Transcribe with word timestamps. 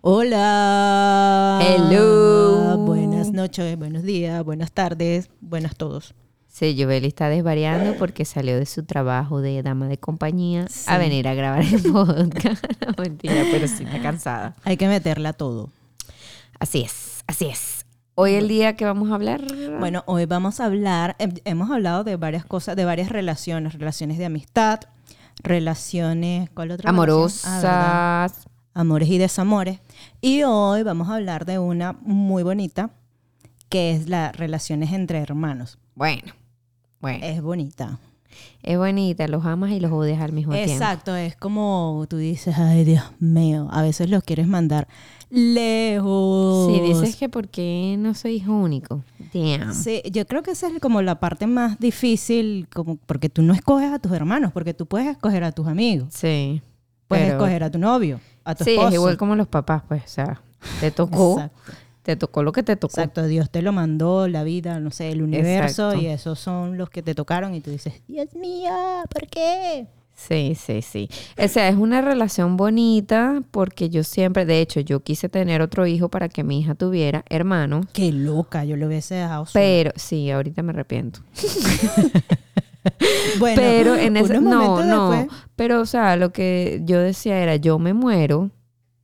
Hola. 0.00 1.58
Hello. 1.60 2.78
Buenas 2.78 3.32
noches, 3.32 3.76
buenos 3.76 4.04
días, 4.04 4.44
buenas 4.44 4.70
tardes, 4.70 5.28
buenas 5.40 5.74
todos. 5.76 6.14
Sí, 6.46 6.74
Yubeli 6.76 7.08
está 7.08 7.28
desvariando 7.28 7.94
porque 7.98 8.24
salió 8.24 8.56
de 8.56 8.66
su 8.66 8.84
trabajo 8.84 9.40
de 9.40 9.62
dama 9.62 9.86
de 9.88 9.98
compañía 9.98 10.66
Sí. 10.68 10.84
a 10.86 10.98
venir 10.98 11.26
a 11.28 11.34
grabar 11.34 11.62
el 11.62 11.82
podcast. 11.82 12.64
No, 12.86 12.94
Mentira, 13.02 13.44
pero 13.50 13.66
sí 13.68 13.84
está 13.84 14.00
cansada. 14.00 14.54
Hay 14.64 14.76
que 14.76 14.88
meterla 14.88 15.32
todo. 15.32 15.70
Así 16.58 16.82
es, 16.82 17.22
así 17.26 17.46
es. 17.46 17.84
Hoy 18.14 18.34
el 18.34 18.48
día 18.48 18.76
que 18.76 18.84
vamos 18.84 19.10
a 19.10 19.14
hablar. 19.14 19.42
Bueno, 19.78 20.04
hoy 20.06 20.26
vamos 20.26 20.60
a 20.60 20.64
hablar, 20.66 21.16
hem- 21.18 21.40
hemos 21.44 21.70
hablado 21.70 22.02
de 22.04 22.16
varias 22.16 22.44
cosas, 22.44 22.76
de 22.76 22.84
varias 22.84 23.08
relaciones, 23.10 23.74
relaciones 23.74 24.16
de 24.18 24.24
amistad, 24.26 24.80
relaciones, 25.42 26.50
¿cuál 26.50 26.70
otra? 26.72 26.88
Ah, 26.88 26.90
amorosas. 26.90 28.46
amores 28.74 29.08
y 29.08 29.18
desamores. 29.18 29.78
Y 30.20 30.42
hoy 30.42 30.82
vamos 30.82 31.08
a 31.08 31.16
hablar 31.16 31.44
de 31.46 31.58
una 31.58 31.92
muy 32.02 32.42
bonita, 32.42 32.90
que 33.68 33.92
es 33.92 34.08
las 34.08 34.34
relaciones 34.36 34.92
entre 34.92 35.18
hermanos. 35.18 35.78
bueno, 35.94 36.32
bueno. 37.00 37.24
Es 37.24 37.40
bonita. 37.42 37.98
es 38.62 38.76
bonita, 38.78 39.28
los 39.28 39.44
amas 39.46 39.70
y 39.70 39.80
los 39.80 39.92
odias 39.92 40.20
al 40.20 40.32
mismo 40.32 40.52
tiempo. 40.52 40.72
Exacto, 40.72 41.14
es 41.16 41.36
como 41.36 42.04
tú 42.08 42.16
dices, 42.16 42.56
ay 42.58 42.84
Dios 42.84 43.04
mío, 43.20 43.68
a 43.70 43.82
veces 43.82 44.10
los 44.10 44.22
quieres 44.24 44.46
mandar 44.48 44.88
lejos. 45.30 46.72
Sí, 46.72 46.80
dices 46.80 47.16
que 47.16 47.28
porque 47.28 47.96
no 47.98 48.14
soy 48.14 48.36
hijo 48.36 48.52
único. 48.52 49.04
Damn. 49.32 49.74
Sí, 49.74 50.02
yo 50.10 50.26
creo 50.26 50.42
que 50.42 50.52
esa 50.52 50.68
es 50.68 50.80
como 50.80 51.02
la 51.02 51.20
parte 51.20 51.46
más 51.46 51.78
difícil, 51.78 52.66
como 52.72 52.96
porque 52.96 53.28
tú 53.28 53.42
no 53.42 53.52
escoges 53.54 53.92
a 53.92 53.98
tus 53.98 54.12
hermanos, 54.12 54.52
porque 54.52 54.74
tú 54.74 54.86
puedes 54.86 55.08
escoger 55.08 55.44
a 55.44 55.52
tus 55.52 55.66
amigos, 55.66 56.08
Sí. 56.12 56.62
Puedes 57.08 57.24
pero- 57.26 57.38
escoger 57.38 57.64
a 57.64 57.70
tu 57.70 57.78
novio, 57.78 58.20
a 58.44 58.54
tu 58.54 58.64
Sí, 58.64 58.70
esposo. 58.70 58.88
es 58.88 58.94
igual 58.94 59.16
como 59.16 59.34
los 59.34 59.48
papás, 59.48 59.82
pues, 59.88 60.04
o 60.04 60.08
sea, 60.08 60.40
te 60.80 60.90
tocó, 60.90 61.32
Exacto. 61.40 61.72
te 62.02 62.16
tocó 62.16 62.42
lo 62.42 62.52
que 62.52 62.62
te 62.62 62.76
tocó. 62.76 62.92
Exacto, 63.00 63.26
Dios 63.26 63.50
te 63.50 63.62
lo 63.62 63.72
mandó, 63.72 64.28
la 64.28 64.42
vida, 64.44 64.78
no 64.80 64.90
sé, 64.90 65.10
el 65.10 65.22
universo, 65.22 65.86
Exacto. 65.88 66.00
y 66.00 66.06
esos 66.06 66.38
son 66.38 66.78
los 66.78 66.90
que 66.90 67.02
te 67.02 67.14
tocaron 67.14 67.54
y 67.54 67.60
tú 67.60 67.70
dices, 67.70 67.94
Dios 68.06 68.34
mío, 68.34 68.70
¿por 69.12 69.26
qué? 69.28 69.86
Sí, 70.18 70.56
sí, 70.60 70.82
sí. 70.82 71.08
O 71.42 71.46
sea, 71.46 71.68
es 71.68 71.76
una 71.76 72.00
relación 72.02 72.56
bonita 72.56 73.40
porque 73.52 73.88
yo 73.88 74.02
siempre, 74.02 74.44
de 74.46 74.60
hecho, 74.60 74.80
yo 74.80 75.00
quise 75.00 75.28
tener 75.28 75.62
otro 75.62 75.86
hijo 75.86 76.08
para 76.08 76.28
que 76.28 76.42
mi 76.42 76.58
hija 76.58 76.74
tuviera 76.74 77.24
hermanos, 77.30 77.86
Qué 77.92 78.10
loca, 78.10 78.64
yo 78.64 78.76
lo 78.76 78.88
hubiese 78.88 79.14
dejado 79.14 79.46
sola. 79.46 79.52
pero 79.62 79.92
sí, 79.94 80.28
ahorita 80.30 80.62
me 80.62 80.70
arrepiento. 80.70 81.20
Bueno, 83.38 83.56
pero 83.60 83.94
en 83.96 84.16
ese 84.16 84.40
no, 84.40 84.82
no, 84.82 85.10
después, 85.10 85.40
pero 85.56 85.80
o 85.80 85.86
sea, 85.86 86.16
lo 86.16 86.32
que 86.32 86.80
yo 86.84 86.98
decía 87.00 87.38
era, 87.38 87.56
yo 87.56 87.78
me 87.78 87.92
muero 87.92 88.50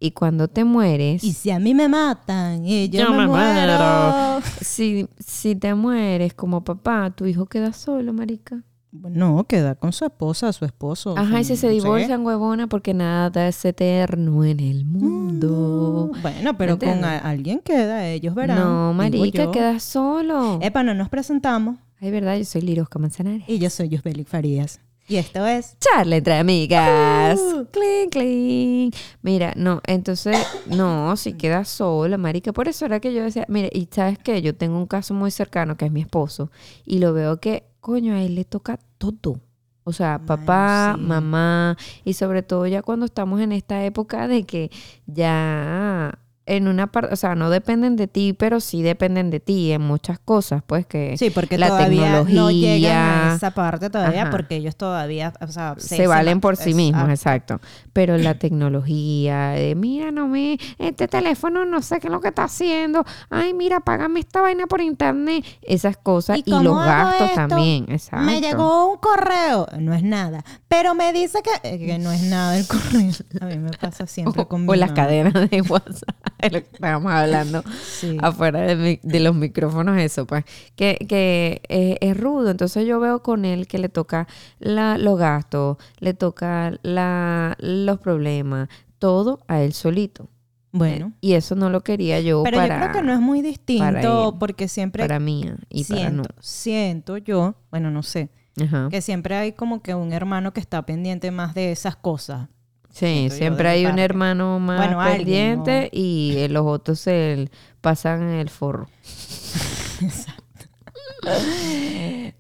y 0.01 0.13
cuando 0.13 0.49
te 0.49 0.65
mueres, 0.65 1.23
y 1.23 1.33
si 1.33 1.51
a 1.51 1.59
mí 1.59 1.75
me 1.75 1.89
matan 1.89 2.65
y 2.67 2.89
yo, 2.89 3.01
Yo 3.01 3.11
me, 3.11 3.19
me 3.19 3.27
muero. 3.27 3.53
muero. 3.53 4.41
si 4.61 5.07
si 5.19 5.55
te 5.57 5.75
mueres 5.75 6.35
como 6.35 6.65
papá, 6.65 7.11
tu 7.15 7.27
hijo 7.27 7.47
queda 7.47 7.73
solo, 7.73 8.13
marica. 8.13 8.63
No, 8.95 9.45
queda 9.45 9.75
con 9.75 9.93
su 9.93 10.05
esposa, 10.05 10.53
su 10.53 10.65
esposo. 10.65 11.17
Ajá, 11.19 11.41
y 11.41 11.45
si 11.45 11.57
se 11.57 11.69
divorcian, 11.69 12.25
huevona, 12.25 12.69
porque 12.69 12.95
nada 12.95 13.49
es 13.49 13.65
eterno 13.65 14.45
en 14.45 14.61
el 14.61 14.85
mundo. 14.85 16.11
Mm, 16.15 16.23
Bueno, 16.23 16.57
pero 16.57 16.79
con 16.79 17.05
alguien 17.05 17.59
queda, 17.61 18.09
ellos 18.09 18.35
verán. 18.35 18.59
No, 18.59 18.93
marica, 18.95 19.45
yo. 19.45 19.51
quedas 19.51 19.83
solo. 19.83 20.59
Epa, 20.63 20.83
no 20.83 20.95
nos 20.95 21.09
presentamos. 21.09 21.77
Ay, 22.01 22.11
verdad, 22.11 22.37
yo 22.37 22.45
soy 22.45 22.61
Lirosca 22.63 22.99
Manzanares. 22.99 23.45
Y 23.49 23.59
yo 23.59 23.69
soy 23.69 23.89
Yusbelic 23.89 24.29
Farías. 24.29 24.81
Y 25.07 25.17
esto 25.17 25.47
es... 25.47 25.77
Charla 25.81 26.17
entre 26.17 26.35
amigas. 26.39 27.39
Uh. 27.39 27.67
Clink, 27.71 28.13
clink. 28.13 28.95
Mira, 29.21 29.53
no, 29.55 29.83
entonces, 29.87 30.37
no, 30.67 31.15
si 31.17 31.35
quedas 31.35 31.69
sola, 31.69 32.17
marica. 32.17 32.53
Por 32.55 32.69
eso 32.69 32.87
era 32.87 33.01
que 33.01 33.13
yo 33.13 33.23
decía, 33.23 33.45
mire, 33.49 33.69
y 33.73 33.87
sabes 33.91 34.19
qué, 34.19 34.41
yo 34.41 34.55
tengo 34.55 34.79
un 34.79 34.87
caso 34.87 35.13
muy 35.13 35.31
cercano 35.31 35.77
que 35.77 35.85
es 35.85 35.93
mi 35.93 36.01
esposo, 36.01 36.51
y 36.87 37.01
lo 37.01 37.13
veo 37.13 37.39
que, 37.39 37.65
coño, 37.85 38.15
a 38.15 38.23
él 38.23 38.35
le 38.35 38.47
toca 38.47 38.79
todo. 38.97 39.41
O 39.85 39.93
sea, 39.93 40.19
papá, 40.19 40.95
sí. 40.97 41.03
mamá, 41.03 41.77
y 42.03 42.15
sobre 42.15 42.43
todo 42.43 42.67
ya 42.67 42.81
cuando 42.81 43.05
estamos 43.05 43.43
en 43.43 43.53
esta 43.53 43.85
época 43.85 44.27
de 44.27 44.45
que 44.45 44.71
ya 45.07 46.19
en 46.47 46.69
una 46.69 46.89
parte, 46.89 47.13
o 47.13 47.17
sea, 47.17 47.35
no 47.35 47.49
dependen 47.51 47.97
de 47.97 48.07
ti, 48.07 48.33
pero 48.33 48.61
sí 48.61 48.83
dependen 48.83 49.31
de 49.31 49.41
ti 49.41 49.73
en 49.73 49.81
muchas 49.83 50.19
cosas, 50.19 50.63
pues 50.67 50.87
que 50.87 51.17
Sí, 51.17 51.31
porque 51.31 51.57
la 51.59 51.69
todavía 51.69 52.25
no 52.29 52.51
llegan 52.51 52.97
a 52.97 53.25
tecnología. 53.25 53.35
esa 53.37 53.51
parte 53.53 53.91
todavía 53.91 54.23
Ajá. 54.23 54.31
porque 54.31 54.57
ellos 54.57 54.77
todavía, 54.77 55.33
o 55.41 55.47
sea, 55.49 55.75
se, 55.79 56.07
valen 56.07 56.41
por 56.41 56.57
sí 56.57 56.75
mismos, 56.75 57.09
exacto. 57.09 57.55
exacto. 57.55 57.69
Pero 57.93 58.19
la 58.19 58.35
tecnología, 58.35 59.49
de 59.51 59.75
mira, 59.75 60.11
no 60.11 60.29
me, 60.29 60.59
este 60.79 61.09
teléfono 61.09 61.65
no 61.65 61.81
sé 61.83 62.01
qué 62.01 62.09
es 62.09 62.13
lo 62.13 62.21
que 62.21 62.29
está 62.29 62.45
haciendo, 62.45 63.05
ay, 63.31 63.55
mira, 63.55 63.81
págame 63.81 64.21
esta 64.21 64.41
vaina 64.41 64.67
por 64.67 64.81
internet, 64.81 65.45
esas 65.63 65.97
cosas 65.97 66.39
¿Y 66.45 66.51
los 66.51 66.77
gastos 66.77 67.29
esto? 67.31 67.35
también, 67.49 67.87
exacto. 67.89 68.25
Me 68.27 68.41
llegó 68.41 68.93
un 68.93 68.99
correo, 68.99 69.67
no 69.79 69.95
es 69.95 70.03
nada, 70.03 70.45
pero 70.69 70.95
me 70.95 71.13
dice 71.13 71.39
que, 71.43 71.69
eh, 71.69 71.79
que 71.79 71.99
no 71.99 72.13
es 72.13 72.23
nada 72.23 72.57
el 72.59 72.67
correo. 72.69 73.11
A 73.41 73.47
mí 73.47 73.57
me 73.59 73.71
pasa 73.71 74.07
siempre 74.07 74.43
O, 74.43 74.49
con 74.49 74.69
o 74.69 74.75
las 74.75 74.93
cadenas 74.93 75.33
de 75.51 75.61
WhatsApp, 75.69 76.17
es 76.47 76.53
lo 76.53 76.61
que 76.61 76.69
estábamos 76.73 77.13
hablando 77.13 77.63
Sí. 77.85 78.17
afuera 78.21 78.61
de, 78.63 79.01
de 79.03 79.21
los 79.21 79.35
micrófonos, 79.35 79.99
eso, 79.99 80.27
pues, 80.27 80.45
que, 80.77 80.97
que 81.09 81.63
eh, 81.69 81.99
es 82.01 82.17
rudo. 82.17 82.51
Entonces 82.51 82.87
yo 82.87 83.01
veo 83.01 83.23
con 83.23 83.45
él 83.45 83.67
que 83.67 83.79
le 83.79 83.89
toca 83.89 84.27
la, 84.59 84.99
los 84.99 85.19
gastos, 85.19 85.77
le 85.99 86.15
toca 86.15 86.73
la, 86.83 87.57
los 87.59 87.99
problemas, 88.01 88.69
todo 88.99 89.41
a 89.49 89.63
él 89.63 89.73
solito. 89.73 90.29
Bueno, 90.77 91.13
Y 91.21 91.35
eso 91.35 91.55
no 91.55 91.71
lo 91.71 91.83
quería 91.83 92.21
yo 92.21 92.43
pero 92.43 92.57
para, 92.57 92.75
yo 92.75 92.81
creo 92.91 92.93
que 93.01 93.07
no 93.07 93.13
es 93.13 93.21
muy 93.21 93.43
distinto 93.43 94.31
él, 94.33 94.39
porque 94.41 94.67
siempre 94.67 95.05
para 95.05 95.21
mí 95.21 95.49
y 95.71 95.85
para 95.85 96.11
no. 96.11 96.25
siento, 96.25 96.35
siento 96.41 97.17
yo, 97.19 97.55
bueno, 97.71 97.93
no 97.93 98.03
sé, 98.03 98.29
Ajá. 98.61 98.89
que 98.91 99.01
siempre 99.01 99.37
hay 99.37 99.53
como 99.53 99.83
que 99.83 99.95
un 99.95 100.13
hermano 100.13 100.53
que 100.53 100.59
está 100.59 100.85
pendiente 100.85 101.31
más 101.31 101.55
de 101.55 101.71
esas 101.71 101.95
cosas. 101.95 102.49
Sí, 102.95 103.29
siempre 103.31 103.69
hay 103.69 103.87
un 103.87 103.99
hermano 103.99 104.61
más 104.61 104.79
Bueno, 104.79 105.01
alguien, 105.01 105.65
pendiente 105.65 105.91
y 105.93 106.47
los 106.49 106.65
otros 106.65 107.01
se 107.01 107.51
pasan 107.81 108.23
el 108.31 108.49
forro. 108.49 108.89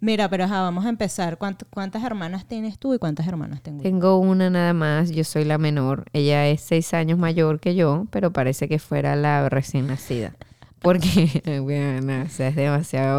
Mira, 0.00 0.28
pero 0.28 0.44
ajá, 0.44 0.60
vamos 0.62 0.84
a 0.84 0.88
empezar. 0.90 1.38
¿Cuánt- 1.38 1.64
¿Cuántas 1.70 2.04
hermanas 2.04 2.46
tienes 2.46 2.78
tú 2.78 2.94
y 2.94 2.98
cuántas 2.98 3.26
hermanas 3.26 3.62
tengo? 3.62 3.82
Tengo 3.82 4.18
una 4.18 4.50
nada 4.50 4.74
más, 4.74 5.10
yo 5.10 5.24
soy 5.24 5.44
la 5.44 5.58
menor. 5.58 6.04
Ella 6.12 6.46
es 6.48 6.60
seis 6.60 6.92
años 6.94 7.18
mayor 7.18 7.58
que 7.60 7.74
yo, 7.74 8.06
pero 8.10 8.32
parece 8.32 8.68
que 8.68 8.78
fuera 8.78 9.16
la 9.16 9.48
recién 9.48 9.86
nacida. 9.86 10.34
Porque, 10.84 11.60
bueno, 11.62 12.22
o 12.24 12.28
sea, 12.28 12.48
es 12.48 12.56
demasiado 12.56 13.18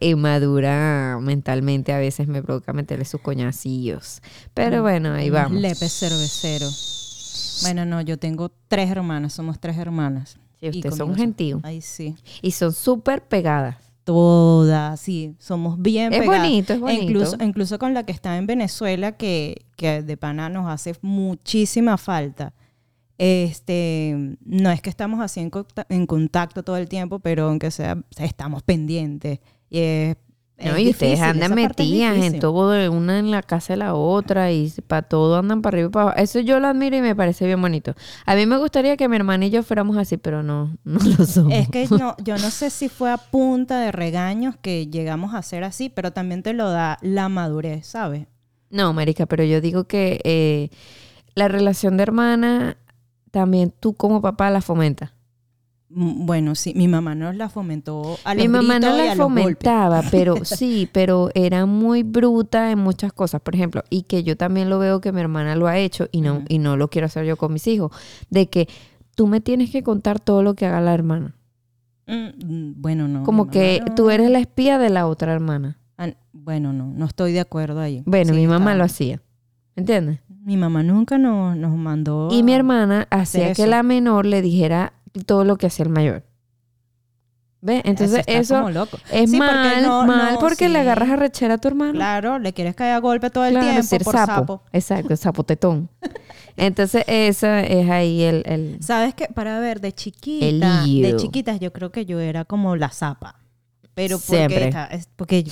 inmadura 0.00 1.18
mentalmente. 1.20 1.92
A 1.92 1.98
veces 1.98 2.26
me 2.26 2.42
provoca 2.42 2.72
meterle 2.72 3.04
sus 3.04 3.20
coñacillos. 3.20 4.20
Pero 4.54 4.82
bueno, 4.82 5.12
ahí 5.12 5.30
vamos. 5.30 5.60
Lepe 5.60 5.88
cervecero. 5.88 6.66
Bueno, 7.62 7.84
no, 7.84 8.00
yo 8.02 8.18
tengo 8.18 8.50
tres 8.68 8.90
hermanas, 8.90 9.32
somos 9.32 9.58
tres 9.60 9.76
hermanas. 9.78 10.38
Sí, 10.60 10.66
Y 10.66 10.68
ustedes 10.70 10.96
son 10.96 11.14
gentíos. 11.14 11.60
Ay, 11.64 11.80
sí. 11.80 12.14
Y 12.42 12.50
son 12.50 12.72
súper 12.72 13.22
pegadas. 13.22 13.76
Todas, 14.04 15.00
sí, 15.00 15.34
somos 15.40 15.80
bien 15.82 16.12
Es 16.12 16.20
pegadas. 16.20 16.40
bonito, 16.42 16.72
es 16.72 16.78
E 16.78 16.80
bonito. 16.82 17.02
Incluso, 17.02 17.36
incluso 17.42 17.78
con 17.78 17.92
la 17.92 18.04
que 18.06 18.12
está 18.12 18.36
en 18.36 18.46
Venezuela, 18.46 19.12
que, 19.12 19.64
que 19.76 20.02
de 20.02 20.16
pana 20.16 20.48
nos 20.48 20.70
hace 20.70 20.94
muchísima 21.02 21.98
falta. 21.98 22.54
Este, 23.18 24.36
no 24.44 24.70
es 24.70 24.82
que 24.82 24.90
estamos 24.90 25.20
así 25.20 25.40
en, 25.40 25.50
conta- 25.50 25.86
en 25.88 26.06
contacto 26.06 26.62
todo 26.62 26.76
el 26.76 26.88
tiempo, 26.88 27.18
pero 27.20 27.48
aunque 27.48 27.70
sea, 27.70 27.98
estamos 28.18 28.62
pendientes. 28.62 29.40
Y 29.70 29.78
es, 29.80 30.16
No, 30.62 30.76
es 30.76 30.82
y 30.84 30.90
ustedes 30.90 31.20
difícil, 31.20 31.24
andan 31.24 31.52
esa 31.52 31.58
parte 31.58 31.82
es 31.84 31.88
metidas 31.90 32.16
en 32.18 32.38
todo, 32.38 32.70
de 32.70 32.88
una 32.88 33.18
en 33.18 33.30
la 33.30 33.42
casa 33.42 33.72
de 33.74 33.78
la 33.78 33.94
otra 33.94 34.52
y 34.52 34.70
para 34.86 35.02
todo 35.02 35.38
andan 35.38 35.62
para 35.62 35.76
arriba 35.76 35.88
y 35.88 35.90
para 35.92 36.02
abajo. 36.04 36.18
Eso 36.18 36.40
yo 36.40 36.60
lo 36.60 36.68
admiro 36.68 36.96
y 36.96 37.00
me 37.02 37.14
parece 37.16 37.46
bien 37.46 37.60
bonito. 37.60 37.94
A 38.26 38.34
mí 38.34 38.46
me 38.46 38.58
gustaría 38.58 38.96
que 38.96 39.08
mi 39.08 39.16
hermana 39.16 39.46
y 39.46 39.50
yo 39.50 39.62
fuéramos 39.62 39.96
así, 39.96 40.16
pero 40.18 40.42
no, 40.42 40.76
no 40.84 40.98
lo 41.18 41.24
somos. 41.26 41.52
Es 41.52 41.68
que 41.68 41.88
no, 41.90 42.16
yo 42.22 42.38
no 42.38 42.50
sé 42.50 42.70
si 42.70 42.88
fue 42.88 43.10
a 43.12 43.18
punta 43.18 43.80
de 43.80 43.92
regaños 43.92 44.56
que 44.56 44.86
llegamos 44.88 45.34
a 45.34 45.42
ser 45.42 45.64
así, 45.64 45.88
pero 45.88 46.12
también 46.12 46.42
te 46.42 46.52
lo 46.52 46.70
da 46.70 46.98
la 47.02 47.28
madurez, 47.28 47.86
¿sabes? 47.86 48.26
No, 48.70 48.92
marica, 48.92 49.26
pero 49.26 49.44
yo 49.44 49.60
digo 49.60 49.84
que 49.84 50.20
eh, 50.24 50.70
la 51.34 51.48
relación 51.48 51.96
de 51.96 52.02
hermana 52.04 52.76
también 53.36 53.70
tú 53.78 53.92
como 53.92 54.22
papá 54.22 54.48
la 54.48 54.62
fomentas. 54.62 55.10
Mm, 55.90 56.24
Bueno, 56.24 56.54
sí, 56.54 56.72
mi 56.74 56.88
mamá 56.88 57.14
nos 57.14 57.36
la 57.36 57.50
fomentó 57.50 58.16
a 58.24 58.34
los 58.34 58.42
Mi 58.42 58.48
mamá 58.48 58.78
no 58.80 58.88
la 58.96 58.96
golpes. 59.14 59.16
fomentaba, 59.18 60.02
pero 60.10 60.36
sí, 60.44 60.88
pero 60.90 61.28
era 61.34 61.66
muy 61.66 62.02
bruta 62.02 62.70
en 62.70 62.78
muchas 62.78 63.12
cosas, 63.12 63.42
por 63.42 63.54
ejemplo, 63.54 63.82
y 63.90 64.04
que 64.04 64.22
yo 64.24 64.38
también 64.38 64.70
lo 64.70 64.78
veo 64.78 65.02
que 65.02 65.12
mi 65.12 65.20
hermana 65.20 65.54
lo 65.54 65.66
ha 65.66 65.76
hecho 65.78 66.08
y 66.12 66.22
no, 66.22 66.44
y 66.48 66.58
no 66.58 66.78
lo 66.78 66.88
quiero 66.88 67.04
hacer 67.08 67.26
yo 67.26 67.36
con 67.36 67.52
mis 67.52 67.66
hijos, 67.66 67.92
de 68.30 68.48
que 68.48 68.68
tú 69.14 69.26
me 69.26 69.42
tienes 69.42 69.70
que 69.70 69.82
contar 69.82 70.18
todo 70.18 70.42
lo 70.42 70.54
que 70.54 70.64
haga 70.64 70.80
la 70.80 70.94
hermana. 70.94 71.36
Mm, 72.06 72.46
mm, 72.46 72.74
bueno, 72.80 73.06
no. 73.06 73.22
Como 73.24 73.50
que 73.50 73.82
no. 73.86 73.94
tú 73.94 74.08
eres 74.08 74.30
la 74.30 74.38
espía 74.38 74.78
de 74.78 74.88
la 74.88 75.06
otra 75.06 75.34
hermana. 75.34 75.78
Ah, 75.98 76.08
bueno, 76.32 76.72
no, 76.72 76.86
no 76.86 77.04
estoy 77.04 77.32
de 77.32 77.40
acuerdo 77.40 77.80
ahí. 77.80 78.02
Bueno, 78.06 78.32
Sí, 78.32 78.40
mi 78.40 78.46
mamá 78.46 78.74
lo 78.74 78.84
hacía. 78.84 79.20
¿Entiendes? 79.76 80.20
Mi 80.46 80.56
mamá 80.56 80.84
nunca 80.84 81.18
nos, 81.18 81.56
nos 81.56 81.76
mandó. 81.76 82.28
Y 82.30 82.44
mi 82.44 82.52
hermana 82.54 83.08
hacía 83.10 83.52
que 83.52 83.66
la 83.66 83.82
menor 83.82 84.26
le 84.26 84.42
dijera 84.42 84.92
todo 85.26 85.44
lo 85.44 85.56
que 85.56 85.66
hacía 85.66 85.82
el 85.86 85.90
mayor. 85.90 86.22
¿Ves? 87.62 87.82
Entonces 87.84 88.22
eso 88.28 88.54
como 88.54 88.70
loco. 88.70 88.96
es 89.10 89.28
Sí, 89.28 89.38
porque 89.38 89.52
mal, 89.52 89.82
no- 89.82 90.06
mal 90.06 90.34
no, 90.34 90.38
porque 90.38 90.68
le 90.68 90.78
agarras 90.78 91.10
a 91.10 91.16
rechera 91.16 91.54
a 91.54 91.58
tu 91.58 91.66
hermano. 91.66 91.94
Claro, 91.94 92.38
le 92.38 92.52
quieres 92.52 92.76
caer 92.76 92.94
a 92.94 92.98
golpe 93.00 93.28
todo 93.30 93.44
el 93.44 93.54
Claro, 93.54 93.70
tiempo 93.82 94.04
por 94.04 94.14
sapo. 94.14 94.32
sapo. 94.32 94.62
Exacto, 94.72 95.16
sapotetón. 95.16 95.88
Entonces, 96.56 97.02
esa 97.08 97.60
es 97.64 97.90
ahí 97.90 98.22
el, 98.22 98.44
el- 98.46 98.76
¿Sabes 98.84 99.14
qué? 99.14 99.26
Para 99.26 99.58
ver, 99.58 99.80
de 99.80 99.92
chiquita, 99.92 100.84
El 100.84 101.02
de 101.02 101.16
chiquitas 101.16 101.58
yo 101.58 101.72
creo 101.72 101.90
que 101.90 102.06
yo 102.06 102.20
era 102.20 102.44
como 102.44 102.76
la 102.76 102.90
zapa. 102.90 103.40
Pero 103.94 104.18
porque, 104.20 104.36
Siempre. 104.48 104.70
es 104.92 105.08
porque 105.16 105.44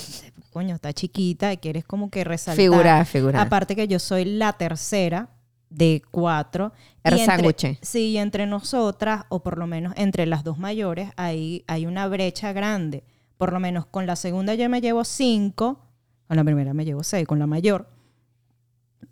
coño, 0.54 0.74
está 0.76 0.92
chiquita 0.94 1.52
y 1.52 1.58
quieres 1.58 1.84
como 1.84 2.08
que 2.10 2.24
resaltar. 2.24 2.56
figurar, 2.56 3.04
figurar. 3.04 3.44
Aparte 3.46 3.76
que 3.76 3.86
yo 3.88 3.98
soy 3.98 4.24
la 4.24 4.54
tercera 4.54 5.28
de 5.68 6.00
cuatro. 6.10 6.72
entre- 7.02 7.26
sándwich. 7.26 7.78
Sí, 7.82 8.10
y 8.12 8.18
entre 8.18 8.46
nosotras, 8.46 9.24
o 9.28 9.42
por 9.42 9.58
lo 9.58 9.66
menos 9.66 9.92
entre 9.96 10.24
las 10.26 10.44
dos 10.44 10.56
mayores, 10.58 11.10
hay, 11.16 11.64
hay 11.66 11.84
una 11.86 12.06
brecha 12.08 12.52
grande. 12.52 13.02
Por 13.36 13.52
lo 13.52 13.58
menos 13.58 13.84
con 13.84 14.06
la 14.06 14.14
segunda 14.16 14.54
yo 14.54 14.68
me 14.70 14.80
llevo 14.80 15.04
cinco, 15.04 15.80
con 16.28 16.36
la 16.36 16.44
primera 16.44 16.72
me 16.72 16.84
llevo 16.84 17.02
seis, 17.02 17.26
con 17.26 17.38
la 17.40 17.46
mayor. 17.46 17.90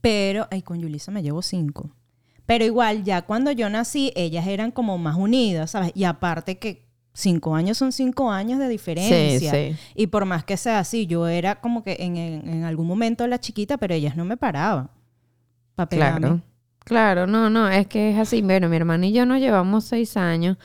Pero, 0.01 0.47
ay, 0.51 0.63
con 0.63 0.81
Yulisa 0.81 1.11
me 1.11 1.23
llevo 1.23 1.43
cinco. 1.43 1.91
Pero 2.47 2.65
igual, 2.65 3.05
ya 3.05 3.23
cuando 3.23 3.51
yo 3.51 3.69
nací, 3.69 4.13
ellas 4.15 4.47
eran 4.47 4.71
como 4.71 4.97
más 4.99 5.17
unidas, 5.17 5.73
¿sabes? 5.73 5.93
Y 5.95 6.05
aparte 6.05 6.59
que 6.59 6.87
cinco 7.15 7.55
años 7.55 7.77
son 7.79 7.93
cinco 7.93 8.31
años 8.31 8.59
de 8.59 8.69
diferencia. 8.69 9.51
sí. 9.51 9.77
Y 9.95 10.07
por 10.09 10.25
más 10.25 10.45
que 10.45 10.57
sea 10.57 10.79
así, 10.79 11.07
yo 11.07 11.27
era 11.29 11.61
como 11.61 11.83
que 11.83 11.97
en, 12.01 12.17
en- 12.17 12.49
en 12.49 12.65
algún 12.65 12.87
momento 12.87 13.27
la 13.27 13.39
chiquita, 13.39 13.77
pero 13.79 13.95
ellas 13.95 14.17
no 14.17 14.25
me 14.25 14.37
paraban. 14.37 14.91
Para 15.75 15.89
Claro. 15.89 16.41
Claro, 16.85 17.27
no, 17.29 17.49
no, 17.49 17.69
es 17.69 17.87
que 17.87 18.11
es 18.11 18.19
así. 18.19 18.43
Bueno, 18.43 18.69
mi 18.69 18.77
hermana 18.77 19.07
y 19.07 19.13
yo 19.13 19.25
nos 19.25 19.39
llevamos 19.39 19.85
seis 19.85 20.17
años, 20.17 20.57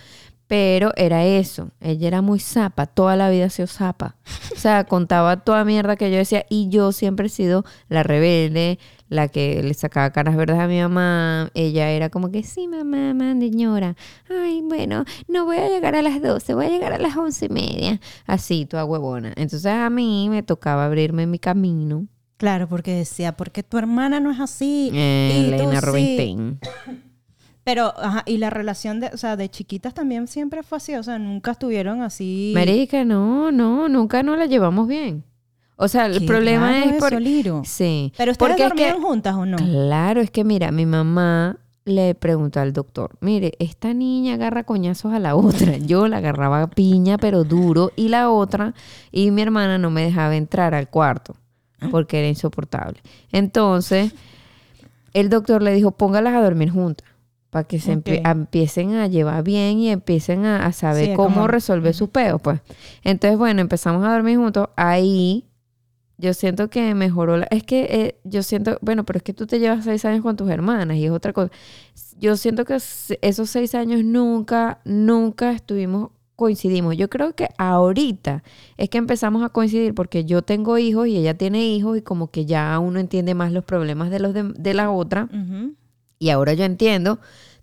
pero 0.47 0.91
era 0.95 1.23
eso. 1.25 1.69
Ella 1.79 2.07
era 2.07 2.21
muy 2.23 2.39
zapa, 2.39 2.87
toda 2.87 3.15
la 3.15 3.29
vida 3.29 3.45
ha 3.45 3.49
sido 3.49 3.67
zapa. 3.67 4.15
O 4.51 4.55
sea, 4.59 4.85
contaba 4.85 5.37
toda 5.41 5.63
mierda 5.63 5.95
que 5.95 6.09
yo 6.09 6.17
decía 6.17 6.45
y 6.49 6.69
yo 6.69 6.91
siempre 6.91 7.27
he 7.27 7.29
sido 7.29 7.65
la 7.87 8.01
rebelde, 8.01 8.79
la 9.09 9.27
que 9.27 9.63
le 9.63 9.73
sacaba 9.73 10.11
caras 10.11 10.35
verdes 10.35 10.59
a 10.59 10.67
mi 10.67 10.79
mamá. 10.79 11.49
Ella 11.53 11.91
era 11.91 12.09
como 12.09 12.31
que, 12.31 12.43
sí, 12.43 12.67
mamá, 12.67 13.13
mandeñora. 13.13 13.95
Ay, 14.29 14.61
bueno, 14.63 15.05
no 15.27 15.45
voy 15.45 15.57
a 15.57 15.69
llegar 15.69 15.95
a 15.95 16.01
las 16.01 16.21
12, 16.21 16.53
voy 16.53 16.65
a 16.65 16.69
llegar 16.69 16.93
a 16.93 16.97
las 16.97 17.15
once 17.15 17.45
y 17.45 17.49
media. 17.49 18.01
Así, 18.25 18.65
toda 18.65 18.85
huevona. 18.85 19.33
Entonces 19.35 19.71
a 19.71 19.89
mí 19.89 20.27
me 20.29 20.43
tocaba 20.43 20.85
abrirme 20.85 21.27
mi 21.27 21.39
camino. 21.39 22.07
Claro, 22.37 22.67
porque 22.67 22.93
decía, 22.93 23.35
porque 23.35 23.63
tu 23.63 23.77
hermana 23.77 24.19
no 24.19 24.31
es 24.31 24.39
así. 24.39 24.91
Eh, 24.93 25.45
y 25.47 25.49
tú 25.49 25.55
Elena 25.55 25.79
sí. 25.81 25.85
Rubinstein. 25.85 26.59
Pero, 27.63 27.93
ajá, 27.97 28.23
y 28.25 28.37
la 28.37 28.49
relación 28.49 29.01
de, 29.01 29.07
o 29.07 29.17
sea, 29.17 29.35
de 29.35 29.49
chiquitas 29.49 29.93
también 29.93 30.27
siempre 30.27 30.63
fue 30.63 30.77
así, 30.77 30.95
o 30.95 31.03
sea, 31.03 31.19
nunca 31.19 31.51
estuvieron 31.51 32.01
así. 32.01 32.53
Marica, 32.55 33.03
no, 33.03 33.51
no, 33.51 33.89
nunca 33.89 34.23
nos 34.23 34.37
la 34.37 34.45
llevamos 34.45 34.87
bien. 34.87 35.25
O 35.77 35.87
sea, 35.87 36.07
el 36.07 36.19
Qué 36.19 36.25
problema 36.25 36.79
es 36.79 36.87
eso, 36.87 36.99
porque... 36.99 37.19
Liro. 37.19 37.61
Sí. 37.63 38.11
Pero 38.17 38.31
ustedes 38.31 38.49
porque 38.51 38.63
es 38.65 38.73
que- 38.73 38.83
dormían 38.89 39.01
juntas 39.07 39.35
o 39.35 39.45
no? 39.45 39.57
Claro, 39.57 40.21
es 40.21 40.31
que 40.31 40.43
mira, 40.43 40.71
mi 40.71 40.85
mamá 40.85 41.57
le 41.85 42.15
preguntó 42.15 42.59
al 42.59 42.73
doctor, 42.73 43.11
mire, 43.21 43.53
esta 43.59 43.93
niña 43.93 44.33
agarra 44.33 44.63
coñazos 44.63 45.13
a 45.13 45.19
la 45.19 45.35
otra. 45.35 45.77
Yo 45.85 46.07
la 46.07 46.17
agarraba 46.17 46.61
a 46.63 46.67
piña, 46.69 47.17
pero 47.17 47.43
duro, 47.45 47.91
y 47.95 48.09
la 48.09 48.29
otra, 48.29 48.73
y 49.11 49.31
mi 49.31 49.41
hermana 49.41 49.77
no 49.77 49.89
me 49.91 50.03
dejaba 50.03 50.35
entrar 50.35 50.73
al 50.73 50.89
cuarto, 50.89 51.35
porque 51.91 52.19
era 52.19 52.27
insoportable. 52.27 52.99
Entonces, 53.31 54.11
el 55.13 55.29
doctor 55.29 55.61
le 55.61 55.73
dijo, 55.73 55.91
póngalas 55.91 56.33
a 56.33 56.41
dormir 56.41 56.71
juntas, 56.71 57.07
para 57.49 57.63
que 57.65 57.79
se 57.79 57.93
empiecen 57.93 58.95
a 58.95 59.07
llevar 59.07 59.43
bien 59.43 59.77
y 59.79 59.89
empiecen 59.89 60.45
a, 60.45 60.65
a 60.65 60.73
saber 60.73 61.05
Sí, 61.05 61.13
cómo 61.13 61.35
como- 61.35 61.47
resolver 61.47 61.93
sus 61.93 62.09
peos, 62.09 62.41
pues. 62.41 62.59
Entonces, 63.03 63.37
bueno, 63.37 63.61
empezamos 63.61 64.03
a 64.05 64.11
dormir 64.11 64.37
juntos. 64.37 64.67
Ahí 64.75 65.45
yo 66.17 66.33
siento 66.33 66.69
que 66.69 66.93
mejoró 66.95 67.37
la... 67.37 67.47
Es 67.51 67.63
que 67.63 67.87
eh, 67.89 68.19
yo 68.23 68.43
siento... 68.43 68.77
Bueno, 68.81 69.05
pero 69.05 69.17
es 69.17 69.23
que 69.23 69.33
tú 69.33 69.47
te 69.47 69.59
llevas 69.59 69.83
seis 69.83 70.03
años 70.05 70.21
con 70.21 70.35
tus 70.35 70.49
hermanas 70.49 70.97
y 70.97 71.05
es 71.05 71.11
otra 71.11 71.33
cosa. 71.33 71.51
Yo 72.19 72.35
siento 72.37 72.65
que 72.65 72.75
esos 72.75 73.49
seis 73.49 73.75
años 73.75 74.03
nunca, 74.03 74.81
nunca 74.85 75.51
estuvimos... 75.51 76.11
Coincidimos. 76.35 76.95
Yo 76.95 77.09
creo 77.09 77.33
que 77.33 77.49
ahorita 77.57 78.43
es 78.77 78.89
que 78.89 78.99
empezamos 78.99 79.43
a 79.43 79.49
coincidir 79.49 79.95
porque 79.95 80.23
yo 80.23 80.43
tengo 80.43 80.77
hijos 80.77 81.07
y 81.07 81.17
ella 81.17 81.35
tiene 81.35 81.65
hijos 81.65 81.97
y 81.97 82.03
como 82.03 82.29
que 82.29 82.45
ya 82.45 82.77
uno 82.77 82.99
entiende 82.99 83.33
más 83.33 83.51
los 83.51 83.63
problemas 83.63 84.11
de 84.11 84.19
los 84.19 84.35
de, 84.35 84.43
de 84.43 84.73
la 84.75 84.91
otra. 84.91 85.29
Y 86.19 86.29
ahora 86.29 86.53
yo 86.53 86.63
entiendo 86.63 87.19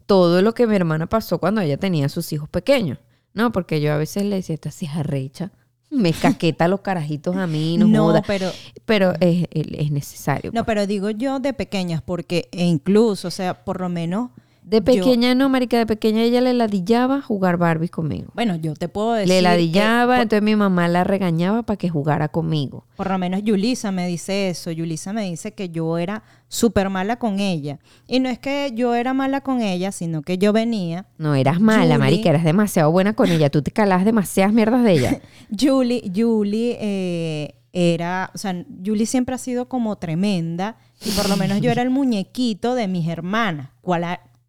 todo 0.06 0.42
lo 0.42 0.54
que 0.54 0.66
mi 0.66 0.74
hermana 0.74 1.06
pasó 1.06 1.38
cuando 1.38 1.60
ella 1.60 1.76
tenía 1.76 2.08
sus 2.08 2.32
hijos 2.32 2.48
pequeños. 2.48 2.98
No, 3.32 3.52
porque 3.52 3.80
yo 3.80 3.92
a 3.92 3.96
veces 3.96 4.24
le 4.24 4.36
decía, 4.36 4.54
esta 4.54 4.72
sí 4.72 4.86
es 4.86 4.96
arrecha. 4.96 5.52
Me 5.94 6.12
caqueta 6.12 6.68
los 6.68 6.80
carajitos 6.80 7.36
a 7.36 7.46
mí, 7.46 7.78
no, 7.78 7.86
No, 7.86 8.04
joda. 8.06 8.22
pero 8.26 8.50
Pero 8.84 9.12
es, 9.20 9.46
es 9.52 9.90
necesario. 9.90 10.50
no, 10.52 10.64
pero 10.66 10.86
digo 10.86 11.10
yo 11.10 11.38
de 11.40 11.52
pequeñas 11.52 12.02
porque 12.02 12.48
e 12.52 12.64
incluso, 12.64 13.28
o 13.28 13.30
sea, 13.30 13.64
por 13.64 13.80
lo 13.80 13.88
menos 13.88 14.30
De 14.64 14.78
yo- 14.78 14.84
pequeña 14.84 15.34
no, 15.34 15.50
marica, 15.50 15.76
de 15.76 15.84
pequeña 15.84 16.22
ella 16.22 16.40
le 16.40 16.54
ladillaba 16.54 17.20
jugar 17.20 17.58
Barbie 17.58 17.90
conmigo. 17.90 18.32
bueno, 18.34 18.56
yo 18.56 18.72
te 18.74 18.88
puedo 18.88 19.12
decir 19.12 19.28
Le 19.28 19.36
que 19.36 19.42
ladillaba, 19.42 20.14
por- 20.14 20.22
entonces 20.22 20.42
mi 20.42 20.56
mamá 20.56 20.88
la 20.88 21.04
regañaba 21.04 21.62
para 21.64 21.76
que 21.76 21.90
jugara 21.90 22.28
conmigo. 22.28 22.86
Por 22.96 23.10
lo 23.10 23.18
menos 23.18 23.42
Yulisa 23.42 23.92
me 23.92 24.06
dice 24.08 24.48
eso. 24.48 24.70
Yulisa 24.70 25.12
me 25.12 25.24
dice 25.24 25.52
que 25.52 25.68
yo 25.68 25.98
era 25.98 26.22
súper 26.48 26.88
mala 26.88 27.16
con 27.18 27.40
ella. 27.40 27.78
Y 28.06 28.20
no 28.20 28.30
es 28.30 28.38
que 28.38 28.72
yo 28.74 28.94
era 28.94 29.12
mala 29.12 29.42
con 29.42 29.60
ella, 29.60 29.92
sino 29.92 30.22
que 30.22 30.38
yo 30.38 30.54
venía. 30.54 31.06
No 31.18 31.34
eras 31.34 31.60
mala, 31.60 31.82
Julie. 31.82 31.98
marica, 31.98 32.30
eras 32.30 32.44
demasiado 32.44 32.90
buena 32.90 33.12
con 33.12 33.28
ella. 33.30 33.50
Tú 33.50 33.60
te 33.60 33.70
calabas 33.70 34.06
demasiadas 34.06 34.54
mierdas 34.54 34.82
de 34.82 34.92
ella. 34.92 35.20
Julie, 35.60 36.10
Julie 36.14 36.78
eh, 36.80 37.54
era, 37.74 38.30
o 38.34 38.38
sea, 38.38 38.64
Julie 38.82 39.04
siempre 39.04 39.34
ha 39.34 39.38
sido 39.38 39.68
como 39.68 39.96
tremenda. 39.96 40.76
Y 41.04 41.10
por 41.10 41.28
lo 41.28 41.36
menos 41.36 41.60
yo 41.60 41.70
era 41.70 41.82
el 41.82 41.90
muñequito 41.90 42.74
de 42.74 42.88
mis 42.88 43.06
hermanas. 43.08 43.68
Cual 43.82 44.04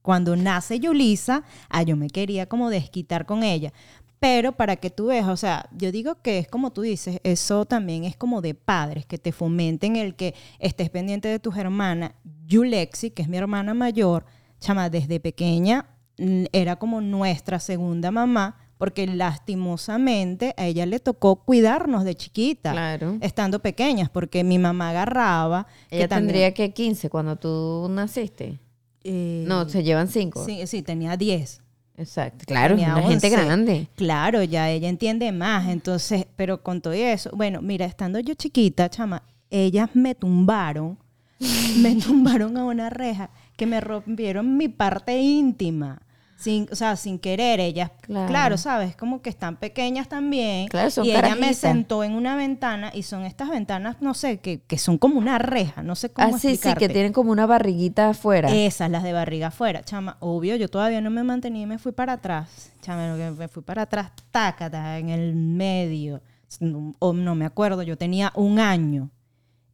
Cuando 0.06 0.36
nace 0.36 0.80
Yulisa, 0.80 1.42
ah, 1.68 1.82
yo 1.82 1.98
me 1.98 2.12
quería 2.12 2.46
como 2.46 2.70
desquitar 2.70 3.26
con 3.26 3.42
ella. 3.42 3.74
Pero 4.20 4.52
para 4.52 4.76
que 4.76 4.92
tú 4.92 5.08
veas, 5.08 5.28
o 5.28 5.36
sea, 5.36 5.68
yo 5.76 5.92
digo 5.92 6.22
que 6.22 6.38
es 6.38 6.48
como 6.48 6.72
tú 6.72 6.82
dices, 6.84 7.20
eso 7.24 7.66
también 7.66 8.04
es 8.06 8.16
como 8.16 8.42
de 8.42 8.54
padres, 8.54 9.08
que 9.08 9.18
te 9.18 9.32
fomenten 9.32 9.96
el 9.96 10.16
que 10.16 10.36
estés 10.60 10.92
pendiente 10.92 11.28
de 11.28 11.40
tus 11.40 11.58
hermanas. 11.58 12.12
Yulexi, 12.46 13.10
que 13.10 13.24
es 13.24 13.28
mi 13.28 13.38
hermana 13.38 13.74
mayor, 13.74 14.26
chama, 14.60 14.92
desde 14.92 15.20
pequeña 15.20 15.88
mm, 16.20 16.46
era 16.54 16.76
como 16.76 17.02
nuestra 17.02 17.60
segunda 17.60 18.12
mamá, 18.12 18.58
porque 18.78 19.08
lastimosamente 19.08 20.54
a 20.58 20.66
ella 20.66 20.86
le 20.86 21.00
tocó 21.00 21.38
cuidarnos 21.38 22.04
de 22.04 22.16
chiquita, 22.16 22.72
Claro. 22.74 23.18
estando 23.22 23.60
pequeñas, 23.60 24.10
porque 24.10 24.44
mi 24.44 24.60
mamá 24.60 24.90
agarraba. 24.92 25.66
que 25.90 25.98
Ella 25.98 26.08
también- 26.08 26.28
tendría 26.28 26.54
que 26.54 26.74
15 26.74 27.10
cuando 27.10 27.36
tú 27.38 27.88
naciste. 27.90 28.60
Eh, 29.06 29.46
No, 29.48 29.70
se 29.70 29.84
llevan 29.84 30.08
5. 30.10 30.46
sí, 30.46 30.68
sí, 30.68 30.82
tenía 30.82 31.16
10. 31.16 31.62
Exacto. 31.98 32.44
Claro, 32.46 32.76
Tenía 32.76 32.94
una 32.94 33.08
gente 33.08 33.28
11. 33.28 33.30
grande. 33.46 33.88
Claro, 33.96 34.44
ya 34.44 34.70
ella 34.70 34.90
entiende 34.90 35.32
más, 35.32 35.70
entonces, 35.70 36.26
pero 36.36 36.62
con 36.62 36.82
todo 36.82 36.92
eso, 36.92 37.30
bueno, 37.34 37.62
mira, 37.62 37.86
estando 37.86 38.20
yo 38.20 38.34
chiquita, 38.34 38.90
chama, 38.90 39.24
ellas 39.50 39.90
me 39.94 40.14
tumbaron, 40.14 40.98
me 41.80 41.96
tumbaron 41.96 42.58
a 42.58 42.66
una 42.66 42.90
reja 42.90 43.30
que 43.56 43.66
me 43.66 43.80
rompieron 43.80 44.58
mi 44.58 44.68
parte 44.68 45.18
íntima. 45.18 46.02
Sin, 46.38 46.68
o 46.72 46.76
sea, 46.76 46.96
sin 46.98 47.18
querer, 47.18 47.60
ellas, 47.60 47.92
Claro. 48.02 48.28
claro, 48.28 48.58
sabes, 48.58 48.96
como 48.96 49.22
que 49.22 49.30
están 49.30 49.56
pequeñas 49.56 50.10
también. 50.10 50.68
Claro, 50.68 50.90
son 50.92 51.06
y 51.06 51.12
ella 51.12 51.36
me 51.36 51.54
sentó 51.54 52.04
en 52.04 52.14
una 52.14 52.36
ventana 52.36 52.92
y 52.94 53.04
son 53.04 53.24
estas 53.24 53.50
ventanas, 53.50 53.98
no 54.02 54.14
sé, 54.14 54.40
que, 54.40 54.62
que 54.62 54.78
son 54.78 54.98
como 54.98 55.18
una 55.18 55.38
reja, 55.38 55.82
no 55.82 55.96
sé 55.96 56.10
cómo 56.12 56.36
Ah, 56.36 56.38
sí, 56.38 56.58
sí, 56.58 56.74
que 56.76 56.90
tienen 56.90 57.14
como 57.14 57.32
una 57.32 57.46
barriguita 57.46 58.10
afuera. 58.10 58.50
Esas, 58.54 58.92
las 58.92 59.04
de 59.04 59.14
barriga 59.14 59.48
afuera. 59.48 59.82
Chama, 59.84 60.18
obvio, 60.20 60.56
yo 60.58 60.68
todavía 60.68 61.00
no 61.02 61.10
me 61.10 61.24
mantenía 61.24 61.64
y 61.64 61.68
me 61.68 61.80
fui 61.80 61.94
para 61.94 62.14
atrás. 62.14 62.72
Chama, 62.82 63.16
me 63.16 63.48
fui 63.48 63.64
para 63.64 63.84
atrás, 63.84 64.12
tácata, 64.32 65.00
en 65.00 65.10
el 65.10 65.36
medio. 65.36 66.22
No, 66.60 66.94
o 67.00 67.14
no 67.14 67.36
me 67.36 67.46
acuerdo, 67.46 67.82
yo 67.84 67.98
tenía 67.98 68.32
un 68.36 68.60
año. 68.60 69.10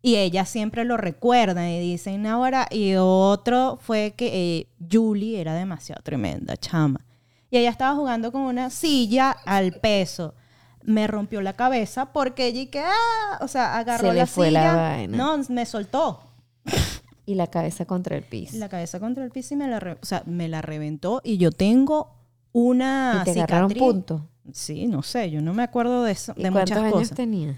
Y 0.01 0.15
ellas 0.15 0.49
siempre 0.49 0.83
lo 0.85 0.97
recuerdan 0.97 1.67
y 1.69 1.79
dicen 1.79 2.25
ahora. 2.25 2.67
Y 2.71 2.95
otro 2.95 3.77
fue 3.81 4.13
que 4.17 4.59
eh, 4.59 4.67
Julie 4.91 5.39
era 5.39 5.53
demasiado 5.53 6.01
tremenda, 6.01 6.57
chama. 6.57 7.05
Y 7.49 7.57
ella 7.57 7.69
estaba 7.69 7.95
jugando 7.95 8.31
con 8.31 8.41
una 8.41 8.69
silla 8.69 9.31
al 9.45 9.73
peso. 9.73 10.33
Me 10.83 11.05
rompió 11.05 11.41
la 11.41 11.53
cabeza 11.53 12.11
porque 12.13 12.47
ella 12.47 12.61
y 12.61 12.67
que, 12.67 12.79
ah, 12.79 13.37
o 13.41 13.47
sea, 13.47 13.77
agarró 13.77 14.07
Se 14.07 14.13
le 14.13 14.19
la 14.21 14.25
fue 14.25 14.49
la 14.51 14.61
silla. 14.61 14.75
vaina. 14.81 15.17
No, 15.17 15.37
me 15.49 15.65
soltó 15.67 16.21
Y 17.27 17.35
la 17.35 17.47
cabeza 17.47 17.85
contra 17.85 18.15
el 18.17 18.23
piso. 18.23 18.57
la 18.57 18.67
cabeza 18.69 18.99
contra 18.99 19.23
el 19.23 19.29
piso 19.29 19.53
y 19.53 19.57
me 19.57 19.67
la, 19.67 19.79
re- 19.79 19.97
o 20.01 20.05
sea, 20.05 20.23
me 20.25 20.47
la 20.49 20.61
reventó 20.63 21.21
y 21.23 21.37
yo 21.37 21.51
tengo 21.51 22.15
una 22.51 23.19
y 23.21 23.25
te 23.25 23.33
cicatriz. 23.35 23.77
puntos. 23.77 24.21
Sí, 24.51 24.87
no 24.87 25.03
sé, 25.03 25.29
yo 25.29 25.39
no 25.41 25.53
me 25.53 25.61
acuerdo 25.63 26.03
de 26.03 26.13
eso, 26.13 26.33
¿Y 26.35 26.41
de 26.43 26.51
cuántos 26.51 26.71
muchas 26.71 26.83
años 26.83 26.93
cosas. 26.93 27.15
tenía? 27.15 27.55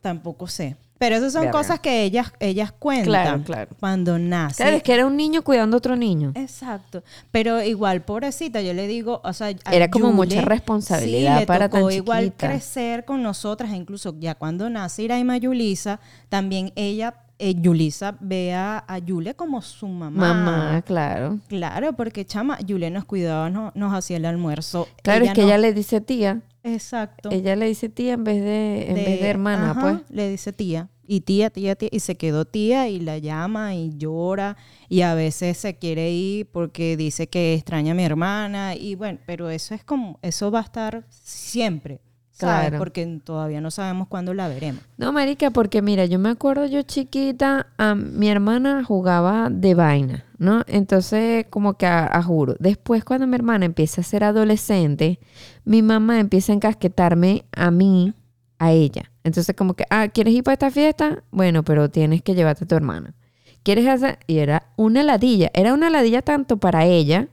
Tampoco 0.00 0.48
sé. 0.48 0.76
Pero 1.00 1.16
esas 1.16 1.32
son 1.32 1.44
Verga. 1.44 1.58
cosas 1.58 1.80
que 1.80 2.02
ellas, 2.04 2.30
ellas 2.40 2.72
cuentan 2.78 3.06
Claro, 3.06 3.42
claro. 3.42 3.70
cuando 3.80 4.18
nace. 4.18 4.62
Claro, 4.62 4.76
es 4.76 4.82
que 4.82 4.92
era 4.92 5.06
un 5.06 5.16
niño 5.16 5.40
cuidando 5.40 5.76
a 5.76 5.78
otro 5.78 5.96
niño. 5.96 6.32
Exacto. 6.34 7.02
Pero 7.32 7.62
igual, 7.62 8.02
pobrecita, 8.02 8.60
yo 8.60 8.74
le 8.74 8.86
digo, 8.86 9.22
o 9.24 9.32
sea, 9.32 9.48
Era 9.72 9.88
como 9.90 10.12
mucha 10.12 10.42
responsabilidad 10.42 11.34
sí, 11.36 11.40
le 11.40 11.46
para 11.46 11.70
tan 11.70 11.80
tocó 11.80 11.90
igual 11.90 12.24
chiquita. 12.26 12.48
crecer 12.48 13.06
con 13.06 13.22
nosotras, 13.22 13.72
incluso 13.72 14.14
ya 14.20 14.34
cuando 14.34 14.68
nace 14.68 15.02
Iraima 15.04 15.38
Yulisa, 15.38 16.00
también 16.28 16.70
ella, 16.76 17.14
eh, 17.38 17.54
Yulisa, 17.54 18.16
ve 18.20 18.52
a, 18.52 18.84
a 18.86 18.98
Yule 18.98 19.32
como 19.34 19.62
su 19.62 19.88
mamá. 19.88 20.34
Mamá, 20.34 20.82
claro. 20.82 21.38
Claro, 21.48 21.94
porque 21.94 22.26
chama, 22.26 22.60
Yule 22.60 22.90
nos 22.90 23.06
cuidaba, 23.06 23.48
no- 23.48 23.72
nos 23.74 23.94
hacía 23.94 24.18
el 24.18 24.26
almuerzo. 24.26 24.86
Claro, 25.02 25.24
es 25.24 25.32
que 25.32 25.40
no- 25.40 25.46
ella 25.46 25.56
le 25.56 25.72
dice 25.72 26.02
tía. 26.02 26.42
Exacto. 26.62 27.30
Ella 27.30 27.56
le 27.56 27.66
dice 27.66 27.88
tía 27.88 28.14
en 28.14 28.24
vez 28.24 28.42
de, 28.42 28.88
en 28.88 28.94
vez 28.94 29.20
de 29.20 29.28
hermana, 29.28 29.70
ajá, 29.70 29.80
pues. 29.80 30.10
Le 30.10 30.30
dice 30.30 30.52
tía. 30.52 30.90
Y 31.06 31.22
tía, 31.22 31.50
tía, 31.50 31.74
tía. 31.74 31.88
Y 31.90 32.00
se 32.00 32.16
quedó 32.16 32.44
tía 32.44 32.88
y 32.88 33.00
la 33.00 33.18
llama 33.18 33.74
y 33.74 33.96
llora. 33.96 34.56
Y 34.88 35.00
a 35.00 35.14
veces 35.14 35.58
se 35.58 35.76
quiere 35.76 36.10
ir 36.12 36.46
porque 36.46 36.96
dice 36.96 37.28
que 37.28 37.54
extraña 37.54 37.92
a 37.92 37.94
mi 37.94 38.04
hermana. 38.04 38.76
Y 38.76 38.94
bueno, 38.94 39.18
pero 39.26 39.50
eso 39.50 39.74
es 39.74 39.82
como, 39.82 40.18
eso 40.22 40.50
va 40.50 40.60
a 40.60 40.62
estar 40.62 41.04
siempre. 41.08 42.00
¿Sabes? 42.40 42.68
Claro. 42.68 42.78
Porque 42.78 43.20
todavía 43.22 43.60
no 43.60 43.70
sabemos 43.70 44.08
cuándo 44.08 44.34
la 44.34 44.48
veremos. 44.48 44.82
No, 44.96 45.12
marica, 45.12 45.50
porque 45.50 45.82
mira, 45.82 46.06
yo 46.06 46.18
me 46.18 46.30
acuerdo 46.30 46.66
yo 46.66 46.82
chiquita, 46.82 47.66
a 47.76 47.94
mi 47.94 48.28
hermana 48.28 48.82
jugaba 48.84 49.48
de 49.50 49.74
vaina, 49.74 50.24
¿no? 50.38 50.62
Entonces, 50.66 51.46
como 51.50 51.74
que 51.74 51.86
a, 51.86 52.06
a 52.06 52.22
juro. 52.22 52.56
Después, 52.58 53.04
cuando 53.04 53.26
mi 53.26 53.34
hermana 53.34 53.66
empieza 53.66 54.00
a 54.00 54.04
ser 54.04 54.24
adolescente, 54.24 55.20
mi 55.64 55.82
mamá 55.82 56.18
empieza 56.18 56.52
a 56.52 56.56
encasquetarme 56.56 57.44
a 57.52 57.70
mí, 57.70 58.14
a 58.58 58.72
ella. 58.72 59.10
Entonces, 59.24 59.54
como 59.56 59.74
que, 59.74 59.84
ah, 59.90 60.08
¿quieres 60.08 60.34
ir 60.34 60.42
para 60.42 60.54
esta 60.54 60.70
fiesta? 60.70 61.22
Bueno, 61.30 61.62
pero 61.64 61.90
tienes 61.90 62.22
que 62.22 62.34
llevarte 62.34 62.64
a 62.64 62.68
tu 62.68 62.74
hermana. 62.74 63.14
¿Quieres 63.62 63.86
hacer? 63.86 64.18
Y 64.26 64.38
era 64.38 64.68
una 64.76 65.02
ladilla. 65.02 65.50
Era 65.52 65.74
una 65.74 65.90
ladilla 65.90 66.22
tanto 66.22 66.56
para 66.56 66.86
ella 66.86 67.28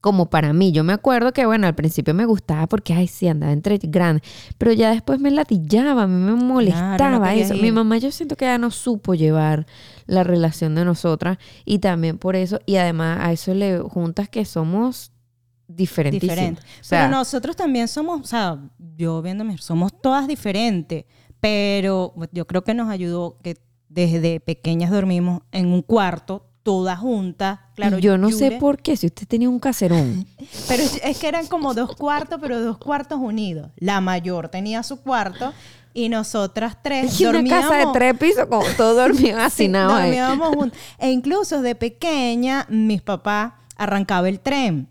como 0.00 0.30
para 0.30 0.52
mí. 0.52 0.72
Yo 0.72 0.84
me 0.84 0.92
acuerdo 0.92 1.32
que, 1.32 1.46
bueno, 1.46 1.66
al 1.66 1.74
principio 1.74 2.14
me 2.14 2.24
gustaba 2.24 2.66
porque, 2.66 2.94
ay, 2.94 3.08
sí, 3.08 3.28
andaba 3.28 3.52
entre 3.52 3.78
grandes. 3.78 4.28
Pero 4.56 4.72
ya 4.72 4.90
después 4.90 5.20
me 5.20 5.30
latillaba, 5.30 6.04
a 6.04 6.06
mí 6.06 6.14
me 6.14 6.34
molestaba 6.34 7.34
eso. 7.34 7.54
ir. 7.54 7.62
Mi 7.62 7.72
mamá 7.72 7.98
yo 7.98 8.10
siento 8.10 8.36
que 8.36 8.44
ya 8.44 8.58
no 8.58 8.70
supo 8.70 9.14
llevar 9.14 9.66
la 10.06 10.24
relación 10.24 10.74
de 10.74 10.84
nosotras 10.84 11.38
y 11.64 11.80
también 11.80 12.18
por 12.18 12.36
eso, 12.36 12.60
y 12.66 12.76
además 12.76 13.18
a 13.20 13.32
eso 13.32 13.54
le 13.54 13.78
juntas 13.80 14.28
que 14.28 14.44
somos 14.44 15.12
diferentísimas. 15.66 16.36
Diferente. 16.36 16.62
O 16.80 16.84
sea, 16.84 17.06
pero 17.06 17.18
nosotros 17.18 17.56
también 17.56 17.88
somos, 17.88 18.20
o 18.20 18.24
sea, 18.24 18.58
yo 18.96 19.20
viéndome, 19.22 19.58
somos 19.58 19.92
todas 20.00 20.26
diferentes. 20.26 21.04
Pero 21.40 22.14
yo 22.32 22.46
creo 22.48 22.64
que 22.64 22.74
nos 22.74 22.88
ayudó 22.88 23.38
que 23.42 23.58
desde 23.88 24.40
pequeñas 24.40 24.90
dormimos 24.90 25.42
en 25.52 25.68
un 25.68 25.82
cuarto, 25.82 26.47
todas 26.68 26.98
juntas. 26.98 27.60
Claro, 27.76 27.96
yo 27.96 28.18
no 28.18 28.30
sé 28.30 28.50
por 28.60 28.76
qué, 28.82 28.94
si 28.94 29.06
usted 29.06 29.26
tenía 29.26 29.48
un 29.48 29.58
caserón. 29.58 30.26
Pero 30.68 30.82
es 31.02 31.18
que 31.18 31.26
eran 31.26 31.46
como 31.46 31.72
dos 31.72 31.96
cuartos, 31.96 32.38
pero 32.42 32.60
dos 32.60 32.76
cuartos 32.76 33.18
unidos. 33.18 33.70
La 33.78 34.02
mayor 34.02 34.50
tenía 34.50 34.82
su 34.82 35.00
cuarto 35.00 35.54
y 35.94 36.10
nosotras 36.10 36.76
tres 36.82 37.18
Y 37.18 37.24
una 37.24 37.38
dormíamos. 37.38 37.64
casa 37.70 37.76
de 37.86 37.86
tres 37.94 38.18
pisos 38.18 38.46
con 38.48 38.62
todo 38.76 38.94
dormido 38.96 39.38
Sí, 39.38 39.44
hacinado 39.46 39.94
ahí. 39.94 40.10
dormíamos 40.10 40.48
juntos. 40.56 40.78
E 40.98 41.10
incluso 41.10 41.62
de 41.62 41.74
pequeña, 41.74 42.66
mis 42.68 43.00
papás 43.00 43.54
arrancaba 43.78 44.28
el 44.28 44.40
tren 44.40 44.90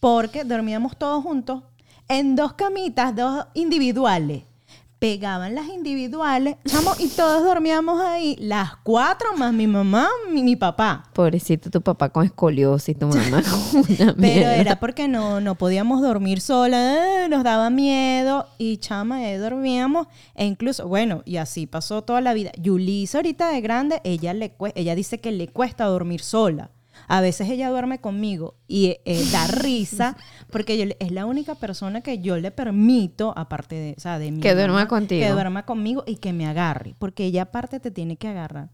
porque 0.00 0.44
dormíamos 0.44 0.98
todos 0.98 1.22
juntos 1.22 1.62
en 2.08 2.36
dos 2.36 2.52
camitas, 2.52 3.16
dos 3.16 3.46
individuales. 3.54 4.42
Pegaban 5.04 5.54
las 5.54 5.68
individuales, 5.68 6.56
chamo, 6.66 6.92
y 6.98 7.08
todos 7.08 7.44
dormíamos 7.44 8.00
ahí, 8.00 8.38
las 8.40 8.74
cuatro 8.76 9.36
más 9.36 9.52
mi 9.52 9.66
mamá, 9.66 10.08
mi, 10.32 10.42
mi 10.42 10.56
papá. 10.56 11.10
Pobrecito 11.12 11.68
tu 11.68 11.82
papá 11.82 12.08
con 12.08 12.24
escoliosis, 12.24 12.98
tu 12.98 13.08
mamá 13.08 13.42
con 13.72 13.82
una 13.82 14.14
Pero 14.14 14.48
era 14.48 14.80
porque 14.80 15.06
no, 15.06 15.42
no 15.42 15.56
podíamos 15.56 16.00
dormir 16.00 16.40
sola, 16.40 17.24
eh, 17.24 17.28
nos 17.28 17.44
daba 17.44 17.68
miedo 17.68 18.46
y 18.56 18.78
chama, 18.78 19.28
eh, 19.28 19.36
dormíamos. 19.36 20.06
E 20.34 20.46
incluso, 20.46 20.88
bueno, 20.88 21.20
y 21.26 21.36
así 21.36 21.66
pasó 21.66 22.00
toda 22.00 22.22
la 22.22 22.32
vida. 22.32 22.52
Yulisa 22.56 23.18
ahorita 23.18 23.50
de 23.50 23.60
grande, 23.60 24.00
ella, 24.04 24.32
le 24.32 24.54
ella 24.74 24.94
dice 24.94 25.20
que 25.20 25.32
le 25.32 25.48
cuesta 25.48 25.84
dormir 25.84 26.22
sola. 26.22 26.70
A 27.08 27.20
veces 27.20 27.48
ella 27.50 27.70
duerme 27.70 28.00
conmigo 28.00 28.54
y 28.66 28.96
eh, 29.04 29.24
da 29.32 29.46
risa 29.48 30.16
porque 30.50 30.76
yo 30.78 30.94
es 30.98 31.10
la 31.12 31.26
única 31.26 31.54
persona 31.54 32.00
que 32.00 32.18
yo 32.20 32.36
le 32.38 32.50
permito, 32.50 33.32
aparte 33.36 33.74
de, 33.74 33.94
o 33.96 34.00
sea, 34.00 34.18
de 34.18 34.30
mi 34.30 34.40
Que 34.40 34.54
duerma 34.54 34.74
mamá, 34.74 34.88
contigo. 34.88 35.20
Que 35.26 35.32
duerma 35.32 35.64
conmigo 35.64 36.04
y 36.06 36.16
que 36.16 36.32
me 36.32 36.46
agarre. 36.46 36.94
Porque 36.98 37.24
ella 37.24 37.42
aparte 37.42 37.80
te 37.80 37.90
tiene 37.90 38.16
que 38.16 38.28
agarrar. 38.28 38.70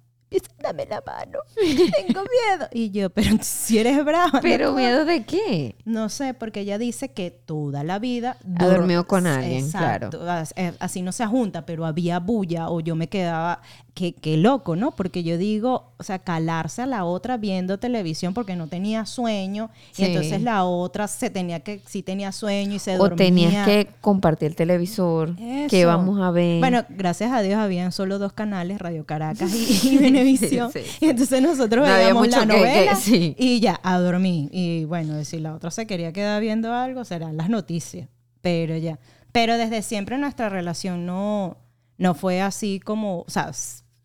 Dame 0.63 0.87
la 0.87 1.03
mano, 1.05 1.41
tengo 1.57 2.21
miedo. 2.21 2.69
Y 2.73 2.91
yo, 2.93 3.11
pero 3.11 3.37
si 3.41 3.79
eres 3.79 4.05
brava. 4.05 4.39
Pero 4.41 4.73
puedo". 4.73 4.77
miedo 4.77 5.05
de 5.05 5.25
qué? 5.25 5.75
No 5.85 6.09
sé, 6.09 6.35
porque 6.35 6.61
ella 6.61 6.79
dice 6.79 7.11
que 7.11 7.33
toda 7.33 7.83
la 7.83 7.99
vida... 7.99 8.37
Ha 8.61 8.67
dormido 8.69 9.09
con 9.09 9.27
alguien, 9.27 9.65
Exacto, 9.65 10.23
as- 10.31 10.55
eh, 10.57 10.73
Así 10.79 11.03
no 11.03 11.11
se 11.11 11.27
junta, 11.27 11.67
pero 11.67 11.85
había 11.85 12.21
bulla 12.21 12.69
o 12.71 12.79
yo 12.81 12.95
me 12.95 13.09
quedaba... 13.09 13.61
Qué, 13.93 14.13
qué 14.13 14.37
loco, 14.37 14.77
¿no? 14.77 14.93
Porque 14.93 15.23
yo 15.25 15.37
digo, 15.37 15.93
o 15.99 16.03
sea, 16.05 16.21
calarse 16.21 16.83
a 16.83 16.87
la 16.87 17.05
otra 17.05 17.37
viendo 17.37 17.79
televisión 17.79 18.35
porque 18.35 18.55
no 18.55 18.69
tenía 18.69 19.05
sueño 19.05 19.69
Sí. 19.93 20.03
y 20.03 20.07
entonces 20.07 20.41
la 20.43 20.65
otra 20.65 21.09
se 21.09 21.29
tenía 21.29 21.61
que... 21.61 21.81
Sí 21.87 22.03
tenía 22.03 22.31
sueño 22.31 22.75
y 22.75 22.79
se 22.79 22.95
O 22.95 22.99
dormía. 22.99 23.17
tenías 23.17 23.67
que 23.67 23.89
compartir 24.01 24.49
el 24.49 24.55
televisor. 24.57 25.35
Que 25.69 25.85
vamos 25.87 26.21
a 26.21 26.31
ver. 26.31 26.61
Bueno, 26.61 26.85
gracias 26.89 27.33
a 27.33 27.43
Dios 27.43 27.59
habían 27.59 27.91
solo 27.91 28.19
dos 28.21 28.33
canales, 28.33 28.79
Radio 28.79 29.05
Caracas 29.05 29.53
y, 29.55 29.89
y 29.95 29.99
Venevisión. 29.99 30.71
Sí, 30.73 30.81
sí. 30.85 31.07
Y 31.07 31.09
entonces 31.11 31.43
nosotros 31.43 31.87
No 31.89 31.93
veíamos 31.95 32.29
la 32.29 32.37
mucho 32.45 32.49
que- 32.49 32.55
que- 32.55 32.59
novela 32.59 32.99
y 33.39 33.61
ya, 33.61 33.81
a 33.83 33.99
dormir. 33.99 34.49
Y 34.53 34.85
bueno, 34.85 35.23
si 35.25 35.41
la 35.41 35.55
otra 35.55 35.71
se 35.73 35.87
quería 35.87 36.13
quedar 36.13 36.41
viendo 36.41 36.73
algo, 36.73 37.05
serán 37.05 37.37
las 37.37 37.49
noticias. 37.51 38.09
Pero 38.41 38.77
ya. 38.77 38.99
Pero 39.33 39.57
desde 39.59 39.83
siempre 39.83 40.17
nuestra 40.17 40.49
relación 40.49 41.07
no, 41.07 41.57
no 42.01 42.15
fue 42.15 42.41
así 42.41 42.81
como, 42.81 43.21
o 43.21 43.31
sea, 43.31 43.53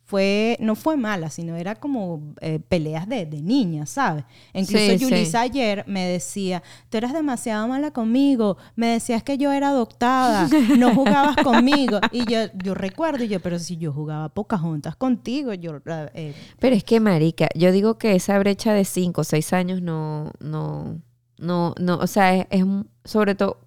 fue, 0.07 0.55
no 0.59 0.75
fue 0.75 0.97
mala, 0.97 1.31
sino 1.31 1.55
era 1.55 1.73
como 1.73 2.35
eh, 2.39 2.59
peleas 2.59 3.09
de, 3.09 3.25
de 3.25 3.41
niñas, 3.41 3.89
¿sabes? 3.89 4.23
Incluso 4.53 4.91
Sí, 4.91 4.97
Yulisa 4.99 5.31
sí. 5.41 5.49
ayer 5.49 5.83
me 5.87 6.05
decía, 6.05 6.61
tú 6.91 6.97
eras 6.97 7.11
demasiado 7.11 7.67
mala 7.67 7.89
conmigo, 7.89 8.57
me 8.75 8.85
decías 8.85 9.23
que 9.23 9.39
yo 9.39 9.51
era 9.51 9.69
adoptada, 9.69 10.47
no 10.77 10.93
jugabas 10.93 11.35
conmigo. 11.43 11.99
Y 12.11 12.23
yo, 12.31 12.41
yo 12.63 12.75
recuerdo, 12.75 13.23
y 13.23 13.29
yo, 13.29 13.39
pero 13.39 13.57
si 13.57 13.77
yo 13.77 13.91
jugaba 13.91 14.29
pocas 14.29 14.61
juntas 14.61 14.95
contigo, 14.95 15.55
yo... 15.55 15.79
eh, 16.13 16.35
Pero 16.59 16.75
es 16.75 16.83
que, 16.83 16.99
marica, 16.99 17.49
yo 17.55 17.71
digo 17.71 17.97
que 17.97 18.13
esa 18.13 18.37
brecha 18.37 18.73
de 18.73 18.85
5 18.85 19.21
o 19.21 19.23
6 19.23 19.53
años 19.53 19.81
no, 19.81 20.31
no, 20.39 20.99
no, 21.39 21.73
no, 21.79 21.97
o 21.97 22.05
sea, 22.05 22.35
es, 22.35 22.45
es 22.51 22.63
sobre 23.05 23.33
todo, 23.33 23.57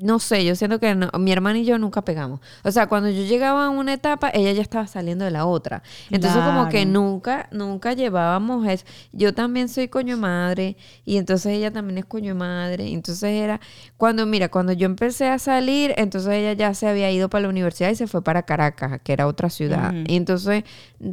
no 0.00 0.18
sé, 0.18 0.44
yo 0.44 0.54
siento 0.54 0.78
que 0.80 0.94
no- 0.94 1.10
mi 1.18 1.32
hermana 1.32 1.58
y 1.58 1.64
yo 1.64 1.78
nunca 1.78 2.02
pegamos. 2.02 2.40
O 2.64 2.70
sea, 2.70 2.86
cuando 2.86 3.08
yo 3.10 3.22
llegaba 3.24 3.66
a 3.66 3.70
una 3.70 3.92
etapa, 3.94 4.30
ella 4.34 4.52
ya 4.52 4.62
estaba 4.62 4.86
saliendo 4.86 5.24
de 5.24 5.30
la 5.30 5.46
otra. 5.46 5.82
Entonces, 6.10 6.40
como 6.42 6.68
que 6.68 6.84
nunca, 6.86 7.48
nunca 7.52 7.92
llevábamos 7.94 8.66
eso. 8.68 8.84
Yo 9.12 9.32
también 9.34 9.68
soy 9.68 9.88
coño 9.88 10.16
madre, 10.16 10.76
y 11.04 11.16
entonces 11.16 11.52
ella 11.52 11.70
también 11.72 11.98
es 11.98 12.04
coño 12.04 12.34
madre. 12.34 12.92
Entonces 12.92 13.30
era, 13.30 13.60
cuando, 13.96 14.26
mira, 14.26 14.48
cuando 14.50 14.72
yo 14.72 14.86
empecé 14.86 15.28
a 15.28 15.38
salir, 15.38 15.94
entonces 15.96 16.32
ella 16.32 16.52
ya 16.52 16.74
se 16.74 16.86
había 16.88 17.10
ido 17.10 17.28
para 17.30 17.42
la 17.42 17.48
universidad 17.48 17.90
y 17.90 17.94
se 17.96 18.06
fue 18.06 18.22
para 18.22 18.42
Caracas, 18.42 19.00
que 19.02 19.12
era 19.12 19.26
otra 19.26 19.50
ciudad. 19.50 19.92
Y 20.06 20.16
entonces, 20.16 20.64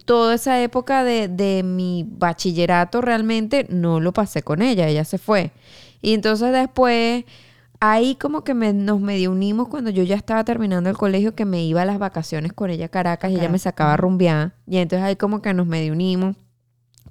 toda 0.05 0.35
esa 0.35 0.61
época 0.61 1.03
de, 1.03 1.27
de 1.27 1.63
mi 1.63 2.05
bachillerato 2.07 3.01
realmente 3.01 3.65
no 3.69 3.99
lo 3.99 4.11
pasé 4.13 4.43
con 4.43 4.61
ella, 4.61 4.87
ella 4.87 5.05
se 5.05 5.17
fue. 5.17 5.51
Y 6.01 6.13
entonces 6.13 6.51
después, 6.51 7.23
ahí 7.91 8.15
como 8.15 8.43
que 8.43 8.53
me- 8.53 8.71
nos 8.73 9.01
medio 9.01 9.31
unimos 9.31 9.67
cuando 9.67 9.89
yo 9.89 10.03
ya 10.03 10.15
estaba 10.15 10.43
terminando 10.45 10.89
el 10.89 10.97
colegio, 10.97 11.35
que 11.35 11.43
me 11.43 11.63
iba 11.65 11.81
a 11.81 11.85
las 11.85 11.99
vacaciones 11.99 12.53
con 12.53 12.69
ella 12.69 12.85
a 12.85 12.89
Caracas 12.89 13.31
y 13.31 13.35
ella 13.35 13.49
me 13.49 13.59
sacaba 13.59 13.93
a 13.93 13.97
rumbear. 13.97 14.53
Y 14.65 14.77
entonces 14.77 15.03
ahí 15.05 15.15
como 15.17 15.41
que 15.41 15.53
nos 15.53 15.67
medio 15.67 15.91
unimos. 15.91 16.35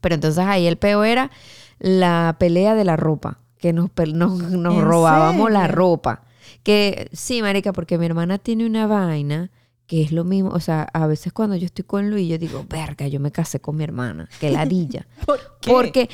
Pero 0.01 0.15
entonces 0.15 0.45
ahí 0.45 0.67
el 0.67 0.79
peo 0.79 1.05
era 1.05 1.31
la 1.79 2.37
pelea 2.39 2.75
de 2.75 2.85
la 2.85 2.97
ropa, 2.97 3.39
que 3.59 3.73
nos, 3.73 3.91
nos, 4.15 4.41
nos 4.41 4.75
¿En 4.75 4.81
robábamos 4.85 5.51
la 5.51 5.69
ropa. 5.69 6.23
Que 6.63 7.09
sí, 7.13 7.43
marica, 7.43 7.73
porque 7.73 7.99
mi 7.99 8.07
hermana 8.07 8.39
tiene 8.39 8.65
una 8.67 8.87
vaina 8.87 9.51
que 9.87 10.01
es 10.03 10.11
lo 10.11 10.25
mismo, 10.25 10.51
o 10.51 10.61
sea, 10.61 10.89
a 10.95 11.07
veces 11.07 11.35
cuando 11.35 11.55
yo 11.57 11.67
estoy 11.67 11.85
con 11.85 12.09
Luis, 12.11 12.27
yo 12.29 12.39
digo, 12.39 12.65
verga, 12.69 13.09
yo 13.09 13.21
me 13.21 13.31
casé 13.31 13.61
con 13.61 13.77
mi 13.77 13.85
hermana, 13.85 14.27
que 14.41 14.51
ladilla. 14.51 15.07
¿Por 15.27 15.39
qué? 15.61 15.71
Porque, 15.71 16.09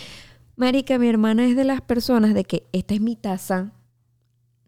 marica, 0.56 0.98
mi 0.98 1.08
hermana 1.08 1.46
es 1.46 1.54
de 1.54 1.62
las 1.64 1.80
personas 1.80 2.34
de 2.34 2.42
que 2.44 2.66
esta 2.72 2.94
es 2.94 3.00
mi 3.00 3.14
taza, 3.14 3.70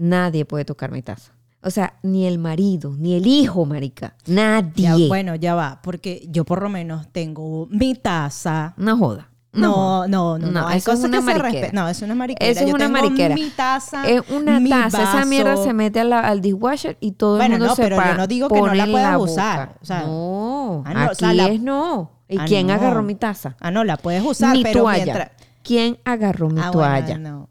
nadie 0.00 0.44
puede 0.44 0.64
tocar 0.64 0.90
mi 0.90 1.02
taza. 1.02 1.32
O 1.62 1.70
sea, 1.70 1.94
ni 2.02 2.26
el 2.26 2.38
marido, 2.38 2.94
ni 2.98 3.14
el 3.14 3.26
hijo, 3.26 3.66
marica, 3.66 4.16
nadie. 4.26 4.82
Ya, 4.82 4.96
bueno, 5.08 5.34
ya 5.34 5.54
va, 5.54 5.80
porque 5.82 6.26
yo 6.30 6.44
por 6.46 6.62
lo 6.62 6.70
menos 6.70 7.06
tengo 7.12 7.68
mi 7.70 7.94
taza. 7.94 8.72
No 8.78 8.96
joda. 8.96 9.28
No, 9.52 10.06
No, 10.06 10.08
no, 10.08 10.38
no, 10.38 10.46
no. 10.46 10.60
No, 10.60 10.68
Hay 10.68 10.78
eso 10.78 10.92
es 10.92 11.00
una 11.00 11.08
que 11.10 11.16
se 11.16 11.22
mariquera. 11.26 11.50
respetan. 11.50 11.74
No, 11.74 11.88
es 11.88 12.00
una 12.02 12.14
mariquera. 12.14 12.50
Eso 12.50 12.60
es 12.60 12.66
Yo 12.68 12.74
una 12.76 12.86
tengo 12.86 12.98
mariquera. 13.00 13.34
Mi 13.34 13.50
taza. 13.50 14.08
Es 14.08 14.22
una 14.30 14.60
mi 14.60 14.70
taza, 14.70 15.02
esa 15.02 15.24
mierda 15.26 15.56
se 15.56 15.72
mete 15.74 16.04
la- 16.04 16.20
al 16.20 16.40
dishwasher 16.40 16.96
y 17.00 17.12
todo 17.12 17.36
Bueno, 17.36 17.56
el 17.56 17.60
mundo 17.60 17.66
no, 17.72 17.74
se 17.76 17.82
pero 17.82 17.96
yo 17.96 18.14
no 18.14 18.26
digo 18.28 18.48
que 18.48 18.60
no 18.60 18.72
la 18.74 18.86
puedas 18.86 19.10
la 19.10 19.18
usar, 19.18 19.58
boca. 19.68 19.78
o 19.82 19.84
sea, 19.84 20.00
no. 20.02 20.06
no. 20.06 20.82
Ah, 20.86 20.94
no, 20.94 21.00
o 21.00 21.04
Aquí 21.06 21.14
sea, 21.16 21.34
la- 21.34 21.48
es 21.48 21.60
no. 21.60 22.10
¿Y 22.28 22.38
Ah, 22.38 22.44
quién 22.46 22.68
no. 22.68 22.72
agarró 22.74 23.02
mi 23.02 23.16
taza? 23.16 23.56
Ah, 23.60 23.72
no, 23.72 23.82
la 23.82 23.96
puedes 23.96 24.24
usar, 24.24 24.56
mi 24.56 24.62
pero 24.62 24.82
toalla. 24.82 25.04
mientras... 25.04 25.30
¿Quién 25.64 25.98
agarró 26.04 26.48
mi 26.48 26.60
Ah, 26.60 26.70
bueno, 26.70 26.88
toalla? 26.88 27.18
no. 27.18 27.48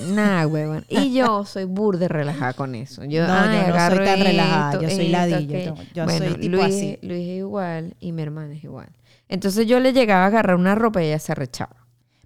Nah, 0.00 0.46
huevón. 0.46 0.84
Y 0.88 1.12
yo 1.14 1.44
soy 1.44 1.64
burde 1.64 2.08
relajada 2.08 2.52
con 2.54 2.74
eso. 2.74 3.04
Yo, 3.04 3.26
No, 3.26 3.32
ay, 3.34 3.60
yo 3.68 3.74
no 3.74 3.88
soy 3.96 4.04
tan 4.04 4.20
relajada, 4.20 4.72
yo 4.82 4.90
soy 4.90 5.14
aquello. 5.14 5.74
yo- 5.76 5.82
yo 5.94 6.04
bueno, 6.04 6.26
soy 6.26 6.34
tipo 6.40 6.56
Luis, 6.56 6.64
así. 6.74 6.98
Luis 7.02 7.28
es 7.28 7.38
igual 7.38 7.96
y 8.00 8.12
mi 8.12 8.22
hermana 8.22 8.54
es 8.54 8.64
igual. 8.64 8.88
Entonces 9.28 9.66
yo 9.66 9.80
le 9.80 9.92
llegaba 9.92 10.24
a 10.24 10.26
agarrar 10.26 10.56
una 10.56 10.74
ropa 10.74 11.02
y 11.02 11.06
ella 11.06 11.18
se 11.18 11.34
rechaba. 11.34 11.76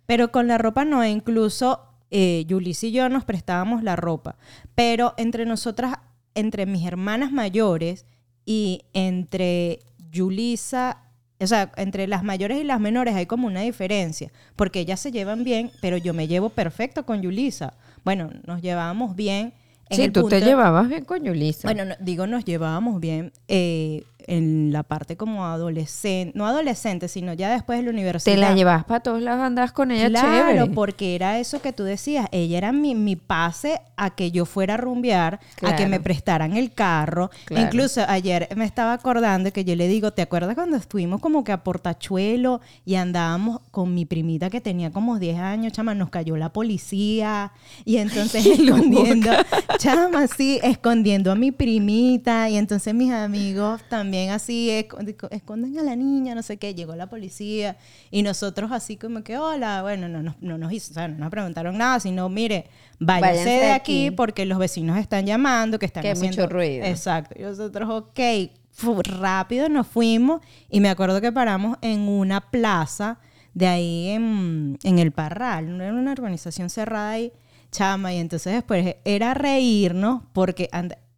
Pero 0.06 0.30
con 0.32 0.46
la 0.48 0.58
ropa 0.58 0.84
no, 0.84 1.04
incluso 1.04 1.80
eh, 2.10 2.44
Yulis 2.46 2.82
y 2.84 2.92
yo 2.92 3.08
nos 3.08 3.24
prestábamos 3.24 3.82
la 3.82 3.96
ropa. 3.96 4.36
Pero 4.74 5.14
entre 5.16 5.44
nosotras, 5.46 5.96
entre 6.34 6.64
mis 6.66 6.86
hermanas 6.86 7.32
mayores 7.32 8.06
y 8.44 8.82
entre 8.92 9.80
Yulisa, 10.10 11.02
o 11.38 11.46
sea, 11.46 11.72
entre 11.76 12.06
las 12.06 12.22
mayores 12.22 12.58
y 12.58 12.64
las 12.64 12.80
menores 12.80 13.14
hay 13.14 13.26
como 13.26 13.46
una 13.46 13.60
diferencia. 13.60 14.30
Porque 14.56 14.80
ellas 14.80 15.00
se 15.00 15.12
llevan 15.12 15.44
bien, 15.44 15.70
pero 15.80 15.96
yo 15.96 16.14
me 16.14 16.28
llevo 16.28 16.50
perfecto 16.50 17.04
con 17.04 17.22
Yulisa. 17.22 17.74
Bueno, 18.04 18.30
nos 18.46 18.62
llevábamos 18.62 19.16
bien. 19.16 19.52
en 19.90 19.96
sí, 19.96 20.02
el 20.04 20.12
tú 20.12 20.28
te 20.28 20.40
llevabas 20.40 20.88
bien 20.88 21.04
con 21.04 21.22
Yulisa. 21.22 21.68
Bueno, 21.68 21.84
no, 21.84 21.94
digo, 22.00 22.26
nos 22.26 22.44
llevábamos 22.44 23.00
bien 23.00 23.32
eh, 23.48 24.04
en 24.26 24.72
la 24.72 24.82
parte 24.82 25.16
como 25.16 25.44
adolescente, 25.46 26.36
no 26.36 26.46
adolescente, 26.46 27.08
sino 27.08 27.32
ya 27.32 27.50
después 27.50 27.78
de 27.78 27.84
la 27.84 27.90
universidad. 27.90 28.34
te 28.34 28.40
la 28.40 28.54
llevabas 28.54 28.84
para 28.84 29.00
todos 29.00 29.22
lados, 29.22 29.42
andabas 29.42 29.72
con 29.72 29.90
ella 29.90 30.08
Claro, 30.08 30.28
chévere. 30.52 30.66
porque 30.74 31.14
era 31.14 31.38
eso 31.38 31.60
que 31.62 31.72
tú 31.72 31.84
decías. 31.84 32.26
Ella 32.32 32.58
era 32.58 32.72
mi, 32.72 32.94
mi 32.94 33.16
pase 33.16 33.80
a 33.96 34.10
que 34.10 34.30
yo 34.30 34.44
fuera 34.46 34.74
a 34.74 34.76
rumbear, 34.78 35.34
a 35.34 35.38
que 35.38 35.76
Claro. 35.76 35.88
me 35.88 36.00
prestaran 36.00 36.56
el 36.56 36.72
carro. 36.72 37.30
Claro. 37.44 37.64
Incluso 37.66 38.02
ayer 38.08 38.48
me 38.56 38.64
estaba 38.64 38.92
acordando 38.94 39.52
que 39.52 39.64
yo 39.64 39.76
le 39.76 39.88
digo, 39.88 40.12
¿te 40.12 40.22
acuerdas 40.22 40.54
cuando 40.54 40.76
estuvimos 40.76 41.20
como 41.20 41.44
que 41.44 41.52
a 41.52 41.62
Portachuelo 41.64 42.60
y 42.84 42.96
andábamos 42.96 43.60
con 43.70 43.94
mi 43.94 44.04
primita 44.06 44.50
que 44.50 44.60
tenía 44.60 44.90
como 44.90 45.18
10 45.18 45.38
años, 45.38 45.72
chama, 45.72 45.94
nos 45.94 46.10
cayó 46.10 46.36
la 46.36 46.50
policía 46.52 47.52
y 47.84 47.96
entonces 47.98 48.44
escondiendo, 48.46 49.30
chama, 49.78 50.26
sí, 50.26 50.58
escondiendo 50.62 51.30
a 51.30 51.34
mi 51.34 51.52
primita 51.52 52.48
y 52.50 52.56
entonces 52.56 52.94
mis 52.94 53.12
amigos 53.12 53.80
también 53.88 54.15
así 54.30 54.68
esco- 54.70 55.28
esconden 55.30 55.78
a 55.78 55.82
la 55.82 55.96
niña, 55.96 56.34
no 56.34 56.42
sé 56.42 56.56
qué, 56.56 56.74
llegó 56.74 56.94
la 56.96 57.08
policía 57.08 57.76
y 58.10 58.22
nosotros 58.22 58.72
así 58.72 58.96
como 58.96 59.22
que, 59.22 59.38
hola, 59.38 59.82
bueno, 59.82 60.08
no, 60.08 60.22
nos- 60.22 60.40
no 60.40 60.58
nos 60.58 60.72
hizo, 60.72 60.90
o 60.92 60.94
sea, 60.94 61.08
no 61.08 61.16
nos 61.18 61.30
preguntaron 61.30 61.76
nada, 61.78 62.00
sino, 62.00 62.28
mire, 62.28 62.66
váyase, 62.98 63.28
Váyanse 63.30 63.50
de 63.50 63.72
aquí, 63.72 64.06
aquí. 64.06 64.16
porque 64.16 64.46
los 64.46 64.58
vecinos 64.58 64.98
están 64.98 65.26
llamando, 65.26 65.78
que 65.78 65.86
están 65.86 66.02
Que 66.02 66.10
haciendo... 66.12 66.42
mucho 66.42 66.52
ruido. 66.52 66.84
Exacto. 66.84 67.34
Y 67.38 67.42
nosotros, 67.42 67.88
ok, 67.90 68.20
rápido 69.18 69.68
nos 69.68 69.86
fuimos 69.86 70.40
y 70.68 70.80
me 70.80 70.88
acuerdo 70.90 71.20
que 71.20 71.32
paramos 71.32 71.78
en 71.80 72.00
una 72.08 72.40
plaza 72.50 73.18
de 73.54 73.66
ahí 73.66 74.08
en, 74.08 74.78
en 74.82 74.98
el 74.98 75.12
Parral, 75.12 75.76
no 75.78 75.82
era 75.82 75.94
una 75.94 76.12
organización 76.12 76.68
cerrada 76.68 77.12
ahí, 77.12 77.32
chama, 77.72 78.12
y 78.12 78.18
entonces 78.18 78.52
después 78.52 78.96
era 79.04 79.32
reírnos 79.32 80.22
porque 80.34 80.68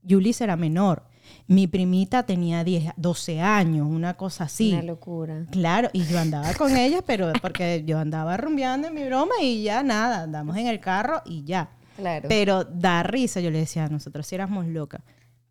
Yulis 0.02 0.40
era 0.40 0.56
menor. 0.56 1.02
Mi 1.48 1.66
primita 1.66 2.24
tenía 2.24 2.62
10, 2.62 2.92
12 2.98 3.40
años, 3.40 3.86
una 3.88 4.14
cosa 4.18 4.44
así. 4.44 4.74
Una 4.74 4.82
locura. 4.82 5.46
Claro, 5.50 5.88
y 5.94 6.04
yo 6.04 6.18
andaba 6.18 6.52
con 6.52 6.76
ella, 6.76 7.00
pero 7.00 7.32
porque 7.40 7.84
yo 7.86 7.98
andaba 7.98 8.36
rumbeando 8.36 8.88
en 8.88 8.94
mi 8.94 9.04
broma 9.04 9.32
y 9.40 9.62
ya 9.62 9.82
nada, 9.82 10.24
andamos 10.24 10.58
en 10.58 10.66
el 10.66 10.78
carro 10.78 11.22
y 11.24 11.44
ya. 11.44 11.70
Claro. 11.96 12.28
Pero 12.28 12.64
da 12.64 13.02
risa, 13.02 13.40
yo 13.40 13.50
le 13.50 13.60
decía, 13.60 13.88
nosotros 13.88 14.26
sí 14.26 14.34
éramos 14.34 14.66
locas. 14.66 15.00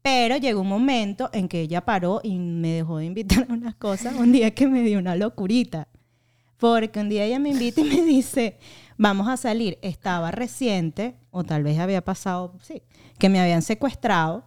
Pero 0.04 0.38
llegó 0.38 0.62
un 0.62 0.70
momento 0.70 1.32
en 1.34 1.48
que 1.48 1.62
ella 1.62 1.84
paró 1.84 2.22
y 2.24 2.38
me 2.38 2.74
dejó 2.74 3.00
de 3.00 3.06
invitar 3.06 3.48
a 3.50 3.54
unas 3.54 3.74
cosas, 3.74 4.16
un 4.16 4.32
día 4.32 4.52
que 4.52 4.68
me 4.68 4.84
dio 4.84 5.00
una 5.00 5.16
locurita. 5.16 5.88
Porque 6.58 7.00
un 7.00 7.10
día 7.10 7.26
ella 7.26 7.40
me 7.40 7.50
invita 7.50 7.82
y 7.82 7.86
me 7.86 8.04
dice, 8.04 8.60
vamos 8.98 9.28
a 9.28 9.36
salir. 9.36 9.80
Estaba 9.82 10.30
reciente, 10.30 11.16
o 11.32 11.44
tal 11.44 11.64
vez 11.64 11.80
había 11.80 12.06
pasado, 12.06 12.54
sí, 12.62 12.84
que 13.18 13.30
me 13.30 13.40
habían 13.40 13.64
secuestrado. 13.64 14.46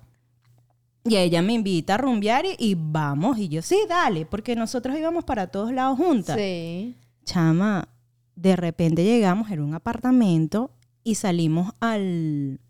Y 1.04 1.16
ella 1.16 1.40
me 1.42 1.54
invita 1.54 1.94
a 1.94 1.98
rumbear 1.98 2.44
y, 2.44 2.56
y 2.58 2.76
vamos. 2.78 3.38
Y 3.38 3.48
yo, 3.48 3.62
sí, 3.62 3.78
dale, 3.88 4.26
porque 4.26 4.54
nosotros 4.54 4.96
íbamos 4.98 5.24
para 5.24 5.46
todos 5.46 5.72
lados 5.72 5.98
juntas. 5.98 6.36
Sí. 6.36 6.96
Chama, 7.24 7.88
de 8.36 8.56
repente 8.56 9.04
llegamos, 9.04 9.50
era 9.50 9.62
un 9.62 9.74
apartamento 9.74 10.70
y 11.04 11.14
salimos 11.14 11.72
al, 11.80 12.60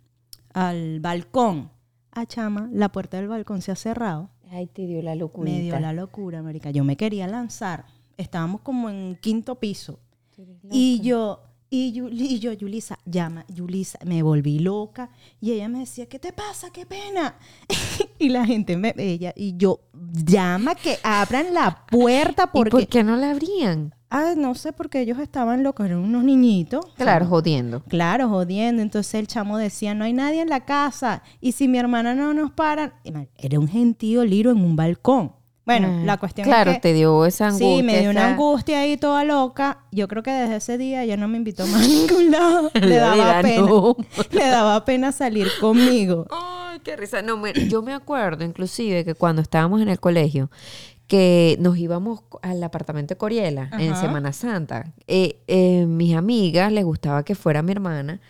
al 0.52 1.00
balcón. 1.00 1.70
Ah, 2.12 2.26
chama, 2.26 2.68
la 2.72 2.90
puerta 2.90 3.16
del 3.16 3.28
balcón 3.28 3.62
se 3.62 3.72
ha 3.72 3.76
cerrado. 3.76 4.30
Ay, 4.50 4.66
te 4.66 4.86
dio 4.86 5.00
la 5.02 5.14
locura. 5.14 5.50
Me 5.50 5.60
dio 5.60 5.78
la 5.78 5.92
locura, 5.92 6.42
marica. 6.42 6.70
Yo 6.70 6.82
me 6.82 6.96
quería 6.96 7.28
lanzar. 7.28 7.84
Estábamos 8.16 8.60
como 8.62 8.90
en 8.90 9.16
quinto 9.20 9.54
piso. 9.56 10.00
Y 10.70 11.00
yo, 11.00 11.42
y, 11.70 11.96
y 11.96 12.38
yo, 12.40 12.52
Yulisa, 12.52 12.98
llama, 13.04 13.44
Yulisa, 13.48 13.98
me 14.04 14.22
volví 14.22 14.58
loca. 14.58 15.10
Y 15.40 15.52
ella 15.52 15.68
me 15.68 15.78
decía, 15.80 16.06
¿qué 16.06 16.18
te 16.18 16.32
pasa? 16.32 16.70
¡Qué 16.70 16.84
pena! 16.84 17.36
y 18.18 18.28
la 18.28 18.44
gente, 18.44 18.76
me, 18.76 18.92
ella, 18.98 19.32
y 19.36 19.56
yo, 19.56 19.78
llama 20.12 20.74
que 20.74 20.98
abran 21.04 21.54
la 21.54 21.86
puerta 21.86 22.44
¿Y 22.44 22.52
porque... 22.52 22.70
por 22.70 22.86
qué 22.88 23.04
no 23.04 23.16
la 23.16 23.30
abrían? 23.30 23.94
Ah, 24.10 24.34
no 24.36 24.56
sé, 24.56 24.72
porque 24.72 25.00
ellos 25.00 25.20
estaban 25.20 25.62
locos, 25.62 25.86
eran 25.86 25.98
unos 25.98 26.24
niñitos. 26.24 26.84
Claro, 26.96 27.26
jodiendo. 27.26 27.84
Claro, 27.84 28.28
jodiendo. 28.28 28.82
Entonces 28.82 29.14
el 29.14 29.28
chamo 29.28 29.56
decía, 29.56 29.94
no 29.94 30.02
hay 30.02 30.12
nadie 30.12 30.42
en 30.42 30.48
la 30.48 30.64
casa. 30.64 31.22
Y 31.40 31.52
si 31.52 31.68
mi 31.68 31.78
hermana 31.78 32.16
no 32.16 32.34
nos 32.34 32.50
para... 32.50 32.94
Y, 33.04 33.12
Era 33.36 33.60
un 33.60 33.68
gentío 33.68 34.24
liro 34.24 34.50
en 34.50 34.64
un 34.64 34.74
balcón. 34.74 35.32
Bueno, 35.70 35.88
Mm, 35.88 36.04
la 36.06 36.16
cuestión 36.16 36.44
Claro, 36.46 36.70
es 36.70 36.76
que... 36.78 36.80
te 36.82 36.92
dio 36.92 37.24
esa 37.26 37.46
angustia. 37.46 37.76
Sí, 37.76 37.82
me 37.82 38.00
dio 38.00 38.10
una 38.10 38.28
angustia 38.32 38.80
ahí 38.80 38.96
toda 38.96 39.24
loca. 39.24 39.78
Yo 39.92 40.08
creo 40.08 40.22
que 40.22 40.30
desde 40.30 40.56
ese 40.56 40.78
día 40.78 41.04
ya 41.04 41.16
no 41.16 41.28
me 41.28 41.36
invitó 41.36 41.66
más 41.66 41.84
a 41.84 41.88
ningún 41.88 42.30
lado. 42.30 42.70
Le 42.80 42.96
daba 42.96 43.40
pena. 43.42 43.62
no. 43.62 43.96
Le 44.32 44.46
daba 44.48 44.84
pena 44.84 45.12
salir 45.12 45.48
conmigo. 45.60 46.26
Ay, 46.30 46.80
qué 46.82 46.96
risa. 46.96 47.22
No, 47.22 47.36
me- 47.36 47.52
yo 47.68 47.82
me 47.82 47.92
acuerdo 47.94 48.44
inclusive 48.44 49.04
que 49.04 49.14
cuando 49.14 49.42
estábamos 49.42 49.80
en 49.80 49.88
el 49.88 50.00
colegio, 50.00 50.50
que 51.06 51.56
nos 51.60 51.76
íbamos 51.76 52.20
al 52.42 52.62
apartamento 52.62 53.14
de 53.14 53.18
Coriela 53.18 53.68
en. 53.78 53.96
Semana 53.96 54.32
Santa. 54.32 54.92
Eh, 55.08 55.40
eh, 55.48 55.84
mis 55.86 56.14
amigas 56.14 56.70
les 56.72 56.84
gustaba 56.84 57.24
que 57.24 57.34
fuera 57.34 57.62
mi 57.62 57.72
hermana 57.72 58.20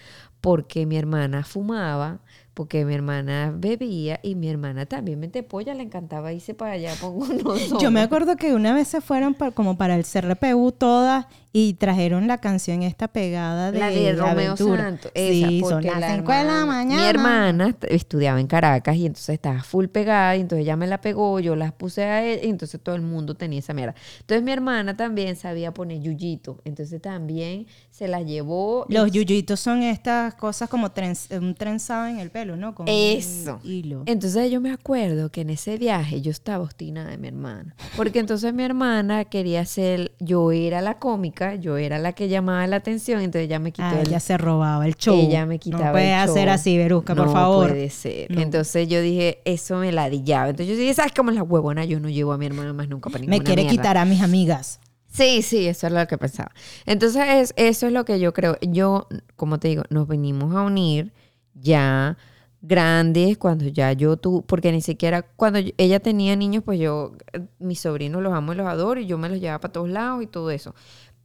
porque 0.41 0.87
mi 0.87 0.97
hermana 0.97 1.45
fumaba, 1.45 2.21
porque 2.55 2.85
mi 2.85 2.95
hermana 2.95 3.55
bebía 3.57 4.21
y 4.23 4.35
mi 4.35 4.49
hermana 4.49 4.87
también 4.87 5.21
mente 5.21 5.43
polla, 5.43 5.75
le 5.75 5.83
encantaba 5.85 6.33
irse 6.33 6.53
para 6.55 6.73
allá 6.73 6.93
con 7.01 7.19
nosotros. 7.19 7.73
Yo 7.81 7.91
me 7.91 8.01
acuerdo 8.01 8.37
que 8.37 8.55
una 8.55 8.75
vez 8.75 8.89
se 8.89 9.01
fueron 9.01 9.35
pa- 9.35 9.51
como 9.53 9.77
para 9.79 9.95
el 9.97 10.05
CRPU 10.05 10.73
todas 10.73 11.27
y 11.53 11.75
trajeron 11.75 12.29
la 12.29 12.39
canción 12.39 12.83
esta 12.83 13.09
pegada 13.09 13.73
de, 13.73 13.79
la 13.81 13.91
de 13.91 14.13
Romeo 14.13 14.53
Aventura. 14.53 14.83
Santos. 14.85 15.13
Esa, 15.15 15.49
sí, 15.49 15.61
son 15.69 15.83
las 15.85 16.01
la 16.01 16.15
5 16.15 16.33
de 16.33 16.45
la 16.45 16.67
mañana. 16.67 17.03
Mi 17.03 17.09
hermana 17.09 17.77
estudiaba 17.89 18.39
en 18.41 18.47
Caracas 18.47 18.95
y 18.97 19.07
entonces 19.07 19.31
estaba 19.31 19.63
full 19.63 19.87
pegada 19.87 20.37
y 20.37 20.43
entonces 20.43 20.63
ella 20.65 20.77
me 20.77 20.87
la 20.87 21.01
pegó, 21.01 21.41
yo 21.41 21.57
las 21.57 21.73
puse 21.73 22.05
a 22.05 22.25
él 22.25 22.41
y 22.45 22.49
entonces 22.49 22.81
todo 22.81 22.95
el 22.95 23.03
mundo 23.03 23.35
tenía 23.35 23.59
esa 23.59 23.75
mierda. 23.75 23.95
Entonces 24.21 24.45
mi 24.45 24.53
hermana 24.53 24.97
también 24.97 25.35
sabía 25.37 25.73
poner 25.75 26.01
yuyito, 26.01 26.61
entonces 26.65 27.03
también 27.03 27.67
se 27.91 28.07
la 28.07 28.23
llevó. 28.23 28.87
y- 28.89 28.95
Los 28.95 29.11
yuyitos 29.11 29.59
son 29.59 29.83
estas 29.83 30.35
cosas 30.35 30.69
como 30.69 30.91
trenz- 30.91 31.37
un 31.37 31.55
trenzado 31.57 32.07
en 32.07 32.21
el 32.21 32.31
pelo, 32.31 32.57
¿no? 32.57 32.75
Con 32.75 32.87
Eso. 32.89 33.59
hilo. 33.65 34.03
Entonces 34.07 34.51
yo 34.53 34.61
me 34.61 34.71
acuerdo 34.73 35.31
que 35.31 35.41
en 35.41 35.51
ese 35.51 35.79
viaje 35.79 36.21
yo 36.21 36.31
estaba 36.31 36.63
obstinada 36.63 37.11
de 37.11 37.19
mi 37.19 37.27
hermana. 37.29 37.75
Porque 37.97 38.21
entonces 38.21 38.55
mi 38.55 38.63
hermana 38.63 39.25
quería 39.25 39.65
ser, 39.65 40.13
yo 40.21 40.53
era 40.53 40.81
la 40.81 40.99
cómica, 40.99 41.40
yo 41.57 41.77
era 41.77 41.99
la 41.99 42.13
que 42.13 42.29
llamaba 42.29 42.67
la 42.67 42.77
atención, 42.77 43.21
entonces 43.21 43.47
ella 43.47 43.59
me 43.59 43.73
quitó 43.73 43.87
Ah, 43.89 44.01
el, 44.01 44.09
ella 44.09 44.21
se 44.21 44.37
robaba 44.39 44.87
el 44.87 44.95
show. 44.97 45.15
Ella 45.19 45.47
me 45.47 45.59
quitaba 45.59 45.87
No 45.87 45.93
puede 45.93 46.09
el 46.13 46.19
hacer 46.21 46.47
show. 46.47 46.55
así, 46.55 46.77
Verusca, 46.79 47.15
por 47.15 47.27
No 47.27 47.33
favor. 47.33 47.69
puede 47.71 47.91
ser. 47.91 48.31
No. 48.31 48.41
Entonces 48.41 48.89
yo 48.89 49.01
dije, 49.01 49.41
eso 49.45 49.77
me 49.79 49.91
ladillaba. 49.93 50.51
Entonces 50.51 50.75
yo 50.75 50.79
dije, 50.81 50.95
¿sabes 50.95 51.13
cómo 51.17 51.31
es 51.31 51.37
la 51.37 51.43
huevona? 51.43 51.85
Yo 51.85 51.99
no 52.01 52.09
llevo 52.09 52.33
a 52.33 52.39
mi 52.39 52.47
hermana 52.47 52.73
más 52.73 52.89
nunca 52.89 53.11
para 53.11 53.21
ninguna 53.21 53.39
Me 53.39 53.45
quiere 53.45 53.63
mierda. 53.63 53.77
quitar 53.77 53.97
a 53.99 54.05
mis 54.05 54.21
amigas. 54.23 54.81
Sí, 55.13 55.43
sí, 55.43 55.67
eso 55.67 55.87
es 55.89 55.93
lo 55.93 56.07
que 56.07 56.17
pensaba. 56.19 56.53
Entonces 56.87 57.23
es- 57.27 57.55
eso 57.57 57.87
es 57.89 57.93
lo 57.93 58.05
que 58.05 58.21
yo 58.21 58.33
creo. 58.33 58.57
Yo, 58.61 59.09
como 59.37 59.59
te 59.59 59.69
digo, 59.69 59.83
nos 59.91 60.07
venimos 60.07 60.55
a 60.55 60.63
unir 60.63 61.13
ya 61.55 62.17
grandes 62.63 63.39
cuando 63.39 63.67
ya 63.69 63.93
yo 63.95 64.19
tú 64.19 64.45
porque 64.47 64.71
ni 64.71 64.83
siquiera 64.83 65.23
cuando 65.23 65.61
ella 65.79 65.99
tenía 65.99 66.37
niños 66.37 66.63
pues 66.63 66.79
yo 66.79 67.13
mis 67.59 67.81
sobrinos 67.81 68.23
los 68.23 68.35
amo 68.35 68.53
y 68.53 68.57
los 68.57 68.67
adoro 68.67 69.01
y 69.01 69.07
yo 69.07 69.17
me 69.17 69.31
los 69.31 69.41
llevaba 69.41 69.61
para 69.63 69.73
todos 69.73 69.89
lados 69.89 70.23
y 70.23 70.27
todo 70.27 70.51
eso 70.51 70.75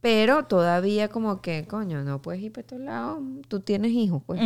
pero 0.00 0.44
todavía 0.44 1.08
como 1.08 1.40
que 1.40 1.66
coño 1.66 2.02
no 2.02 2.22
puedes 2.22 2.42
ir 2.42 2.52
para 2.52 2.66
todos 2.66 2.82
lados 2.82 3.22
tú 3.48 3.60
tienes 3.60 3.92
hijos 3.92 4.22
pues. 4.26 4.40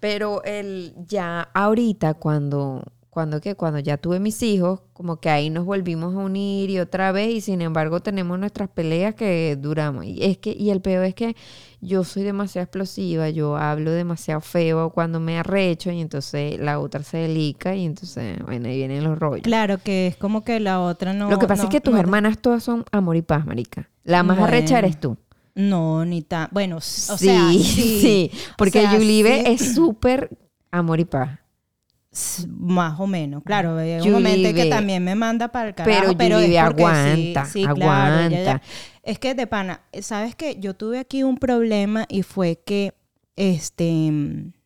Pero 0.00 0.42
el 0.44 0.94
ya 1.06 1.48
ahorita 1.54 2.14
cuando 2.14 2.82
cuando 3.18 3.40
que 3.40 3.56
cuando 3.56 3.80
ya 3.80 3.96
tuve 3.96 4.20
mis 4.20 4.40
hijos, 4.44 4.80
como 4.92 5.18
que 5.18 5.28
ahí 5.28 5.50
nos 5.50 5.64
volvimos 5.64 6.14
a 6.14 6.18
unir 6.18 6.70
y 6.70 6.78
otra 6.78 7.10
vez 7.10 7.30
y 7.34 7.40
sin 7.40 7.62
embargo 7.62 7.98
tenemos 7.98 8.38
nuestras 8.38 8.68
peleas 8.68 9.16
que 9.16 9.56
duramos. 9.60 10.04
Y 10.04 10.22
es 10.22 10.38
que 10.38 10.52
y 10.56 10.70
el 10.70 10.80
peor 10.80 11.04
es 11.04 11.16
que 11.16 11.34
yo 11.80 12.04
soy 12.04 12.22
demasiado 12.22 12.62
explosiva, 12.62 13.28
yo 13.28 13.56
hablo 13.56 13.90
demasiado 13.90 14.40
feo 14.40 14.90
cuando 14.90 15.18
me 15.18 15.36
arrecho 15.36 15.90
y 15.90 16.00
entonces 16.00 16.60
la 16.60 16.78
otra 16.78 17.02
se 17.02 17.16
delica 17.18 17.74
y 17.74 17.86
entonces 17.86 18.38
bueno, 18.44 18.68
ahí 18.68 18.76
vienen 18.76 19.02
los 19.02 19.18
rollos. 19.18 19.42
Claro 19.42 19.78
que 19.82 20.06
es 20.06 20.16
como 20.16 20.44
que 20.44 20.60
la 20.60 20.80
otra 20.80 21.12
no. 21.12 21.28
Lo 21.28 21.40
que 21.40 21.48
pasa 21.48 21.64
no- 21.64 21.68
es 21.68 21.72
que 21.72 21.80
tus 21.80 21.94
no- 21.94 21.98
hermanas 21.98 22.38
todas 22.38 22.62
son 22.62 22.84
amor 22.92 23.16
y 23.16 23.22
paz, 23.22 23.44
marica. 23.44 23.90
La 24.04 24.22
más 24.22 24.38
arrecha 24.38 24.74
Bueno. 24.74 24.86
eres 24.86 25.00
tú. 25.00 25.16
No, 25.56 26.04
ni 26.04 26.22
tan. 26.22 26.46
Bueno, 26.52 26.76
o 26.76 26.80
sí, 26.80 27.16
sea, 27.26 27.48
sí. 27.50 27.58
sí, 27.64 28.30
porque 28.56 28.78
O 28.78 28.82
sea, 28.82 28.92
Yulibe 28.96 29.42
sí. 29.44 29.50
es 29.50 29.74
súper 29.74 30.30
amor 30.70 31.00
y 31.00 31.04
paz. 31.04 31.40
Más 32.48 32.98
o 33.00 33.06
menos, 33.06 33.42
claro. 33.44 33.76
Hay 33.78 34.00
un 34.00 34.12
momento 34.12 34.52
que 34.54 34.66
también 34.66 35.02
me 35.04 35.14
manda 35.14 35.48
para 35.48 35.68
el 35.68 35.74
carajo. 35.74 36.14
Pero 36.16 36.16
Pero, 36.16 36.38
es 36.38 36.56
aguanta, 36.58 37.44
sí, 37.46 37.60
sí, 37.62 37.66
claro, 37.74 38.20
ella 38.20 38.28
ya- 38.30 38.50
aguanta. 38.50 38.62
es 39.02 39.18
que 39.18 39.34
de 39.34 39.46
pana, 39.46 39.80
¿sabes 40.00 40.34
qué? 40.34 40.56
Yo 40.58 40.74
tuve 40.74 40.98
aquí 40.98 41.22
un 41.22 41.36
problema 41.38 42.06
y 42.08 42.22
fue 42.22 42.60
que, 42.64 42.94
este, 43.36 44.12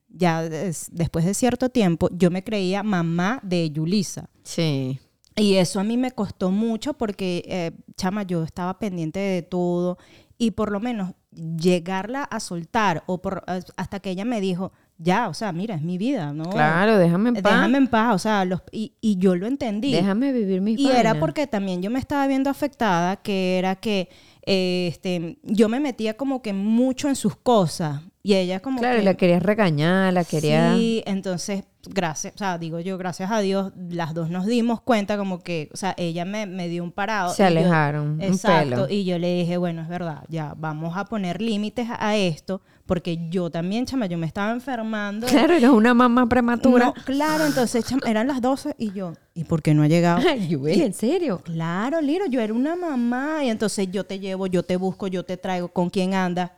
ya 0.09 0.43
des- 0.49 0.89
después 0.93 1.25
de 1.25 1.35
cierto 1.35 1.69
tiempo, 1.69 2.09
yo 2.13 2.31
me 2.31 2.43
creía 2.45 2.83
mamá 2.83 3.41
de 3.43 3.71
Yulisa. 3.71 4.29
Sí. 4.43 4.99
Y 5.37 5.55
eso 5.55 5.81
a 5.81 5.85
mí 5.85 5.97
me 5.97 6.11
costó 6.11 6.51
mucho 6.51 6.95
porque, 6.95 7.43
eh, 7.47 7.73
chama, 7.97 8.23
yo 8.25 8.43
estaba 8.43 8.79
pendiente 8.79 9.19
de 9.19 9.43
todo 9.43 9.97
y 10.37 10.51
por 10.51 10.71
lo 10.71 10.81
menos 10.81 11.13
llegarla 11.35 12.25
a 12.25 12.41
soltar 12.41 13.05
o 13.07 13.23
por, 13.23 13.43
hasta 13.77 14.01
que 14.01 14.11
ella 14.11 14.25
me 14.27 14.41
dijo, 14.43 14.73
ya, 15.03 15.29
o 15.29 15.35
sea, 15.35 15.53
mira, 15.53 15.75
es 15.75 15.83
mi 15.83 15.99
vida, 15.99 16.33
¿no? 16.33 16.45
Claro, 16.51 16.99
déjame 16.99 17.31
en 17.31 17.35
paz. 17.37 17.53
Déjame 17.53 17.79
en 17.79 17.87
paz, 17.89 18.15
o 18.15 18.19
sea, 18.19 18.45
los, 18.45 18.63
y, 18.71 18.93
y 19.01 19.17
yo 19.17 19.35
lo 19.35 19.47
entendí. 19.47 19.93
Déjame 19.93 20.33
vivir 20.33 20.61
mis 20.61 20.79
y 20.79 20.91
era 20.91 21.19
porque 21.19 21.47
también 21.47 21.83
yo 21.83 21.91
me 21.91 21.99
estaba 21.99 22.27
viendo 22.27 22.51
afectada, 22.51 23.17
que 23.17 23.59
era 23.59 23.77
que 23.77 24.09
eh, 24.47 24.89
este, 24.91 25.39
yo 25.43 25.69
me 25.69 25.81
metía 25.81 26.17
como 26.17 26.43
que 26.43 26.53
mucho 26.53 27.09
en 27.09 27.17
sus 27.17 27.37
cosas 27.37 28.03
y 28.23 28.35
ella 28.35 28.61
como 28.61 28.79
Claro, 28.79 28.99
que... 28.99 29.05
la 29.05 29.15
querías 29.15 29.43
regañar, 29.43 30.13
la 30.13 30.25
quería... 30.25 30.75
Sí, 30.75 31.03
entonces, 31.07 31.65
gracias, 31.89 32.35
o 32.35 32.39
sea, 32.39 32.59
digo 32.59 32.81
yo, 32.81 32.97
gracias 32.99 33.31
a 33.31 33.41
Dios, 33.41 33.73
las 33.91 34.15
dos 34.15 34.31
nos 34.31 34.47
dimos 34.47 34.81
cuenta 34.81 35.17
como 35.17 35.41
que, 35.41 35.69
o 35.73 35.77
sea, 35.77 35.95
ella 35.97 36.25
me, 36.25 36.47
me 36.47 36.69
dio 36.69 36.85
un 36.85 36.93
parado. 36.93 37.33
Se 37.33 37.43
yo- 37.43 37.47
alejaron, 37.47 38.09
un 38.13 38.23
exacto, 38.23 38.71
pelo. 38.71 38.89
y 38.89 39.05
yo 39.05 39.19
le 39.19 39.35
dije, 39.35 39.57
bueno, 39.57 39.83
es 39.83 39.89
verdad, 39.89 40.25
ya, 40.29 40.55
vamos 40.57 40.97
a 40.97 41.05
poner 41.05 41.43
límites 41.43 41.89
a, 41.91 42.17
esto, 42.17 42.61
porque 42.87 43.29
yo 43.31 43.51
también, 43.51 43.87
chama, 43.87 44.07
yo 44.07 44.19
me 44.19 44.27
estaba 44.27 44.53
enfermando. 44.53 45.27
Claro, 45.27 45.55
eres 45.55 45.71
una 45.71 45.95
mamá 45.95 46.29
prematura. 46.29 46.87
No, 46.87 46.95
claro, 47.05 47.47
entonces, 47.47 47.85
chama, 47.85 48.03
eran 48.07 48.29
las 48.29 48.41
12 48.41 48.75
y 48.79 48.93
yo, 48.93 49.15
¿y 49.35 49.45
por 49.45 49.63
qué 49.63 49.75
no 49.75 49.83
ha 49.83 49.89
llegado? 49.89 50.21
Ay, 50.29 50.57
¿en 50.67 50.95
serio? 50.95 51.41
Claro, 51.43 52.01
Liro, 52.01 52.27
yo 52.27 52.41
era 52.41 52.53
una 52.53 52.77
mamá 52.77 53.45
y 53.45 53.51
entonces 53.51 53.89
yo 53.91 54.05
te 54.05 54.19
llevo, 54.19 54.47
yo 54.47 54.63
te 54.63 54.77
busco, 54.77 55.07
yo 55.07 55.25
te 55.25 55.37
traigo, 55.37 55.69
¿con 55.69 55.91
quién 55.91 56.15
andas? 56.15 56.51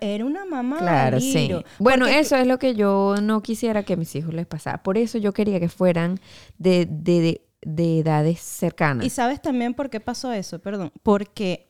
Era 0.00 0.24
una 0.24 0.44
mamá. 0.44 0.78
Claro, 0.78 1.20
sí. 1.20 1.50
Bueno, 1.78 2.04
Porque- 2.06 2.18
eso 2.20 2.36
es 2.36 2.46
lo 2.46 2.58
que 2.58 2.74
yo 2.74 3.16
no 3.22 3.42
quisiera 3.42 3.82
que 3.82 3.94
a 3.94 3.96
mis 3.96 4.14
hijos 4.16 4.34
les 4.34 4.46
pasara. 4.46 4.82
Por 4.82 4.98
eso 4.98 5.18
yo 5.18 5.32
quería 5.32 5.60
que 5.60 5.68
fueran 5.68 6.20
de, 6.58 6.86
de, 6.86 7.20
de, 7.20 7.46
de 7.62 7.98
edades 8.00 8.40
cercanas. 8.40 9.04
¿Y 9.06 9.10
sabes 9.10 9.40
también 9.40 9.74
por 9.74 9.90
qué 9.90 10.00
pasó 10.00 10.32
eso? 10.32 10.58
Perdón. 10.60 10.92
Porque 11.02 11.68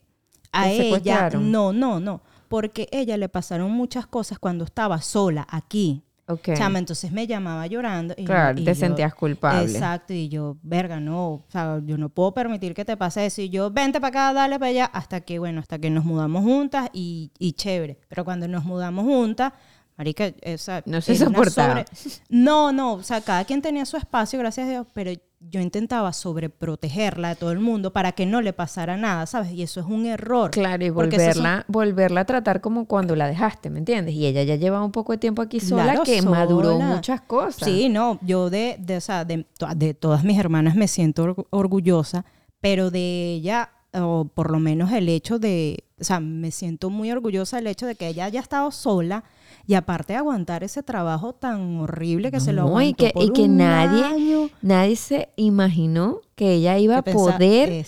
a 0.51 0.65
¿Te 0.65 0.89
ella, 0.89 1.29
no, 1.31 1.73
no, 1.73 1.99
no. 1.99 2.21
Porque 2.47 2.87
a 2.91 2.97
ella 2.97 3.17
le 3.17 3.29
pasaron 3.29 3.71
muchas 3.71 4.05
cosas 4.05 4.37
cuando 4.39 4.63
estaba 4.65 5.01
sola 5.01 5.47
aquí. 5.49 6.03
Ok. 6.27 6.49
Chama, 6.55 6.79
entonces 6.79 7.11
me 7.11 7.27
llamaba 7.27 7.67
llorando. 7.67 8.13
Y 8.17 8.23
Claro, 8.25 8.59
y 8.59 8.63
te 8.63 8.73
yo- 8.73 8.79
sentías 8.79 9.13
culpable. 9.13 9.71
Exacto, 9.71 10.13
y 10.13 10.29
yo, 10.29 10.55
verga, 10.63 10.99
no, 10.99 11.29
o 11.33 11.45
sea, 11.49 11.81
yo 11.83 11.97
no 11.97 12.07
puedo 12.09 12.33
permitir 12.33 12.73
que 12.73 12.85
te 12.85 12.95
pase 12.95 13.25
eso. 13.25 13.41
Y 13.41 13.49
yo, 13.49 13.69
vente 13.71 13.99
para 13.99 14.07
acá, 14.29 14.33
dale 14.33 14.57
para 14.57 14.69
allá, 14.69 14.85
hasta 14.85 15.19
que, 15.21 15.37
bueno, 15.39 15.59
hasta 15.59 15.79
que 15.79 15.89
nos 15.89 16.05
mudamos 16.05 16.43
juntas 16.43 16.89
y, 16.93 17.31
y 17.39 17.53
chévere. 17.53 17.99
Pero 18.07 18.23
cuando 18.23 18.47
nos 18.47 18.63
mudamos 18.63 19.03
juntas, 19.03 19.51
marica, 19.97 20.31
esa, 20.41 20.81
No 20.85 21.01
se 21.01 21.15
soportaba. 21.15 21.83
No, 22.29 22.71
no, 22.71 22.93
o 22.93 23.03
sea, 23.03 23.19
cada 23.21 23.43
quien 23.43 23.61
tenía 23.61 23.85
su 23.85 23.97
espacio, 23.97 24.39
gracias 24.39 24.67
a 24.67 24.69
Dios, 24.69 24.87
pero 24.93 25.11
yo 25.49 25.59
intentaba 25.61 26.11
sobreprotegerla 26.13 27.29
de 27.29 27.35
todo 27.35 27.51
el 27.51 27.59
mundo 27.59 27.91
para 27.93 28.11
que 28.13 28.25
no 28.25 28.41
le 28.41 28.53
pasara 28.53 28.97
nada, 28.97 29.25
¿sabes? 29.25 29.51
Y 29.51 29.63
eso 29.63 29.79
es 29.79 29.85
un 29.85 30.05
error. 30.05 30.51
Claro, 30.51 30.83
y 30.83 30.87
son- 30.87 30.95
volverla, 30.95 31.65
volverla 31.67 32.21
a 32.21 32.25
tratar 32.25 32.61
como 32.61 32.85
cuando 32.85 33.15
la 33.15 33.27
dejaste, 33.27 33.69
¿me 33.69 33.79
entiendes? 33.79 34.13
Y 34.15 34.25
ella 34.25 34.43
ya 34.43 34.55
lleva 34.55 34.83
un 34.83 34.91
poco 34.91 35.11
de 35.11 35.17
tiempo 35.17 35.41
aquí 35.41 35.59
sola 35.59 35.83
Claro, 35.85 36.03
que 36.03 36.21
maduró 36.21 36.79
muchas 36.79 37.21
cosas. 37.21 37.67
Sí, 37.67 37.89
no, 37.89 38.19
yo 38.21 38.49
de, 38.49 38.77
de, 38.79 38.97
o 38.97 39.01
sea, 39.01 39.25
de, 39.25 39.45
de 39.75 39.93
todas 39.93 40.23
mis 40.23 40.37
hermanas 40.39 40.75
me 40.75 40.87
siento 40.87 41.23
orgu- 41.25 41.47
orgullosa, 41.49 42.25
pero 42.59 42.89
de 42.91 43.33
ella, 43.33 43.69
o 43.93 44.25
por 44.33 44.49
lo 44.51 44.59
menos 44.59 44.91
el 44.91 45.09
hecho 45.09 45.39
de, 45.39 45.83
o 45.99 46.03
sea, 46.03 46.19
me 46.19 46.51
siento 46.51 46.89
muy 46.89 47.11
orgullosa 47.11 47.57
del 47.57 47.67
hecho 47.67 47.85
de 47.85 47.95
que 47.95 48.07
ella 48.07 48.25
haya 48.25 48.39
estado 48.39 48.71
sola 48.71 49.23
y 49.65 49.75
aparte 49.75 50.13
de 50.13 50.17
aguantar 50.19 50.63
ese 50.63 50.83
trabajo 50.83 51.33
tan 51.33 51.77
horrible 51.79 52.31
que 52.31 52.39
se 52.39 52.51
lo 52.53 52.63
aguantó 52.63 52.89
y 52.89 52.93
que, 52.93 53.09
por 53.11 53.23
y 53.23 53.29
que 53.31 53.43
un 53.43 53.57
nadie, 53.57 54.03
año. 54.03 54.49
nadie 54.61 54.95
se 54.95 55.29
imaginó 55.35 56.19
que 56.35 56.53
ella 56.53 56.77
iba 56.77 56.97
a 56.97 57.03
poder 57.03 57.85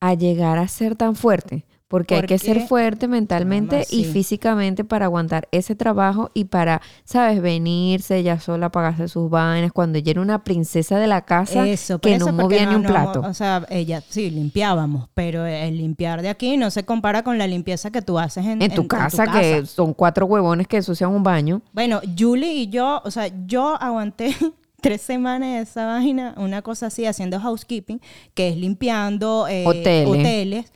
a 0.00 0.14
llegar 0.14 0.58
a 0.58 0.68
ser 0.68 0.96
tan 0.96 1.14
fuerte. 1.16 1.64
Porque 1.92 2.14
hay 2.14 2.22
que 2.22 2.38
ser 2.38 2.66
fuerte 2.66 3.06
mentalmente 3.06 3.76
Mamá, 3.76 3.86
y 3.90 4.04
físicamente 4.04 4.82
para 4.82 5.04
aguantar 5.04 5.46
ese 5.52 5.76
trabajo 5.76 6.30
y 6.32 6.46
para, 6.46 6.80
¿sabes? 7.04 7.42
Venirse 7.42 8.16
ella 8.16 8.40
sola, 8.40 8.70
pagarse 8.72 9.08
sus 9.08 9.28
vainas. 9.28 9.72
Cuando 9.72 9.98
ella 9.98 10.12
era 10.12 10.22
una 10.22 10.42
princesa 10.42 10.98
de 10.98 11.06
la 11.06 11.26
casa 11.26 11.68
Eso, 11.68 11.98
que 11.98 12.14
eso, 12.14 12.32
no 12.32 12.44
movía 12.44 12.64
ni 12.64 12.76
un 12.76 12.84
no, 12.84 12.88
plato. 12.88 13.20
O 13.20 13.34
sea, 13.34 13.66
ella, 13.68 14.02
sí, 14.08 14.30
limpiábamos, 14.30 15.10
pero 15.12 15.44
el 15.44 15.76
limpiar 15.76 16.22
de 16.22 16.30
aquí 16.30 16.56
no 16.56 16.70
se 16.70 16.86
compara 16.86 17.22
con 17.22 17.36
la 17.36 17.46
limpieza 17.46 17.90
que 17.90 18.00
tú 18.00 18.18
haces 18.18 18.46
en, 18.46 18.62
en 18.62 18.74
tu 18.74 18.88
casa, 18.88 19.26
que 19.26 19.66
son 19.66 19.92
cuatro 19.92 20.24
huevones 20.24 20.66
que 20.66 20.78
ensucian 20.78 21.10
un 21.10 21.22
baño. 21.22 21.60
Bueno, 21.74 22.00
Julie 22.18 22.54
y 22.54 22.68
yo, 22.70 23.02
o 23.04 23.10
sea, 23.10 23.30
yo 23.46 23.76
aguanté 23.78 24.34
tres 24.80 25.02
semanas 25.02 25.56
de 25.56 25.60
esa 25.60 25.84
vaina, 25.84 26.34
una 26.38 26.62
cosa 26.62 26.86
así, 26.86 27.04
haciendo 27.04 27.38
housekeeping, 27.38 28.00
que 28.32 28.48
es 28.48 28.56
limpiando 28.56 29.46
eh, 29.46 29.64
Hoteles. 29.66 30.08
hoteles. 30.08 30.72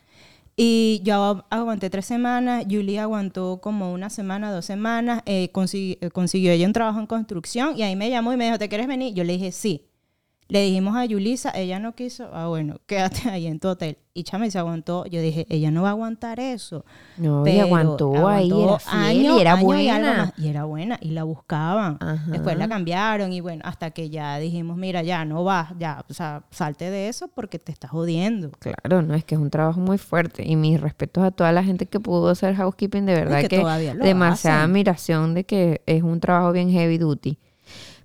Y 0.58 1.02
yo 1.04 1.44
aguanté 1.50 1.90
tres 1.90 2.06
semanas, 2.06 2.64
Julie 2.70 2.98
aguantó 2.98 3.60
como 3.60 3.92
una 3.92 4.08
semana, 4.08 4.50
dos 4.50 4.64
semanas, 4.64 5.22
eh, 5.26 5.50
consiguió, 5.52 5.98
eh, 6.00 6.10
consiguió 6.10 6.50
ella 6.50 6.66
un 6.66 6.72
trabajo 6.72 6.98
en 6.98 7.06
construcción 7.06 7.76
y 7.76 7.82
ahí 7.82 7.94
me 7.94 8.08
llamó 8.08 8.32
y 8.32 8.38
me 8.38 8.46
dijo, 8.46 8.58
¿te 8.58 8.70
quieres 8.70 8.86
venir? 8.86 9.12
Yo 9.14 9.22
le 9.24 9.34
dije, 9.34 9.52
sí. 9.52 9.86
Le 10.48 10.62
dijimos 10.62 10.94
a 10.96 11.04
Yulisa, 11.04 11.50
ella 11.50 11.80
no 11.80 11.94
quiso, 11.96 12.28
ah 12.32 12.46
bueno, 12.46 12.76
quédate 12.86 13.28
ahí 13.28 13.46
en 13.48 13.58
tu 13.58 13.68
hotel. 13.68 13.98
Y 14.14 14.22
chame 14.22 14.50
se 14.50 14.58
aguantó, 14.58 15.04
yo 15.06 15.20
dije, 15.20 15.44
ella 15.50 15.70
no 15.70 15.82
va 15.82 15.88
a 15.88 15.90
aguantar 15.90 16.40
eso. 16.40 16.86
No, 17.18 17.46
y 17.46 17.58
aguantó, 17.58 18.26
ahí, 18.26 18.50
era 18.50 18.78
fiel 18.78 18.94
año- 19.02 19.36
y 19.36 19.40
era 19.40 19.52
año 19.54 19.64
buena. 19.64 20.34
Y 20.38 20.48
era 20.48 20.64
buena, 20.64 20.98
y 21.02 21.10
la 21.10 21.24
buscaban. 21.24 21.98
Ajá. 22.00 22.24
Después 22.30 22.56
la 22.56 22.66
cambiaron 22.66 23.32
y 23.34 23.40
bueno, 23.40 23.60
hasta 23.66 23.90
que 23.90 24.08
ya 24.08 24.38
dijimos, 24.38 24.78
mira, 24.78 25.02
ya 25.02 25.24
no 25.26 25.44
vas, 25.44 25.72
ya, 25.78 26.02
o 26.08 26.14
sea, 26.14 26.44
salte 26.50 26.90
de 26.90 27.08
eso 27.08 27.28
porque 27.28 27.58
te 27.58 27.72
estás 27.72 27.90
jodiendo. 27.90 28.52
Claro, 28.58 29.02
no, 29.02 29.14
es 29.14 29.24
que 29.24 29.34
es 29.34 29.40
un 29.40 29.50
trabajo 29.50 29.80
muy 29.80 29.98
fuerte. 29.98 30.44
Y 30.48 30.56
mis 30.56 30.80
respetos 30.80 31.22
a 31.24 31.30
toda 31.30 31.52
la 31.52 31.62
gente 31.62 31.84
que 31.86 32.00
pudo 32.00 32.30
hacer 32.30 32.54
housekeeping, 32.54 33.04
de 33.04 33.14
verdad 33.14 33.42
que 33.48 33.56
demasiada 34.02 34.60
hacen. 34.62 34.70
admiración 34.70 35.34
de 35.34 35.44
que 35.44 35.82
es 35.84 36.02
un 36.02 36.20
trabajo 36.20 36.52
bien 36.52 36.70
heavy 36.70 36.96
duty. 36.96 37.38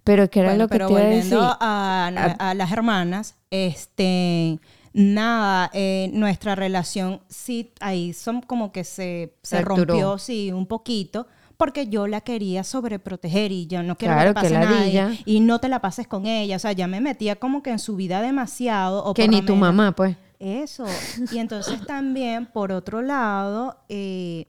Pero 0.03 0.29
que 0.29 0.39
era 0.39 0.49
Bueno, 0.49 0.63
lo 0.63 0.67
que 0.67 0.71
pero 0.73 0.87
te 0.87 0.93
iba 0.93 1.01
a 1.01 1.05
decir. 1.05 1.37
a, 1.39 2.35
a 2.49 2.53
las 2.55 2.71
hermanas, 2.71 3.35
este, 3.51 4.59
nada, 4.93 5.69
eh, 5.73 6.09
nuestra 6.13 6.55
relación 6.55 7.21
sí, 7.29 7.71
ahí 7.79 8.13
son 8.13 8.41
como 8.41 8.71
que 8.71 8.83
se, 8.83 9.35
se 9.43 9.61
rompió, 9.61 10.17
sí, 10.17 10.51
un 10.51 10.65
poquito. 10.65 11.27
Porque 11.57 11.85
yo 11.87 12.07
la 12.07 12.21
quería 12.21 12.63
sobreproteger 12.63 13.51
y 13.51 13.67
yo 13.67 13.83
no 13.83 13.95
quiero 13.95 14.15
Claro, 14.15 14.33
que 14.33 14.41
que 14.41 14.47
te 14.47 14.53
pase 14.55 14.65
ladilla. 14.65 15.05
nadie 15.09 15.19
y 15.25 15.41
no 15.41 15.59
te 15.59 15.69
la 15.69 15.79
pases 15.79 16.07
con 16.07 16.25
ella. 16.25 16.55
O 16.55 16.59
sea, 16.59 16.71
ya 16.71 16.87
me 16.87 17.01
metía 17.01 17.35
como 17.35 17.61
que 17.61 17.69
en 17.69 17.77
su 17.77 17.95
vida 17.95 18.19
demasiado. 18.23 19.03
O 19.05 19.13
que 19.13 19.27
ni 19.27 19.43
tu 19.43 19.55
mamá, 19.55 19.91
pues. 19.91 20.17
Eso. 20.39 20.85
Y 21.31 21.37
entonces 21.37 21.85
también, 21.85 22.47
por 22.47 22.71
otro 22.71 23.03
lado, 23.03 23.77
eh, 23.89 24.47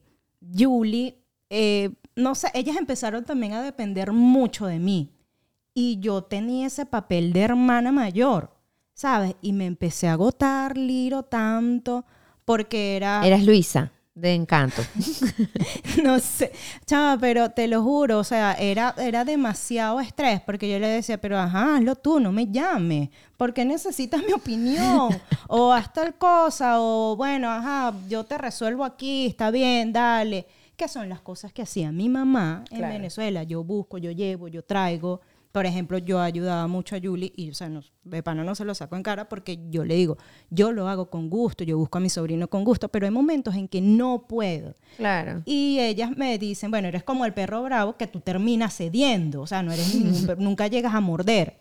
Julie, 0.58 1.18
eh, 1.50 1.90
no 2.16 2.34
sé, 2.34 2.48
ellas 2.54 2.78
empezaron 2.78 3.26
también 3.26 3.52
a 3.52 3.62
depender 3.62 4.10
mucho 4.12 4.64
de 4.64 4.78
mí. 4.78 5.10
Y 5.74 5.98
yo 6.00 6.22
tenía 6.22 6.66
ese 6.66 6.84
papel 6.86 7.32
de 7.32 7.40
hermana 7.42 7.92
mayor, 7.92 8.50
¿sabes? 8.94 9.34
Y 9.40 9.52
me 9.52 9.66
empecé 9.66 10.08
a 10.08 10.12
agotar, 10.12 10.76
Liro, 10.76 11.22
tanto, 11.22 12.04
porque 12.44 12.96
era... 12.96 13.26
Eras 13.26 13.44
Luisa, 13.44 13.90
de 14.14 14.34
Encanto. 14.34 14.82
no 16.04 16.18
sé, 16.18 16.52
chava, 16.84 17.16
pero 17.18 17.50
te 17.52 17.68
lo 17.68 17.82
juro, 17.82 18.18
o 18.18 18.24
sea, 18.24 18.52
era, 18.54 18.94
era 18.98 19.24
demasiado 19.24 19.98
estrés 20.00 20.42
porque 20.42 20.70
yo 20.70 20.78
le 20.78 20.88
decía, 20.88 21.18
pero 21.18 21.38
ajá, 21.38 21.76
hazlo 21.76 21.94
tú, 21.96 22.20
no 22.20 22.32
me 22.32 22.46
llames, 22.48 23.08
porque 23.38 23.64
necesitas 23.64 24.22
mi 24.26 24.32
opinión, 24.34 25.08
o 25.48 25.72
haz 25.72 25.90
tal 25.92 26.14
cosa, 26.18 26.80
o 26.80 27.16
bueno, 27.16 27.50
ajá, 27.50 27.94
yo 28.10 28.24
te 28.24 28.36
resuelvo 28.36 28.84
aquí, 28.84 29.26
está 29.26 29.50
bien, 29.50 29.92
dale, 29.92 30.46
que 30.76 30.88
son 30.88 31.08
las 31.08 31.20
cosas 31.22 31.52
que 31.52 31.62
hacía 31.62 31.90
mi 31.92 32.10
mamá 32.10 32.64
en 32.70 32.78
Claro. 32.78 32.92
Venezuela, 32.94 33.42
yo 33.44 33.64
busco, 33.64 33.96
yo 33.96 34.10
llevo, 34.10 34.48
yo 34.48 34.62
traigo, 34.62 35.20
por 35.52 35.66
ejemplo, 35.66 35.98
yo 35.98 36.18
ayudaba 36.18 36.66
mucho 36.66 36.96
a 36.96 37.00
Julie 37.00 37.32
y, 37.36 37.50
o 37.50 37.54
sea, 37.54 37.68
no, 37.68 37.82
de 38.04 38.22
pana 38.22 38.42
no 38.42 38.54
se 38.54 38.64
lo 38.64 38.74
saco 38.74 38.96
en 38.96 39.02
cara 39.02 39.28
porque 39.28 39.58
yo 39.68 39.84
le 39.84 39.94
digo, 39.94 40.16
yo 40.48 40.72
lo 40.72 40.88
hago 40.88 41.10
con 41.10 41.28
gusto, 41.28 41.62
yo 41.62 41.76
busco 41.76 41.98
a 41.98 42.00
mi 42.00 42.08
sobrino 42.08 42.48
con 42.48 42.64
gusto, 42.64 42.88
pero 42.88 43.06
hay 43.06 43.12
momentos 43.12 43.54
en 43.54 43.68
que 43.68 43.82
no 43.82 44.26
puedo. 44.26 44.74
Claro. 44.96 45.42
Y 45.44 45.78
ellas 45.78 46.16
me 46.16 46.38
dicen, 46.38 46.70
bueno, 46.70 46.88
eres 46.88 47.04
como 47.04 47.26
el 47.26 47.34
perro 47.34 47.62
bravo 47.62 47.98
que 47.98 48.06
tú 48.06 48.20
terminas 48.20 48.74
cediendo, 48.74 49.42
o 49.42 49.46
sea, 49.46 49.62
no 49.62 49.72
eres 49.72 49.94
ningún 49.94 50.12
nunca 50.38 50.66
llegas 50.66 50.94
a 50.94 51.00
morder. 51.00 51.58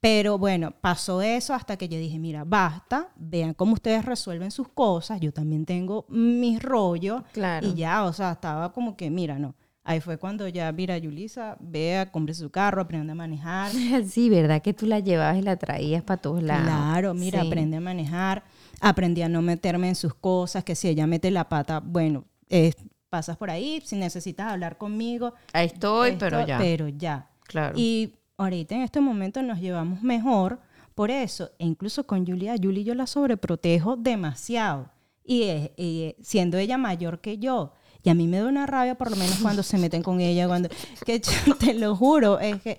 Pero 0.00 0.38
bueno, 0.38 0.72
pasó 0.80 1.20
eso 1.22 1.52
hasta 1.52 1.76
que 1.76 1.88
yo 1.88 1.98
dije, 1.98 2.18
mira, 2.18 2.44
basta, 2.44 3.08
vean 3.16 3.52
cómo 3.52 3.74
ustedes 3.74 4.04
resuelven 4.04 4.52
sus 4.52 4.68
cosas, 4.68 5.20
yo 5.20 5.32
también 5.32 5.66
tengo 5.66 6.06
mis 6.08 6.62
rollos. 6.62 7.22
Claro. 7.32 7.66
Y 7.66 7.74
ya, 7.74 8.04
o 8.04 8.12
sea, 8.12 8.32
estaba 8.32 8.72
como 8.72 8.96
que, 8.96 9.10
mira, 9.10 9.38
no. 9.38 9.54
Ahí 9.90 10.00
fue 10.00 10.18
cuando 10.18 10.46
ya, 10.48 10.70
mira, 10.70 10.98
Yulisa, 10.98 11.56
vea, 11.60 12.12
compre 12.12 12.34
su 12.34 12.50
carro, 12.50 12.82
aprende 12.82 13.12
a 13.12 13.14
manejar. 13.14 13.70
Sí, 14.06 14.28
¿verdad? 14.28 14.60
Que 14.60 14.74
tú 14.74 14.84
la 14.86 15.00
llevabas 15.00 15.38
y 15.38 15.42
la 15.42 15.56
traías 15.56 16.02
para 16.02 16.20
todos 16.20 16.42
lados. 16.42 16.64
Claro, 16.66 17.14
mira, 17.14 17.40
Sí. 17.40 17.46
aprende 17.46 17.78
a 17.78 17.80
manejar, 17.80 18.42
aprendí 18.80 19.22
a 19.22 19.28
no 19.30 19.40
meterme 19.40 19.88
en 19.88 19.94
sus 19.94 20.12
cosas, 20.12 20.62
que 20.62 20.74
si 20.74 20.88
ella 20.88 21.06
mete 21.06 21.30
la 21.30 21.48
pata, 21.48 21.80
bueno, 21.80 22.24
eh, 22.50 22.72
pasas 23.08 23.38
por 23.38 23.48
ahí, 23.48 23.80
si 23.84 23.96
necesitas 23.96 24.52
hablar 24.52 24.76
conmigo. 24.76 25.32
Ahí 25.54 25.66
estoy, 25.68 26.10
esto, 26.10 26.18
pero 26.26 26.46
ya. 26.46 26.58
Pero 26.58 26.88
ya. 26.88 27.30
Claro. 27.44 27.72
Y 27.78 28.12
ahorita 28.36 28.74
en 28.74 28.82
este 28.82 29.00
momento 29.00 29.42
nos 29.42 29.58
llevamos 29.58 30.02
mejor 30.02 30.60
por 30.94 31.10
eso, 31.10 31.50
e 31.58 31.64
incluso 31.64 32.06
con 32.06 32.26
Julia, 32.26 32.56
Julie 32.62 32.84
yo 32.84 32.94
la 32.94 33.06
sobreprotejo 33.06 33.96
demasiado. 33.96 34.90
Y, 35.24 35.44
es- 35.44 35.70
y, 35.78 36.14
siendo 36.20 36.58
ella 36.58 36.76
mayor 36.76 37.20
que 37.20 37.38
yo, 37.38 37.72
y 38.02 38.10
a 38.10 38.14
mí 38.14 38.26
me 38.26 38.38
da 38.38 38.46
una 38.46 38.66
rabia 38.66 38.94
por 38.96 39.10
lo 39.10 39.16
menos 39.16 39.38
cuando 39.40 39.62
se 39.62 39.76
meten 39.78 40.02
con 40.02 40.20
ella, 40.20 40.46
cuando, 40.46 40.68
que 41.04 41.20
yo 41.20 41.54
te 41.58 41.74
lo 41.74 41.94
juro, 41.96 42.38
es 42.40 42.60
que, 42.62 42.76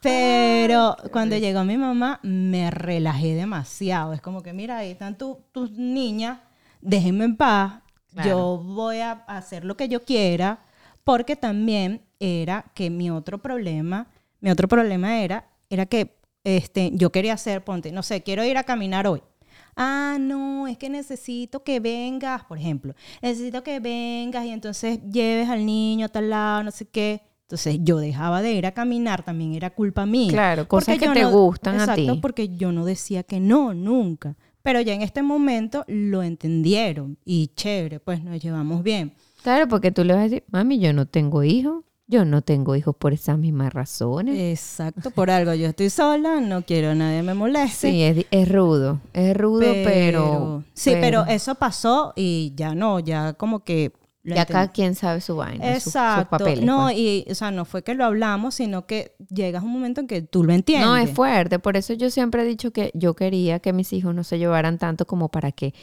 pero 0.00 0.96
cuando 1.12 1.36
llegó 1.36 1.64
mi 1.64 1.76
mamá 1.78 2.20
me 2.22 2.70
relajé 2.70 3.34
demasiado, 3.34 4.12
es 4.12 4.20
como 4.20 4.42
que 4.42 4.52
mira, 4.52 4.78
ahí 4.78 4.90
están 4.92 5.16
tu- 5.16 5.40
tus 5.52 5.70
niñas, 5.72 6.40
déjenme 6.80 7.24
en 7.24 7.36
paz, 7.36 7.82
Claro. 8.12 8.28
yo 8.28 8.62
voy 8.62 8.98
a 8.98 9.12
hacer 9.26 9.64
lo 9.64 9.76
que 9.76 9.88
yo 9.88 10.04
quiera, 10.04 10.58
porque 11.04 11.34
también 11.36 12.02
era 12.20 12.64
que 12.74 12.90
mi 12.90 13.10
otro 13.10 13.38
problema, 13.38 14.08
mi 14.40 14.50
otro 14.50 14.68
problema 14.68 15.20
era, 15.20 15.48
era 15.70 15.86
que 15.86 16.16
este, 16.44 16.90
yo 16.94 17.10
quería 17.10 17.32
hacer, 17.34 17.64
ponte, 17.64 17.90
no 17.92 18.02
sé, 18.02 18.22
quiero 18.22 18.44
ir 18.44 18.58
a 18.58 18.64
caminar 18.64 19.06
hoy. 19.06 19.22
Ah, 19.76 20.18
no, 20.20 20.66
es 20.68 20.76
que 20.76 20.90
necesito 20.90 21.62
que 21.64 21.80
vengas, 21.80 22.44
por 22.44 22.58
ejemplo, 22.58 22.94
necesito 23.22 23.62
que 23.62 23.80
vengas 23.80 24.44
y 24.44 24.50
entonces 24.50 25.00
lleves 25.10 25.48
al 25.48 25.64
niño 25.64 26.06
a 26.06 26.08
tal 26.08 26.30
lado, 26.30 26.62
no 26.64 26.70
sé 26.70 26.86
qué. 26.86 27.22
Entonces 27.42 27.78
yo 27.82 27.98
dejaba 27.98 28.40
de 28.40 28.52
ir 28.52 28.66
a 28.66 28.72
caminar, 28.72 29.22
también 29.22 29.54
era 29.54 29.70
culpa 29.70 30.06
mía. 30.06 30.30
Claro, 30.30 30.66
cosas 30.66 30.94
Porque 30.96 31.06
que 31.06 31.20
te 31.20 31.24
gustan 31.26 31.74
a 31.80 31.84
exacto, 31.84 32.14
ti. 32.14 32.18
porque 32.20 32.48
yo 32.48 32.72
no 32.72 32.84
decía 32.86 33.22
que 33.24 33.40
no, 33.40 33.74
nunca. 33.74 34.36
Pero 34.62 34.80
ya 34.80 34.94
en 34.94 35.02
este 35.02 35.22
momento 35.22 35.84
lo 35.88 36.22
entendieron 36.22 37.18
y 37.24 37.48
chévere, 37.48 38.00
pues 38.00 38.22
nos 38.22 38.40
llevamos 38.42 38.82
bien. 38.82 39.12
Claro, 39.42 39.68
porque 39.68 39.90
tú 39.90 40.04
le 40.04 40.14
vas 40.14 40.20
a 40.20 40.24
decir, 40.24 40.44
mami, 40.50 40.78
yo 40.78 40.92
no 40.92 41.06
tengo 41.06 41.42
hijos. 41.42 41.84
Yo 42.12 42.26
no 42.26 42.42
tengo 42.42 42.76
hijos 42.76 42.94
por 42.94 43.14
esas 43.14 43.38
mismas 43.38 43.72
razones. 43.72 44.38
Exacto, 44.38 45.10
por 45.12 45.30
algo 45.30 45.54
yo 45.54 45.68
estoy 45.68 45.88
sola, 45.88 46.42
no 46.42 46.60
quiero 46.60 46.90
a 46.90 46.94
nadie 46.94 47.22
me 47.22 47.32
moleste. 47.32 47.90
sí, 47.90 48.26
es, 48.30 48.48
rudo. 48.50 49.00
Es 49.14 49.34
rudo, 49.34 49.72
pero... 49.82 50.62
Sí, 50.74 50.90
pero, 51.00 51.24
eso 51.24 51.54
pasó 51.54 52.12
y 52.14 52.52
ya 52.54 52.74
no, 52.74 53.00
ya 53.00 53.32
como 53.32 53.64
que... 53.64 53.92
Ya 54.24 54.44
cada 54.46 54.70
quien 54.70 54.94
sabe 54.94 55.20
su 55.20 55.36
vaina, 55.36 55.64
sus- 55.74 55.84
sus, 55.84 55.94
Exacto. 55.96 56.36
papeles. 56.38 56.64
no, 56.64 56.82
pues. 56.82 56.98
y 56.98 57.26
o 57.28 57.34
sea, 57.34 57.50
no 57.50 57.64
fue 57.64 57.82
que 57.82 57.94
lo 57.94 58.04
hablamos, 58.04 58.54
sino 58.54 58.86
que 58.86 59.16
llegas 59.28 59.62
a 59.62 59.66
un 59.66 59.72
momento 59.72 60.00
en 60.00 60.06
que 60.06 60.22
tú 60.22 60.44
lo 60.44 60.52
entiendes. 60.52 60.86
No, 60.86 60.96
es 60.96 61.10
fuerte. 61.10 61.58
Por 61.58 61.76
eso 61.76 61.92
yo 61.94 62.08
siempre 62.08 62.42
he 62.42 62.44
dicho 62.44 62.70
que 62.70 62.92
yo 62.94 63.14
quería 63.14 63.58
que 63.58 63.72
mis 63.72 63.92
hijos 63.92 64.14
no 64.14 64.22
se 64.22 64.38
llevaran 64.38 64.78
tanto 64.78 65.08
como 65.08 65.28
para 65.28 65.50
que 65.50 65.74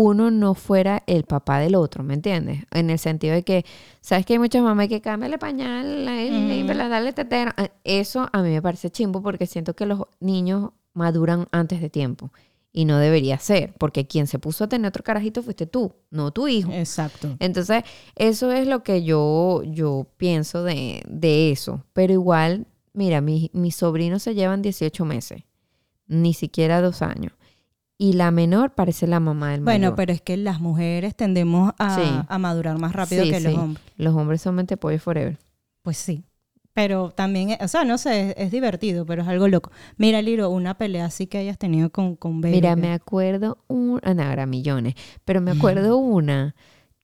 uno 0.00 0.30
no 0.30 0.54
fuera 0.54 1.02
el 1.06 1.24
papá 1.24 1.58
del 1.58 1.74
otro, 1.74 2.04
¿me 2.04 2.14
entiendes? 2.14 2.64
En 2.70 2.88
el 2.90 2.98
sentido 2.98 3.34
de 3.34 3.42
que, 3.42 3.64
¿sabes 4.00 4.24
que 4.24 4.34
hay 4.34 4.38
muchas 4.38 4.62
mamás 4.62 4.88
que 4.88 5.00
cámbiale 5.00 5.38
pañal, 5.38 6.06
eh, 6.08 6.62
Ujú. 6.62 6.78
dale 6.78 7.12
tetera? 7.12 7.54
Eso 7.84 8.28
a 8.32 8.42
mí 8.42 8.50
me 8.50 8.62
parece 8.62 8.90
chimbo 8.90 9.22
porque 9.22 9.46
siento 9.46 9.74
que 9.74 9.86
los 9.86 10.02
niños 10.20 10.70
maduran 10.94 11.48
antes 11.50 11.80
de 11.80 11.90
tiempo. 11.90 12.30
Y 12.70 12.84
no 12.84 12.98
debería 12.98 13.38
ser, 13.38 13.72
porque 13.78 14.06
quien 14.06 14.26
se 14.26 14.38
puso 14.38 14.64
a 14.64 14.68
tener 14.68 14.88
otro 14.90 15.02
carajito 15.02 15.42
fuiste 15.42 15.66
tú, 15.66 15.92
no 16.10 16.30
tu 16.30 16.46
hijo. 16.48 16.70
Exacto. 16.70 17.34
Entonces, 17.40 17.82
eso 18.14 18.52
es 18.52 18.68
lo 18.68 18.82
que 18.84 19.02
yo, 19.02 19.62
yo 19.64 20.06
pienso 20.16 20.62
de, 20.62 21.02
de 21.08 21.50
eso. 21.50 21.82
Pero 21.92 22.12
igual, 22.12 22.66
mira, 22.92 23.20
mi- 23.20 23.50
mis 23.52 23.74
sobrinos 23.74 24.22
se 24.22 24.34
llevan 24.34 24.62
18 24.62 25.04
meses, 25.04 25.42
ni 26.06 26.34
siquiera 26.34 26.80
dos 26.80 27.02
años. 27.02 27.32
Y 28.00 28.12
la 28.12 28.30
menor 28.30 28.74
parece 28.76 29.08
la 29.08 29.18
mamá 29.18 29.50
del 29.50 29.62
Bueno, 29.62 29.86
mayor. 29.88 29.96
pero 29.96 30.12
es 30.12 30.22
que 30.22 30.36
las 30.36 30.60
mujeres 30.60 31.16
tendemos 31.16 31.72
a, 31.78 31.96
Sí. 31.96 32.02
a 32.28 32.38
madurar 32.38 32.78
más 32.78 32.92
rápido 32.92 33.24
Sí, 33.24 33.30
que 33.30 33.40
los 33.40 33.52
sí. 33.52 33.58
hombres. 33.58 33.84
Los 33.96 34.14
hombres 34.14 34.40
son 34.40 34.54
mente 34.54 34.76
pollo 34.76 35.00
forever. 35.00 35.36
Pues 35.82 35.96
sí. 35.98 36.22
Pero 36.74 37.10
también, 37.10 37.50
es- 37.50 37.58
o 37.60 37.66
sea, 37.66 37.84
no 37.84 37.98
sé, 37.98 38.30
es, 38.30 38.34
es 38.36 38.50
divertido, 38.52 39.04
pero 39.04 39.22
es 39.22 39.28
algo 39.28 39.48
loco. 39.48 39.72
Mira, 39.96 40.22
Liro, 40.22 40.48
una 40.48 40.78
pelea 40.78 41.06
así 41.06 41.26
que 41.26 41.38
hayas 41.38 41.58
tenido 41.58 41.90
con, 41.90 42.14
con 42.14 42.40
Baby. 42.40 42.54
Mira, 42.54 42.76
me 42.76 42.92
acuerdo 42.92 43.58
una, 43.66 44.14
no, 44.14 44.22
era 44.22 44.46
millones, 44.46 44.94
pero 45.24 45.40
me 45.40 45.50
acuerdo 45.50 45.96
una 45.98 46.54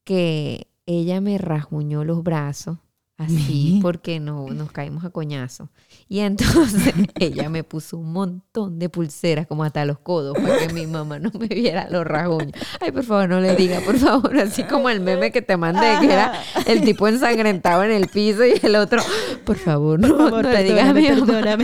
que 0.04 0.68
ella 0.86 1.20
me 1.20 1.38
rajuñó 1.38 2.04
los 2.04 2.22
brazos 2.22 2.78
así 3.16 3.78
porque 3.80 4.18
no, 4.18 4.48
nos 4.48 4.72
caímos 4.72 5.04
a 5.04 5.10
coñazo. 5.10 5.70
Y 6.08 6.20
entonces 6.20 6.94
ella 7.18 7.48
me 7.48 7.64
puso 7.64 7.98
un 7.98 8.12
montón 8.12 8.78
de 8.78 8.88
pulseras 8.88 9.46
como 9.46 9.64
hasta 9.64 9.84
los 9.84 9.98
codos 9.98 10.36
para 10.36 10.58
que 10.58 10.72
mi 10.72 10.86
mamá 10.86 11.18
no 11.18 11.30
me 11.38 11.48
viera 11.48 11.88
los 11.90 12.04
rasguños. 12.04 12.52
Ay, 12.80 12.92
por 12.92 13.04
favor, 13.04 13.28
no 13.28 13.40
le 13.40 13.56
diga, 13.56 13.80
por 13.80 13.98
favor, 13.98 14.36
así 14.38 14.64
como 14.64 14.88
el 14.88 15.00
meme 15.00 15.32
que 15.32 15.42
te 15.42 15.56
mandé, 15.56 15.98
que 16.00 16.12
era 16.12 16.32
el 16.66 16.82
tipo 16.82 17.08
ensangrentado 17.08 17.84
en 17.84 17.92
el 17.92 18.08
piso 18.08 18.44
y 18.44 18.54
el 18.62 18.76
otro, 18.76 19.02
por 19.44 19.56
favor, 19.56 19.98
no, 19.98 20.08
Por 20.08 20.18
favor, 20.18 20.44
no 20.44 20.50
le 20.50 20.64
digas 20.64 20.88
a 20.88 20.94
mi 20.94 21.08
mamá. 21.08 21.58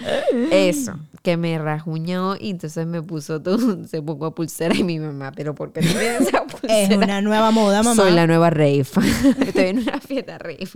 Eso, 0.50 0.98
que 1.22 1.36
me 1.36 1.58
rajuñó 1.58 2.36
y 2.36 2.50
entonces 2.50 2.86
me 2.86 3.02
puso 3.02 3.40
todo, 3.42 3.84
se 3.88 4.02
pongo 4.02 4.34
pulsera 4.34 4.74
y 4.74 4.84
mi 4.84 4.98
mamá, 4.98 5.32
pero 5.34 5.54
¿por 5.54 5.72
qué 5.72 5.80
tienes 5.80 6.20
esa 6.28 6.44
pulsera? 6.44 6.80
Es 6.80 6.96
una 6.96 7.20
nueva 7.20 7.50
moda, 7.50 7.82
mamá. 7.82 8.00
Soy 8.00 8.12
la 8.12 8.26
nueva 8.26 8.50
rave. 8.50 8.80
Estoy 9.46 9.64
en 9.64 9.78
una 9.80 10.00
fiesta 10.00 10.38
rave. 10.38 10.68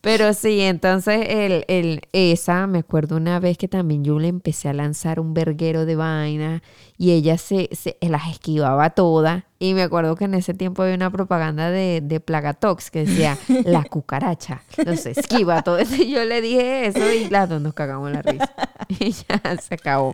Pero 0.00 0.32
sí, 0.34 0.60
entonces 0.60 1.26
el, 1.28 1.64
el, 1.68 2.00
esa, 2.12 2.66
me 2.66 2.78
acuerdo 2.78 3.16
una 3.16 3.40
vez 3.40 3.58
que 3.58 3.68
también 3.68 4.04
yo 4.04 4.18
le 4.18 4.28
empecé 4.28 4.68
a 4.68 4.72
lanzar 4.72 5.20
un 5.20 5.34
verguero 5.34 5.86
de 5.86 5.96
vaina 5.96 6.62
y 7.00 7.12
ella 7.12 7.38
se, 7.38 7.70
se 7.72 7.96
las 8.00 8.28
esquivaba 8.28 8.90
todas. 8.90 9.44
Y 9.60 9.74
me 9.74 9.82
acuerdo 9.82 10.16
que 10.16 10.24
en 10.24 10.34
ese 10.34 10.52
tiempo 10.52 10.82
había 10.82 10.96
una 10.96 11.10
propaganda 11.10 11.70
de, 11.70 12.00
de 12.02 12.18
Plagatox 12.18 12.90
que 12.90 13.04
decía, 13.04 13.38
la 13.64 13.84
cucaracha, 13.84 14.62
los 14.84 15.06
esquiva 15.06 15.62
todo 15.62 15.78
eso. 15.78 15.94
Y 16.02 16.10
yo 16.10 16.24
le 16.24 16.40
dije 16.40 16.86
eso 16.86 17.10
y 17.12 17.28
las 17.30 17.48
dos 17.48 17.62
nos 17.62 17.72
cagamos 17.74 18.10
la 18.10 18.22
risa. 18.22 18.52
Y 18.88 19.12
ya 19.12 19.56
se 19.60 19.74
acabó. 19.74 20.12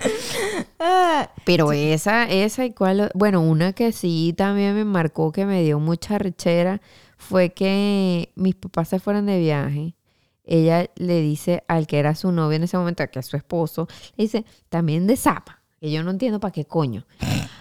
Ah, 0.80 1.30
Pero 1.44 1.72
esa, 1.72 2.24
esa 2.24 2.64
y 2.64 2.72
cuál, 2.72 3.10
bueno, 3.14 3.40
una 3.40 3.72
que 3.72 3.92
sí 3.92 4.34
también 4.36 4.74
me 4.74 4.84
marcó, 4.84 5.30
que 5.30 5.46
me 5.46 5.62
dio 5.62 5.78
mucha 5.78 6.18
rechera, 6.18 6.80
fue 7.16 7.50
que 7.50 8.32
mis 8.34 8.56
papás 8.56 8.88
se 8.88 8.98
fueron 8.98 9.26
de 9.26 9.38
viaje. 9.38 9.94
Ella 10.42 10.90
le 10.96 11.20
dice 11.20 11.62
al 11.68 11.86
que 11.86 11.98
era 11.98 12.14
su 12.14 12.32
novio 12.32 12.56
en 12.56 12.64
ese 12.64 12.76
momento, 12.76 13.08
que 13.10 13.20
es 13.20 13.26
su 13.26 13.36
esposo, 13.36 13.86
le 14.16 14.24
dice, 14.24 14.44
también 14.68 15.06
de 15.06 15.16
zapa, 15.16 15.62
que 15.84 15.90
yo 15.90 16.02
no 16.02 16.10
entiendo 16.12 16.40
para 16.40 16.50
qué 16.52 16.64
coño. 16.64 17.04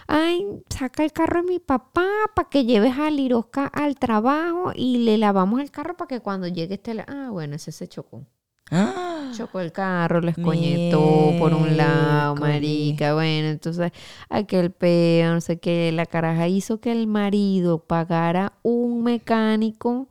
Ay, 0.06 0.46
saca 0.70 1.04
el 1.04 1.12
carro 1.12 1.42
de 1.42 1.48
mi 1.48 1.58
papá 1.58 2.06
para 2.34 2.48
que 2.48 2.64
lleves 2.64 2.96
a 2.98 3.10
Lirosca 3.10 3.66
al 3.66 3.96
trabajo 3.96 4.72
y 4.74 4.98
le 5.04 5.18
lavamos 5.18 5.60
el 5.60 5.70
carro 5.70 5.94
para 5.94 6.08
que 6.08 6.20
cuando 6.20 6.48
llegue 6.48 6.76
esté... 6.76 6.94
la-". 6.94 7.04
Ah, 7.06 7.28
bueno, 7.30 7.56
ese 7.56 7.70
se 7.70 7.86
chocó. 7.86 8.24
ah, 8.70 9.30
Chocó 9.36 9.60
el 9.60 9.72
carro, 9.72 10.22
les 10.22 10.36
coñetó 10.38 11.34
por 11.38 11.52
un 11.52 11.76
lado, 11.76 12.34
marica. 12.36 13.12
Bueno, 13.12 13.48
entonces 13.48 13.92
aquel 14.30 14.70
peo, 14.70 15.34
no 15.34 15.42
sé 15.42 15.58
qué, 15.58 15.92
la 15.92 16.06
caraja 16.06 16.48
hizo 16.48 16.80
que 16.80 16.92
el 16.92 17.06
marido 17.06 17.80
pagara 17.84 18.54
un 18.62 19.02
mecánico 19.02 20.08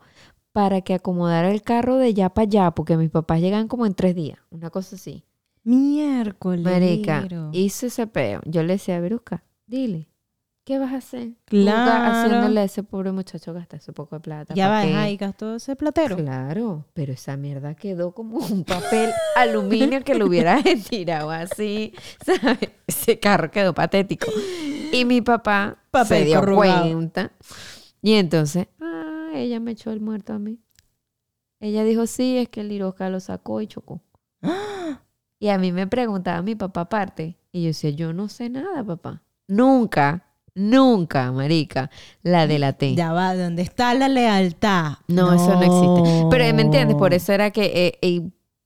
para 0.52 0.82
que 0.82 0.93
acomodara 0.93 1.49
el 1.49 1.63
carro 1.63 1.97
de 1.97 2.08
allá 2.10 2.30
para 2.30 2.43
allá, 2.43 2.71
porque 2.71 2.95
mis 2.95 3.10
papás 3.10 3.41
llegan 3.41 3.67
como 3.67 3.88
en 3.88 3.95
tres 3.95 4.13
días, 4.13 4.38
una 4.52 4.69
cosa 4.69 4.97
así. 4.97 5.23
Miércoles. 5.63 6.63
Marica, 6.63 7.28
hizo 7.52 7.88
ese 7.88 8.08
peo. 8.08 8.41
Yo 8.45 8.63
le 8.63 8.73
decía, 8.73 8.99
Verusca, 8.99 9.43
dile, 9.65 10.10
¿qué 10.65 10.78
vas 10.80 10.91
a 10.93 10.97
hacer? 10.97 11.34
Claro. 11.45 12.12
Haciéndole 12.12 12.60
a 12.60 12.63
ese 12.65 12.84
pobre 12.84 13.12
muchacho 13.12 13.54
gastar 13.54 13.80
su 13.80 13.93
poco 13.93 14.15
de 14.17 14.19
plata. 14.21 14.54
Ya 14.56 14.65
¿pa' 14.67 14.86
va, 14.86 15.02
ahí 15.04 15.15
gastó 15.17 15.56
ese 15.56 15.76
platero. 15.76 16.17
Claro, 16.17 16.86
pero 16.93 17.13
esa 17.13 17.38
mierda 17.38 17.76
quedó 17.76 18.13
como 18.13 18.38
un 18.38 18.63
papel 18.63 19.12
aluminio 19.38 20.04
que 20.04 20.15
lo 20.15 20.26
hubiera 20.28 20.62
tirado 20.89 21.32
así, 21.32 21.93
¿sabes? 22.26 22.69
Ese 22.88 23.19
carro 23.19 23.49
quedó 23.52 23.73
patético. 23.73 24.28
Y 24.91 25.06
mi 25.06 25.21
papá 25.21 25.78
Papel 25.91 26.19
se 26.19 26.26
dio 26.26 26.39
corrugado. 26.39 26.84
cuenta. 26.93 27.32
Y 28.02 28.13
entonces, 28.13 28.67
ah, 28.82 29.32
ella 29.34 29.60
me 29.60 29.71
echó 29.71 29.91
el 29.91 30.02
muerto 30.02 30.34
a 30.34 30.39
mí. 30.39 30.60
Ella 31.62 31.86
dijo, 31.86 32.06
sí, 32.06 32.38
es 32.38 32.49
que 32.49 32.60
el 32.60 32.67
Liroca 32.67 33.10
lo 33.10 33.21
sacó 33.21 33.62
y 33.62 33.67
chocó. 33.67 34.02
Y 35.43 35.49
a 35.49 35.58
mí 35.58 35.73
me 35.73 35.88
preguntaba 35.88 36.41
mi 36.41 36.56
papá 36.56 36.82
aparte. 36.82 37.36
Y 37.51 37.63
yo 37.63 37.67
decía, 37.67 37.89
yo 37.89 38.13
no 38.13 38.29
sé 38.29 38.49
nada, 38.49 38.82
papá. 38.82 39.23
Nunca, 39.49 40.25
nunca, 40.56 41.34
marica, 41.34 41.91
la 42.21 42.47
delaté. 42.47 42.95
Ya 42.95 43.12
va, 43.12 43.36
¿dónde 43.36 43.62
está 43.62 43.93
la 43.93 44.08
lealtad? 44.08 44.99
No, 45.10 45.34
eso 45.34 45.53
no 45.56 45.63
existe. 45.63 46.27
Pero 46.32 46.56
¿me 46.56 46.62
entiendes? 46.62 46.95
Por 46.95 47.13
eso 47.13 47.34
era 47.34 47.51
que 47.51 47.65
eh, 47.65 47.99
eh, 48.01 48.21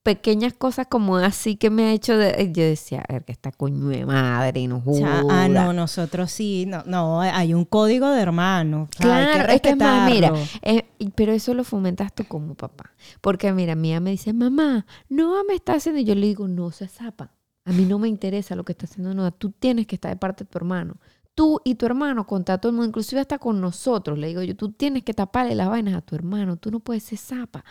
pequeñas 0.08 0.54
cosas 0.54 0.86
como 0.86 1.18
así 1.18 1.56
que 1.56 1.68
me 1.68 1.84
ha 1.84 1.92
hecho 1.92 2.16
de, 2.16 2.30
eh, 2.30 2.50
yo 2.50 2.62
decía, 2.62 3.04
a 3.06 3.12
ver, 3.12 3.26
que 3.26 3.32
esta 3.32 3.52
coño 3.52 3.88
de 3.88 4.06
madre, 4.06 4.66
no 4.66 4.82
O 4.82 4.94
sea, 4.94 5.20
joda. 5.20 5.44
ah, 5.44 5.48
no, 5.48 5.74
nosotros 5.74 6.30
sí, 6.30 6.64
no, 6.66 6.82
no, 6.86 7.20
hay 7.20 7.52
un 7.52 7.66
código 7.66 8.08
de 8.08 8.22
hermanos. 8.22 8.88
o 8.98 9.02
sea, 9.02 9.18
hay 9.18 9.34
Claro, 9.34 9.52
es 9.52 9.60
que 9.60 9.68
es 9.68 9.76
más, 9.76 10.10
mira, 10.10 10.32
eh, 10.62 10.88
pero 11.14 11.32
eso 11.32 11.52
lo 11.52 11.62
fomentas 11.62 12.14
tú 12.14 12.24
como 12.24 12.54
papá. 12.54 12.94
Porque 13.20 13.52
mira, 13.52 13.74
mía 13.74 14.00
me 14.00 14.12
dice, 14.12 14.32
mamá, 14.32 14.86
no 15.10 15.44
me 15.44 15.54
está 15.54 15.74
haciendo. 15.74 16.00
Y 16.00 16.04
yo 16.04 16.14
le 16.14 16.26
digo, 16.26 16.48
no 16.48 16.70
se 16.70 16.88
zapa. 16.88 17.34
A 17.66 17.72
mí 17.72 17.84
no 17.84 17.98
me 17.98 18.08
interesa 18.08 18.56
lo 18.56 18.64
que 18.64 18.72
está 18.72 18.86
haciendo 18.86 19.12
Noah. 19.12 19.30
Tú 19.30 19.50
tienes 19.50 19.86
que 19.86 19.96
estar 19.96 20.10
de 20.10 20.16
parte 20.16 20.44
de 20.44 20.50
tu 20.50 20.56
hermano. 20.56 20.96
Tú 21.38 21.60
y 21.62 21.76
tu 21.76 21.86
hermano, 21.86 22.26
contra 22.26 22.58
todo 22.58 22.70
el 22.70 22.74
mundo, 22.74 22.88
inclusive 22.88 23.20
hasta 23.20 23.38
con 23.38 23.60
nosotros. 23.60 24.18
Le 24.18 24.26
digo 24.26 24.42
yo, 24.42 24.56
tú 24.56 24.72
tienes 24.72 25.04
que 25.04 25.14
taparle 25.14 25.54
las 25.54 25.68
vainas 25.68 25.94
a 25.94 26.00
tu 26.00 26.16
hermano. 26.16 26.56
Tú 26.56 26.72
no 26.72 26.80
puedes 26.80 27.04
ser 27.04 27.16
zapa. 27.18 27.64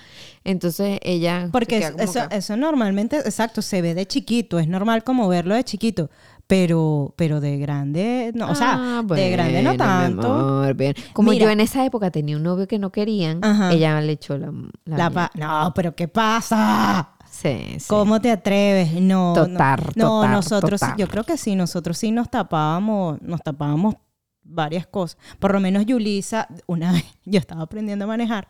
Entonces 0.46 1.00
ella. 1.04 1.50
Porque 1.52 1.80
eso, 2.00 2.30
que- 2.30 2.38
eso 2.38 2.56
normalmente, 2.56 3.18
exacto, 3.18 3.62
se 3.62 3.82
ve 3.82 3.94
de 3.94 4.06
chiquito, 4.08 4.58
es 4.58 4.70
normal 4.70 5.04
como 5.04 5.28
verlo 5.28 5.54
de 5.54 5.66
chiquito, 5.66 6.10
pero, 6.48 7.14
pero 7.18 7.42
de 7.42 7.58
grande, 7.58 8.32
no, 8.36 8.50
o 8.52 8.56
sea, 8.56 9.00
Ah, 9.00 9.04
de 9.06 9.32
grande 9.32 9.62
no 9.62 9.76
tanto. 9.76 10.34
amor, 10.34 10.74
bien. 10.76 10.96
Como 11.12 11.32
Mira. 11.32 11.44
yo 11.48 11.52
en 11.52 11.60
esa 11.60 11.84
época 11.86 12.10
tenía 12.10 12.38
un 12.38 12.44
novio 12.44 12.70
que 12.70 12.80
no 12.80 12.94
querían, 12.94 13.44
Ajá. 13.44 13.74
ella 13.74 14.00
le 14.00 14.14
echó 14.14 14.38
la. 14.38 14.50
la 14.86 15.10
La 15.10 15.32
no, 15.36 15.74
pero 15.76 15.94
¿qué 15.94 16.08
pasa? 16.08 17.10
Sí, 17.38 17.76
sí. 17.80 17.86
¿Cómo 17.88 18.20
te 18.20 18.32
atreves? 18.32 18.94
No, 18.94 19.36
no. 19.36 19.46
Totar, 19.46 19.96
no, 19.96 20.06
totar, 20.06 20.32
nosotros, 20.32 20.80
totar. 20.80 20.98
yo 20.98 21.08
creo 21.08 21.24
que 21.24 21.38
sí, 21.38 21.56
nosotros 21.56 21.96
sí 21.96 22.10
nos 22.10 22.32
tapábamos, 22.32 23.22
nos 23.22 23.42
tapábamos 23.42 23.96
varias 24.42 24.88
cosas. 24.88 25.20
Por 25.38 25.54
lo 25.54 25.60
menos 25.60 25.86
Yulisa, 25.86 26.48
una 26.66 26.92
vez 26.94 27.06
yo 27.26 27.40
estaba 27.40 27.62
aprendiendo 27.62 28.06
a 28.06 28.08
manejar 28.08 28.48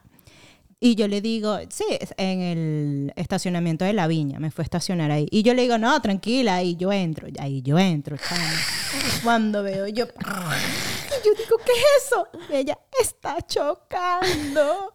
y 0.80 0.96
yo 0.96 1.08
le 1.08 1.22
digo, 1.22 1.58
sí, 1.70 1.86
en 2.18 2.42
el 2.42 3.14
estacionamiento 3.16 3.84
de 3.84 3.94
la 3.94 4.06
viña, 4.06 4.40
me 4.40 4.52
fue 4.52 4.62
a 4.62 4.66
estacionar 4.66 5.10
ahí. 5.10 5.28
Y 5.32 5.42
yo 5.42 5.56
le 5.56 5.64
digo, 5.64 5.80
no, 5.80 6.00
tranquila, 6.02 6.56
ahí 6.56 6.76
yo 6.76 6.92
entro, 6.92 7.28
ahí 7.40 7.64
yo 7.64 7.80
entro, 7.80 8.16
chama. 8.18 8.44
Cuando 9.24 9.64
veo 9.64 9.88
yo, 9.88 10.06
y 10.06 11.26
yo 11.26 11.32
digo, 11.36 11.58
¿qué 11.66 11.72
es 11.72 12.06
eso? 12.06 12.28
Y 12.52 12.58
ella 12.58 12.78
está 13.02 13.42
chocando. 13.42 14.94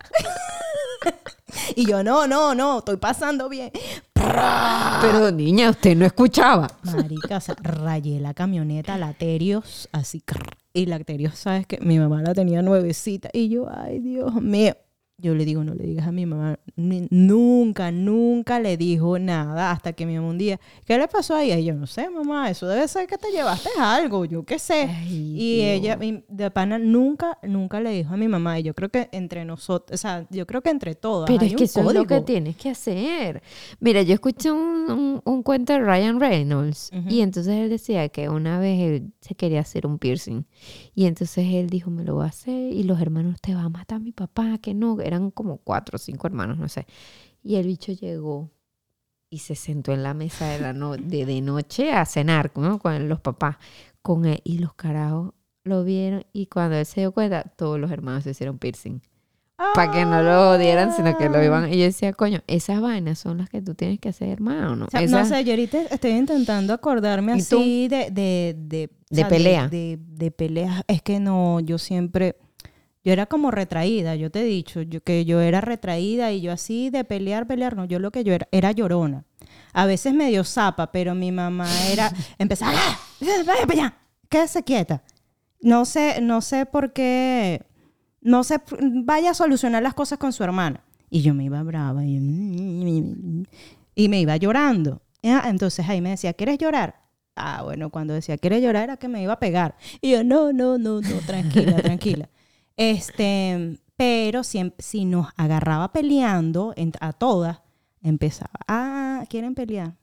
y 1.74 1.84
yo, 1.84 2.04
no, 2.04 2.28
no, 2.28 2.54
no, 2.54 2.78
estoy 2.78 2.98
pasando 2.98 3.48
bien. 3.48 3.72
Pero 4.14 5.32
niña, 5.32 5.70
usted 5.70 5.96
no 5.96 6.06
escuchaba. 6.06 6.68
Marica, 6.82 7.38
o 7.38 7.40
sea, 7.40 7.56
rayé 7.60 8.20
la 8.20 8.34
camioneta, 8.34 8.96
la 8.98 9.14
Terios, 9.14 9.88
así. 9.90 10.22
Y 10.72 10.86
la 10.86 11.00
Terios, 11.00 11.38
¿sabes 11.38 11.66
que 11.66 11.78
Mi 11.80 11.98
mamá 11.98 12.22
la 12.22 12.34
tenía 12.34 12.62
nuevecita. 12.62 13.30
Y 13.32 13.48
yo, 13.48 13.68
ay, 13.68 13.98
Dios 13.98 14.34
mío. 14.34 14.76
Yo 15.22 15.34
le 15.36 15.44
digo, 15.44 15.62
no 15.62 15.74
le 15.74 15.84
digas 15.84 16.06
a 16.08 16.12
mi 16.12 16.26
mamá. 16.26 16.58
Ni- 16.76 17.06
nunca, 17.10 17.90
nunca 17.92 18.58
le 18.60 18.76
dijo 18.76 19.18
nada 19.18 19.70
hasta 19.70 19.92
que 19.92 20.04
mi 20.04 20.16
mamá 20.16 20.28
un 20.30 20.38
día, 20.38 20.58
¿qué 20.84 20.98
le 20.98 21.06
pasó 21.08 21.34
ahí? 21.36 21.52
Y 21.52 21.64
yo, 21.64 21.74
no 21.74 21.86
sé, 21.86 22.10
mamá, 22.10 22.50
eso 22.50 22.66
debe 22.66 22.86
ser 22.88 23.06
que 23.06 23.16
te 23.18 23.30
llevaste 23.30 23.68
algo, 23.78 24.24
yo 24.24 24.42
qué 24.44 24.58
sé. 24.58 24.88
Ay, 24.90 25.34
y 25.38 25.56
Dios. 25.58 25.66
ella, 25.68 25.96
mi- 25.96 26.24
de 26.28 26.50
pana, 26.50 26.78
nunca, 26.78 27.38
nunca 27.42 27.80
le 27.80 27.90
dijo 27.92 28.12
a 28.12 28.16
mi 28.16 28.26
mamá. 28.26 28.58
Y 28.58 28.64
yo 28.64 28.74
creo 28.74 28.88
que 28.90 29.08
entre 29.12 29.44
nosotros, 29.44 29.94
o 29.94 29.98
sea, 30.00 30.26
yo 30.30 30.46
creo 30.46 30.60
que 30.60 30.70
entre 30.70 30.94
todas. 30.94 31.28
Pero 31.28 31.40
hay 31.40 31.46
es 31.46 31.52
un 31.52 31.58
que 31.58 31.64
eso 31.64 31.80
es 31.80 31.94
lo 31.94 32.06
que 32.06 32.20
tienes 32.22 32.56
que 32.56 32.70
hacer. 32.70 33.42
Mira, 33.80 34.02
yo 34.02 34.14
escuché 34.14 34.50
un, 34.50 34.90
un- 34.90 35.22
un 35.24 35.42
cuento 35.44 35.72
de 35.72 35.78
Ryan 35.80 36.18
Reynolds 36.18 36.90
y 37.08 37.20
entonces 37.20 37.54
él 37.54 37.70
decía 37.70 38.08
que 38.08 38.28
una 38.28 38.58
vez 38.58 38.80
él 38.80 39.12
se 39.20 39.34
quería 39.36 39.60
hacer 39.60 39.86
un 39.86 39.98
piercing 39.98 40.44
y 40.94 41.06
entonces 41.06 41.46
él 41.52 41.70
dijo, 41.70 41.90
me 41.90 42.02
lo 42.04 42.14
voy 42.16 42.24
a 42.24 42.28
hacer 42.28 42.72
y 42.72 42.82
los 42.82 43.00
hermanos, 43.00 43.40
te 43.40 43.54
va 43.54 43.62
a 43.62 43.68
matar 43.68 44.00
mi 44.00 44.12
papá, 44.12 44.58
que 44.58 44.74
no, 44.74 44.96
eran 45.12 45.30
como 45.30 45.58
cuatro 45.58 45.96
o 45.96 45.98
cinco 45.98 46.26
hermanos, 46.26 46.58
no 46.58 46.68
sé. 46.68 46.86
Y 47.42 47.56
el 47.56 47.66
bicho 47.66 47.92
llegó 47.92 48.50
y 49.30 49.38
se 49.38 49.54
sentó 49.54 49.92
en 49.92 50.02
la 50.02 50.14
mesa 50.14 50.46
de, 50.48 50.58
la 50.60 50.72
no- 50.72 50.96
de, 50.96 51.24
de 51.26 51.40
noche 51.40 51.92
a 51.92 52.04
cenar 52.04 52.50
¿no? 52.56 52.78
con 52.78 53.08
los 53.08 53.20
papás 53.20 53.56
con 54.02 54.24
él 54.26 54.40
y 54.44 54.58
los 54.58 54.74
carajos 54.74 55.32
lo 55.64 55.84
vieron 55.84 56.24
y 56.32 56.46
cuando 56.46 56.76
él 56.76 56.84
se 56.86 57.00
dio 57.00 57.12
cuenta, 57.12 57.42
todos 57.56 57.78
los 57.78 57.90
hermanos 57.90 58.24
se 58.24 58.30
hicieron 58.30 58.58
piercing 58.58 59.00
para 59.74 59.92
que 59.92 60.04
no 60.04 60.22
lo 60.24 60.58
dieran, 60.58 60.92
sino 60.92 61.16
que 61.16 61.28
lo 61.28 61.40
iban. 61.42 61.72
Y 61.72 61.78
yo 61.78 61.84
decía, 61.84 62.12
coño, 62.12 62.40
esas 62.48 62.80
vainas 62.80 63.20
son 63.20 63.38
las 63.38 63.48
que 63.48 63.62
tú 63.62 63.74
tienes 63.76 64.00
que 64.00 64.08
hacer, 64.08 64.28
hermano. 64.28 64.86
O 64.86 64.90
sea, 64.90 65.00
Esas- 65.02 65.28
no 65.30 65.36
sé, 65.36 65.44
yo 65.44 65.52
ahorita 65.52 65.82
estoy 65.82 66.10
intentando 66.12 66.72
acordarme 66.74 67.32
así 67.34 67.86
de, 67.86 68.10
de, 68.10 68.56
de, 68.58 68.90
o 68.92 69.14
De 69.14 69.16
sea, 69.20 69.28
pelea. 69.28 69.68
De, 69.68 69.98
de 70.00 70.30
peleas. 70.32 70.82
Es 70.88 71.00
que 71.00 71.20
no, 71.20 71.60
yo 71.60 71.78
siempre, 71.78 72.36
yo 73.04 73.12
era 73.12 73.26
como 73.26 73.50
retraída, 73.50 74.14
yo 74.14 74.30
te 74.30 74.40
he 74.40 74.44
dicho, 74.44 74.82
yo, 74.82 75.02
que 75.02 75.24
yo 75.24 75.40
era 75.40 75.60
retraída 75.60 76.32
y 76.32 76.40
yo 76.40 76.52
así 76.52 76.90
de 76.90 77.04
pelear, 77.04 77.46
pelear, 77.46 77.76
no, 77.76 77.84
yo 77.84 77.98
lo 77.98 78.10
que 78.10 78.24
yo 78.24 78.32
era, 78.32 78.48
era 78.52 78.72
llorona. 78.72 79.24
A 79.72 79.86
veces 79.86 80.14
medio 80.14 80.44
zapa, 80.44 80.92
pero 80.92 81.14
mi 81.14 81.32
mamá 81.32 81.68
era, 81.90 82.12
empezaba, 82.38 82.72
¡Ah! 82.76 82.98
vaya 83.20 83.66
para 83.66 83.72
allá, 83.72 83.94
quédese 84.28 84.62
quieta. 84.62 85.02
No 85.60 85.84
sé, 85.84 86.20
no 86.20 86.40
sé 86.40 86.66
por 86.66 86.92
qué, 86.92 87.62
no 88.20 88.44
sé, 88.44 88.60
vaya 89.04 89.30
a 89.30 89.34
solucionar 89.34 89.82
las 89.82 89.94
cosas 89.94 90.18
con 90.18 90.32
su 90.32 90.42
hermana. 90.44 90.82
Y 91.10 91.22
yo 91.22 91.34
me 91.34 91.44
iba 91.44 91.62
brava 91.62 92.04
y, 92.04 92.16
y 93.94 94.08
me 94.08 94.20
iba 94.20 94.36
llorando. 94.36 95.02
Ah, 95.22 95.44
Entonces 95.48 95.88
ahí 95.88 96.00
me 96.00 96.10
decía, 96.10 96.32
¿quieres 96.32 96.58
llorar? 96.58 97.02
Ah, 97.36 97.62
bueno, 97.62 97.90
cuando 97.90 98.14
decía, 98.14 98.36
¿quieres 98.38 98.62
llorar? 98.62 98.84
Era 98.84 98.96
que 98.96 99.08
me 99.08 99.22
iba 99.22 99.34
a 99.34 99.38
pegar. 99.38 99.76
Y 100.00 100.10
yo, 100.12 100.24
no, 100.24 100.52
no, 100.52 100.78
no, 100.78 101.00
no, 101.00 101.18
tranquila, 101.26 101.76
tranquila. 101.82 102.28
Este, 102.76 103.78
pero 103.96 104.42
si, 104.44 104.72
si 104.78 105.04
nos 105.04 105.28
agarraba 105.36 105.92
peleando 105.92 106.72
en- 106.76 106.92
a 107.00 107.12
todas, 107.12 107.60
empezaba, 108.02 108.50
ah, 108.68 109.24
¿quieren 109.28 109.54
pelear? 109.54 109.94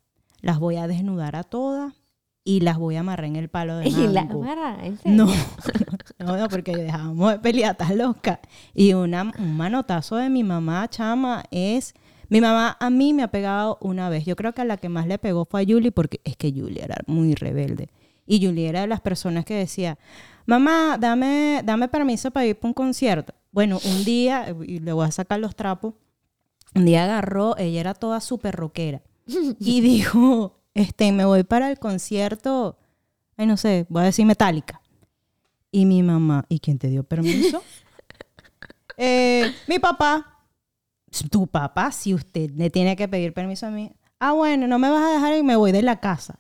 Las 0.42 0.60
voy 0.60 0.78
a 0.78 0.88
desnudar 0.88 1.36
a 1.36 1.44
todas 1.44 1.94
y 2.46 2.62
las 2.62 2.78
voy 2.78 2.96
a 2.96 3.02
amarrar 3.02 3.26
en 3.26 3.36
el 3.36 3.50
palo 3.50 3.78
de 3.78 3.86
Y 3.90 4.08
la 4.08 4.22
amarra, 4.22 4.78
¿en 4.86 4.98
serio? 5.02 5.26
No, 5.26 5.32
no, 6.20 6.38
no, 6.38 6.48
porque 6.48 6.76
dejábamos 6.76 7.32
de 7.34 7.40
pelear, 7.40 7.72
estás 7.72 7.94
loca. 7.96 8.40
Y 8.74 8.94
una, 8.94 9.32
un 9.38 9.58
manotazo 9.58 10.16
de 10.16 10.30
mi 10.30 10.44
mamá, 10.44 10.88
chama, 10.90 11.44
es... 11.52 11.94
Mi 12.32 12.42
mamá 12.42 12.78
a 12.80 12.92
mí 12.92 13.12
me 13.16 13.24
ha 13.24 13.32
pegado 13.32 13.80
una 13.82 14.08
vez. 14.08 14.24
Yo 14.24 14.36
creo 14.36 14.54
que 14.54 14.62
a 14.62 14.66
la 14.66 14.78
que 14.78 14.88
más 14.88 15.08
le 15.08 15.18
pegó 15.18 15.46
fue 15.46 15.64
a 15.64 15.66
Julie, 15.68 15.92
porque 15.92 16.22
es 16.24 16.38
que 16.38 16.52
Julie 16.52 16.84
era 16.84 16.98
muy 17.08 17.34
rebelde. 17.34 17.90
Y 18.28 18.46
Julie 18.46 18.70
era 18.70 18.82
de 18.82 18.88
las 18.88 19.02
personas 19.02 19.46
que 19.46 19.56
decía, 19.56 19.98
mamá, 20.50 20.98
dame, 21.00 21.62
dame 21.64 21.88
permiso 21.88 22.32
para 22.32 22.46
ir 22.46 22.56
para 22.56 22.70
un 22.70 22.74
concierto. 22.74 23.34
Bueno, 23.52 23.80
un 23.84 24.04
día, 24.04 24.56
y 24.66 24.80
le 24.80 24.92
voy 24.94 25.08
a 25.08 25.12
sacar 25.12 25.40
los 25.40 25.56
trapos, 25.56 25.94
un 26.76 26.86
día 26.86 27.04
agarró, 27.06 27.58
ella 27.58 27.80
era 27.80 27.94
toda 27.94 28.20
súper 28.20 28.56
rockera. 28.56 29.02
y 29.60 29.82
dijo, 29.82 30.60
este, 30.74 31.12
me 31.12 31.26
voy 31.26 31.44
para 31.44 31.70
el 31.70 31.80
concierto, 31.80 32.78
ay, 33.38 33.46
no 33.46 33.58
sé, 33.58 33.86
voy 33.90 34.02
a 34.02 34.06
decir 34.06 34.26
Metallica. 34.26 34.82
Y 35.72 35.86
mi 35.86 36.02
mamá, 36.04 36.46
¿y 36.50 36.60
quién 36.60 36.80
te 36.80 36.88
dio 36.88 37.04
permiso? 37.04 37.64
Eh, 39.02 39.56
mi 39.66 39.80
papá. 39.80 40.44
Tu 41.32 41.48
papá, 41.48 41.90
si 41.94 42.14
usted 42.14 42.52
le 42.52 42.70
tiene 42.70 42.98
que 42.98 43.08
pedir 43.08 43.34
permiso 43.34 43.66
a 43.66 43.70
mí. 43.70 43.94
Ah, 44.20 44.34
bueno, 44.34 44.68
no 44.68 44.78
me 44.78 44.90
vas 44.90 45.02
a 45.02 45.14
dejar 45.14 45.38
y 45.38 45.42
me 45.42 45.56
voy 45.56 45.72
de 45.72 45.82
la 45.82 46.02
casa. 46.02 46.40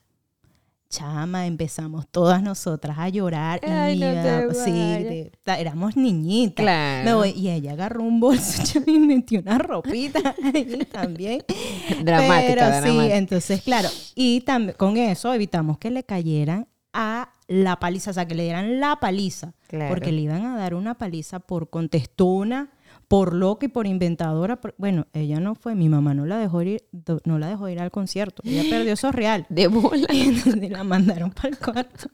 Chama, 0.89 1.45
empezamos 1.45 2.07
todas 2.09 2.41
nosotras 2.41 2.97
a 2.97 3.09
llorar. 3.09 3.59
Y 3.63 3.69
Ay, 3.69 3.99
no 3.99 4.07
mamá- 4.07 4.53
sí, 4.65 4.71
de- 4.71 5.31
éramos 5.45 5.95
niñitas. 5.95 6.63
Claro. 6.63 7.05
Me 7.05 7.13
voy- 7.13 7.29
y 7.37 7.49
ella 7.49 7.73
agarró 7.73 8.01
un 8.03 8.19
bolso 8.19 8.63
y 8.87 8.97
metió 8.99 9.39
una 9.39 9.59
ropita 9.59 10.33
ahí 10.43 10.87
también. 10.91 11.43
Dramática, 12.03 12.47
Pero 12.47 12.65
sí, 12.65 12.81
dramática. 12.81 13.15
entonces, 13.17 13.61
claro. 13.61 13.89
Y 14.15 14.41
también 14.41 14.75
con 14.77 14.97
eso 14.97 15.31
evitamos 15.31 15.77
que 15.77 15.91
le 15.91 16.03
cayeran 16.03 16.67
a 16.91 17.33
la 17.47 17.79
paliza, 17.79 18.09
o 18.09 18.13
sea, 18.15 18.27
que 18.27 18.33
le 18.33 18.43
dieran 18.43 18.79
la 18.79 18.95
paliza. 18.99 19.53
Claro. 19.67 19.93
Porque 19.93 20.11
le 20.11 20.21
iban 20.21 20.43
a 20.47 20.57
dar 20.57 20.73
una 20.73 20.95
paliza 20.95 21.39
por 21.39 21.69
contestona, 21.69 22.69
por 23.09 23.33
loca 23.33 23.65
y 23.65 23.69
por 23.69 23.87
inventadora. 23.87 24.61
por- 24.61 24.75
Bueno, 24.77 25.07
ella 25.13 25.39
no 25.41 25.55
fue, 25.55 25.75
mi 25.75 25.89
mamá 25.89 26.13
no 26.13 26.25
la 26.25 26.37
dejó 26.37 26.61
ir, 26.61 26.83
no 27.25 27.39
la 27.39 27.47
dejó 27.49 27.67
ir 27.67 27.81
al 27.81 27.91
concierto. 27.91 28.41
Ella 28.45 28.63
perdió 28.69 28.93
esos 28.93 29.13
real. 29.13 29.45
De 29.49 29.67
bola. 29.67 30.07
Y 30.13 30.21
entonces 30.21 30.69
la 30.69 30.83
mandaron 30.83 31.31
para 31.31 31.49
el 31.49 31.57
cuarto. 31.57 32.07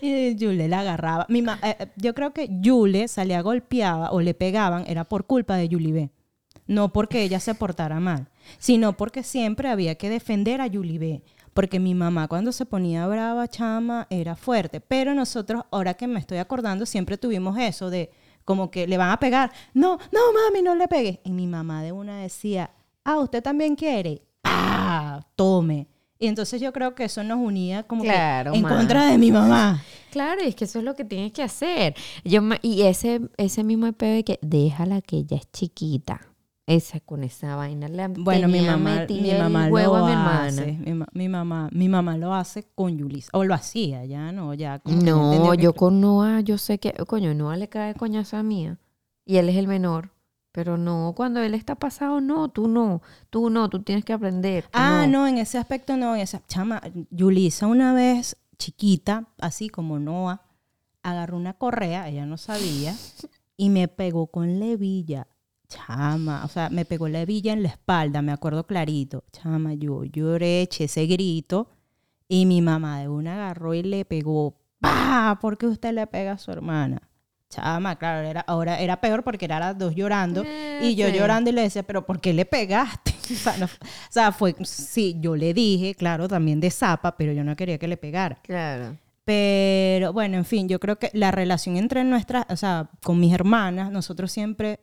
Y 0.00 0.36
Yule 0.36 0.68
la 0.68 0.80
agarraba. 0.80 1.26
Mi 1.28 1.42
ma- 1.42 1.58
eh, 1.62 1.76
eh, 1.80 1.86
yo 1.96 2.14
creo 2.14 2.32
que 2.32 2.48
Yule 2.60 3.08
salía 3.08 3.42
golpeada 3.42 4.10
o 4.12 4.20
le 4.20 4.32
pegaban, 4.32 4.84
era 4.86 5.04
por 5.04 5.26
culpa 5.26 5.56
de 5.56 5.68
Yuli 5.68 5.92
B. 5.92 6.10
No 6.68 6.92
porque 6.92 7.22
ella 7.22 7.40
se 7.40 7.54
portara 7.54 7.98
mal, 7.98 8.28
sino 8.58 8.96
porque 8.96 9.22
siempre 9.22 9.68
había 9.68 9.96
que 9.96 10.08
defender 10.08 10.60
a 10.60 10.66
Yuli 10.68 10.98
B. 10.98 11.22
Porque 11.52 11.80
mi 11.80 11.94
mamá 11.96 12.28
cuando 12.28 12.52
se 12.52 12.64
ponía 12.66 13.06
brava, 13.08 13.48
chama, 13.48 14.06
era 14.10 14.36
fuerte. 14.36 14.80
Pero 14.80 15.14
nosotros, 15.14 15.64
ahora 15.72 15.94
que 15.94 16.06
me 16.06 16.20
estoy 16.20 16.38
acordando, 16.38 16.86
siempre 16.86 17.18
tuvimos 17.18 17.58
eso 17.58 17.90
de 17.90 18.10
como 18.48 18.70
que 18.70 18.86
le 18.86 18.96
van 18.96 19.10
a 19.10 19.18
pegar. 19.18 19.52
No, 19.74 19.98
no, 20.10 20.20
mami, 20.32 20.62
no 20.62 20.74
le 20.74 20.88
pegues. 20.88 21.18
Y 21.22 21.32
mi 21.32 21.46
mamá 21.46 21.82
de 21.82 21.92
una 21.92 22.16
decía, 22.16 22.70
ah, 23.04 23.18
¿usted 23.18 23.42
también 23.42 23.76
quiere? 23.76 24.22
¡Pah! 24.40 25.20
¡pa! 25.20 25.26
Tome. 25.36 25.86
Y 26.18 26.28
entonces 26.28 26.58
yo 26.58 26.72
creo 26.72 26.94
que 26.94 27.04
eso 27.04 27.22
nos 27.22 27.36
unía 27.36 27.82
como 27.82 28.04
que 28.04 28.08
en 28.08 28.62
ma. 28.62 28.68
contra 28.70 29.04
de 29.04 29.18
mi 29.18 29.30
mamá. 29.30 29.84
Claro, 30.10 30.40
es 30.40 30.54
que 30.54 30.64
eso 30.64 30.78
es 30.78 30.84
lo 30.86 30.94
que 30.94 31.04
tienes 31.04 31.32
que 31.32 31.42
hacer. 31.42 31.94
Yo 32.24 32.40
y 32.62 32.84
ese, 32.84 33.20
ese 33.36 33.64
mismo 33.64 33.92
pedo 33.92 34.14
de 34.14 34.24
que 34.24 34.38
déjala 34.40 35.02
que 35.02 35.18
ella 35.18 35.36
es 35.36 35.52
chiquita. 35.52 36.22
Esa 36.68 37.00
con 37.00 37.24
esa 37.24 37.56
vaina 37.56 37.88
le 37.88 38.08
Bueno, 38.08 38.46
mi 38.46 38.60
mamá, 38.60 39.06
mi 39.08 39.32
mamá 39.32 39.68
huevo 39.68 39.96
lo 39.96 40.04
a 40.04 40.06
mi 40.06 40.12
hace. 40.12 40.62
hermana. 40.68 40.82
Mi, 40.84 40.92
ma- 40.94 41.08
mi 41.14 41.28
mamá, 41.28 41.68
mi 41.72 41.88
mamá 41.88 42.16
lo 42.18 42.34
hace 42.34 42.64
con 42.74 42.98
Yulisa. 42.98 43.30
O 43.32 43.42
lo 43.44 43.54
hacía, 43.54 44.04
ya 44.04 44.32
no, 44.32 44.52
ya. 44.52 44.78
como 44.80 44.96
No, 45.00 45.52
que- 45.56 45.62
yo 45.62 45.72
con 45.72 46.02
Noah, 46.02 46.40
yo 46.40 46.58
sé 46.58 46.78
que, 46.78 46.92
coño, 47.06 47.32
Noah 47.32 47.56
le 47.56 47.68
cae 47.70 47.94
coñazo 47.94 48.36
a 48.36 48.42
mía. 48.42 48.78
Y 49.24 49.36
él 49.38 49.48
es 49.48 49.56
el 49.56 49.66
menor. 49.66 50.10
Pero 50.52 50.76
no, 50.76 51.14
cuando 51.16 51.40
él 51.40 51.54
está 51.54 51.74
pasado, 51.74 52.20
no, 52.20 52.48
tú 52.50 52.68
no, 52.68 53.00
tú 53.30 53.48
no, 53.48 53.70
tú 53.70 53.80
tienes 53.82 54.04
que 54.04 54.12
aprender. 54.12 54.66
Ah, 54.74 55.06
no. 55.08 55.26
en 55.26 55.38
ese 55.38 55.56
aspecto 55.56 55.96
no. 55.96 56.14
En 56.16 56.20
esa, 56.20 56.42
chama, 56.46 56.82
Yulisa 57.10 57.66
una 57.66 57.94
vez 57.94 58.36
chiquita, 58.58 59.26
así 59.38 59.70
como 59.70 59.98
Noah, 59.98 60.42
agarró 61.02 61.38
una 61.38 61.54
correa, 61.54 62.08
ella 62.10 62.26
no 62.26 62.36
sabía, 62.36 62.94
y 63.56 63.70
me 63.70 63.88
pegó 63.88 64.26
con 64.26 64.58
levilla. 64.60 65.28
Chama, 65.68 66.44
o 66.44 66.48
sea, 66.48 66.70
me 66.70 66.84
pegó 66.84 67.08
la 67.08 67.20
hebilla 67.20 67.52
en 67.52 67.62
la 67.62 67.68
espalda, 67.68 68.22
me 68.22 68.32
acuerdo 68.32 68.66
clarito. 68.66 69.24
Chama, 69.32 69.74
yo 69.74 70.02
lloré, 70.04 70.62
eché 70.62 70.84
ese 70.84 71.06
grito, 71.06 71.68
y 72.26 72.46
mi 72.46 72.62
mamá 72.62 73.00
de 73.00 73.08
una 73.08 73.34
agarró 73.34 73.74
y 73.74 73.82
le 73.82 74.04
pegó. 74.04 74.56
¡Pah! 74.80 75.38
¿Por 75.40 75.58
qué 75.58 75.66
usted 75.66 75.92
le 75.92 76.06
pega 76.06 76.32
a 76.32 76.38
su 76.38 76.50
hermana? 76.52 77.02
Chama, 77.50 77.96
claro, 77.96 78.26
era, 78.26 78.40
ahora 78.42 78.78
era 78.80 79.00
peor 79.00 79.24
porque 79.24 79.44
eran 79.46 79.60
las 79.60 79.76
dos 79.78 79.94
llorando. 79.94 80.42
Y 80.82 80.94
yo 80.94 81.06
Eh, 81.06 81.12
sí. 81.12 81.18
llorando 81.18 81.50
y 81.50 81.52
le 81.54 81.62
decía, 81.62 81.82
pero 81.82 82.04
¿por 82.06 82.20
qué 82.20 82.32
le 82.32 82.44
pegaste? 82.44 83.14
O 83.30 83.34
sea, 83.34 83.56
no- 83.58 83.66
o 83.66 83.68
sea, 84.10 84.32
fue, 84.32 84.54
sí, 84.64 85.16
yo 85.20 85.36
le 85.36 85.52
dije, 85.52 85.94
claro, 85.94 86.28
también 86.28 86.60
de 86.60 86.70
zapa, 86.70 87.14
pero 87.16 87.32
yo 87.34 87.44
no 87.44 87.56
quería 87.56 87.76
que 87.78 87.86
le 87.88 87.98
pegara. 87.98 88.38
Claro. 88.42 88.96
Pero 89.26 90.14
bueno, 90.14 90.38
en 90.38 90.46
fin, 90.46 90.66
yo 90.66 90.80
creo 90.80 90.98
que 90.98 91.10
la 91.12 91.30
relación 91.30 91.76
entre 91.76 92.04
nuestras, 92.04 92.46
o 92.48 92.56
sea, 92.56 92.88
con 93.02 93.20
mis 93.20 93.34
hermanas, 93.34 93.90
nosotros 93.92 94.32
siempre 94.32 94.80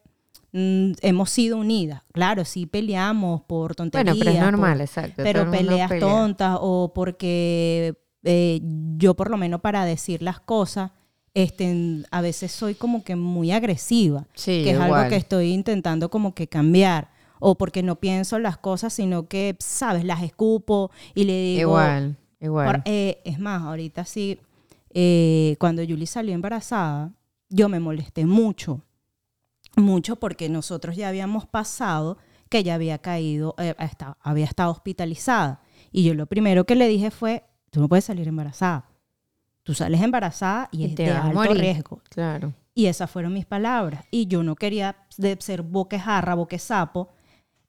mm, 0.55 0.93
hemos 1.01 1.29
sido 1.29 1.57
unidas. 1.57 2.03
Claro, 2.13 2.45
sí 2.45 2.65
peleamos 2.65 3.41
por 3.41 3.75
tonterías. 3.75 4.15
Bueno, 4.17 4.59
pero 4.61 4.83
es 4.83 4.89
por- 4.91 5.03
exacto. 5.03 5.51
peleas 5.51 5.89
pelea. 5.89 5.99
tontas 6.07 6.57
o 6.61 6.91
porque 6.95 7.95
eh, 8.23 8.61
yo 8.97 9.13
por 9.13 9.29
lo 9.29 9.37
menos 9.37 9.61
para 9.61 9.85
decir 9.85 10.21
las 10.21 10.39
cosas, 10.39 10.91
este, 11.33 12.03
a 12.09 12.21
veces 12.21 12.51
soy 12.51 12.73
como 12.75 13.03
que 13.03 13.15
muy 13.15 13.51
agresiva, 13.51 14.25
Sí, 14.33 14.61
que 14.63 14.71
es 14.71 14.79
algo 14.79 15.09
que 15.09 15.17
estoy 15.17 15.51
intentando 15.51 16.09
como 16.09 16.33
que 16.33 16.47
cambiar. 16.47 17.13
O 17.39 17.55
porque 17.55 17.83
no 17.83 17.97
pienso 17.97 18.39
las 18.39 18.57
cosas, 18.57 18.93
sino 18.93 19.27
que, 19.27 19.57
sabes, 19.59 20.05
las 20.05 20.23
escupo 20.23 20.89
y 21.13 21.25
le 21.25 21.33
digo... 21.33 21.71
Igual, 21.71 22.15
igual. 22.39 22.81
Eh, 22.85 23.21
es 23.25 23.39
más, 23.39 23.61
ahorita 23.61 24.05
sí, 24.05 24.39
eh, 24.91 25.57
cuando 25.59 25.83
Julie 25.83 26.07
salió 26.07 26.33
embarazada, 26.33 27.11
yo 27.49 27.67
me 27.67 27.81
molesté 27.81 28.25
mucho, 28.25 28.81
mucho 29.75 30.15
porque 30.15 30.49
nosotros 30.49 30.95
ya 30.95 31.09
habíamos 31.09 31.45
pasado 31.45 32.17
que 32.49 32.59
ella 32.59 32.75
había 32.75 32.97
caído, 32.99 33.55
eh, 33.57 33.75
había 34.21 34.45
estado 34.45 34.71
hospitalizada. 34.71 35.61
Y 35.91 36.03
yo 36.03 36.13
lo 36.13 36.25
primero 36.27 36.65
que 36.65 36.75
le 36.75 36.87
dije 36.87 37.11
fue, 37.11 37.43
tú 37.71 37.79
no 37.79 37.89
puedes 37.89 38.05
salir 38.05 38.27
embarazada. 38.27 38.89
Tú 39.63 39.73
sales 39.73 40.01
embarazada 40.01 40.69
y, 40.71 40.83
Y 40.83 40.85
es 40.85 40.95
te 40.95 41.03
de 41.03 41.11
alto 41.11 41.33
morir. 41.33 41.57
riesgo. 41.57 42.01
Claro. 42.09 42.53
Y 42.75 42.85
esas 42.85 43.09
fueron 43.09 43.33
mis 43.33 43.45
palabras. 43.45 44.05
Y 44.11 44.27
yo 44.27 44.43
no 44.43 44.55
quería 44.55 44.95
de 45.17 45.37
ser 45.39 45.63
boquejarra, 45.63 46.35
boquesapo. 46.35 47.09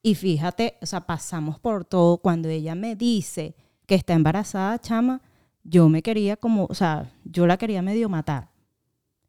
Y 0.03 0.15
fíjate, 0.15 0.77
o 0.83 0.87
sea, 0.87 1.07
pasamos 1.07 1.59
por 1.59 1.85
todo. 1.85 2.19
Cuando 2.19 2.49
ella 2.49 2.75
me 2.75 2.97
dice 2.97 3.55
que 3.87 3.95
está 3.95 4.13
embarazada, 4.15 4.79
chama, 4.79 5.23
yo 5.65 5.89
me 5.89 6.03
quería 6.03 6.37
como, 6.37 6.67
o 6.67 6.75
sea, 6.75 7.11
yo 7.25 7.47
la 7.47 7.57
quería 7.57 7.83
medio 7.83 8.09
matar. 8.09 8.51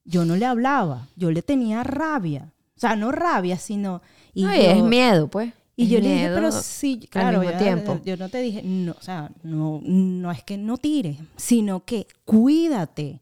Yo 0.03 0.25
no 0.25 0.35
le 0.35 0.45
hablaba, 0.45 1.07
yo 1.15 1.31
le 1.31 1.41
tenía 1.41 1.83
rabia. 1.83 2.53
O 2.77 2.79
sea, 2.79 2.95
no 2.95 3.11
rabia, 3.11 3.57
sino... 3.57 4.01
Y 4.33 4.43
No, 4.43 4.53
y 4.55 4.63
yo- 4.63 4.71
es 4.71 4.83
miedo, 4.83 5.27
pues. 5.27 5.51
y 5.75 5.83
Es 5.83 5.89
yo 5.89 5.99
le 5.99 6.13
dije, 6.13 6.31
pero 6.33 6.51
sí, 6.51 6.99
claro, 7.09 7.39
mismo 7.39 7.51
ya, 7.51 7.57
tiempo. 7.57 7.99
yo 8.05 8.15
no 8.17 8.29
te 8.29 8.39
dije, 8.41 8.61
no, 8.63 8.93
o 8.97 9.01
sea, 9.01 9.31
no, 9.43 9.81
no 9.83 10.31
es 10.31 10.43
que 10.43 10.57
no 10.57 10.77
tires, 10.77 11.17
sino 11.35 11.83
que 11.85 12.07
cuídate. 12.25 13.21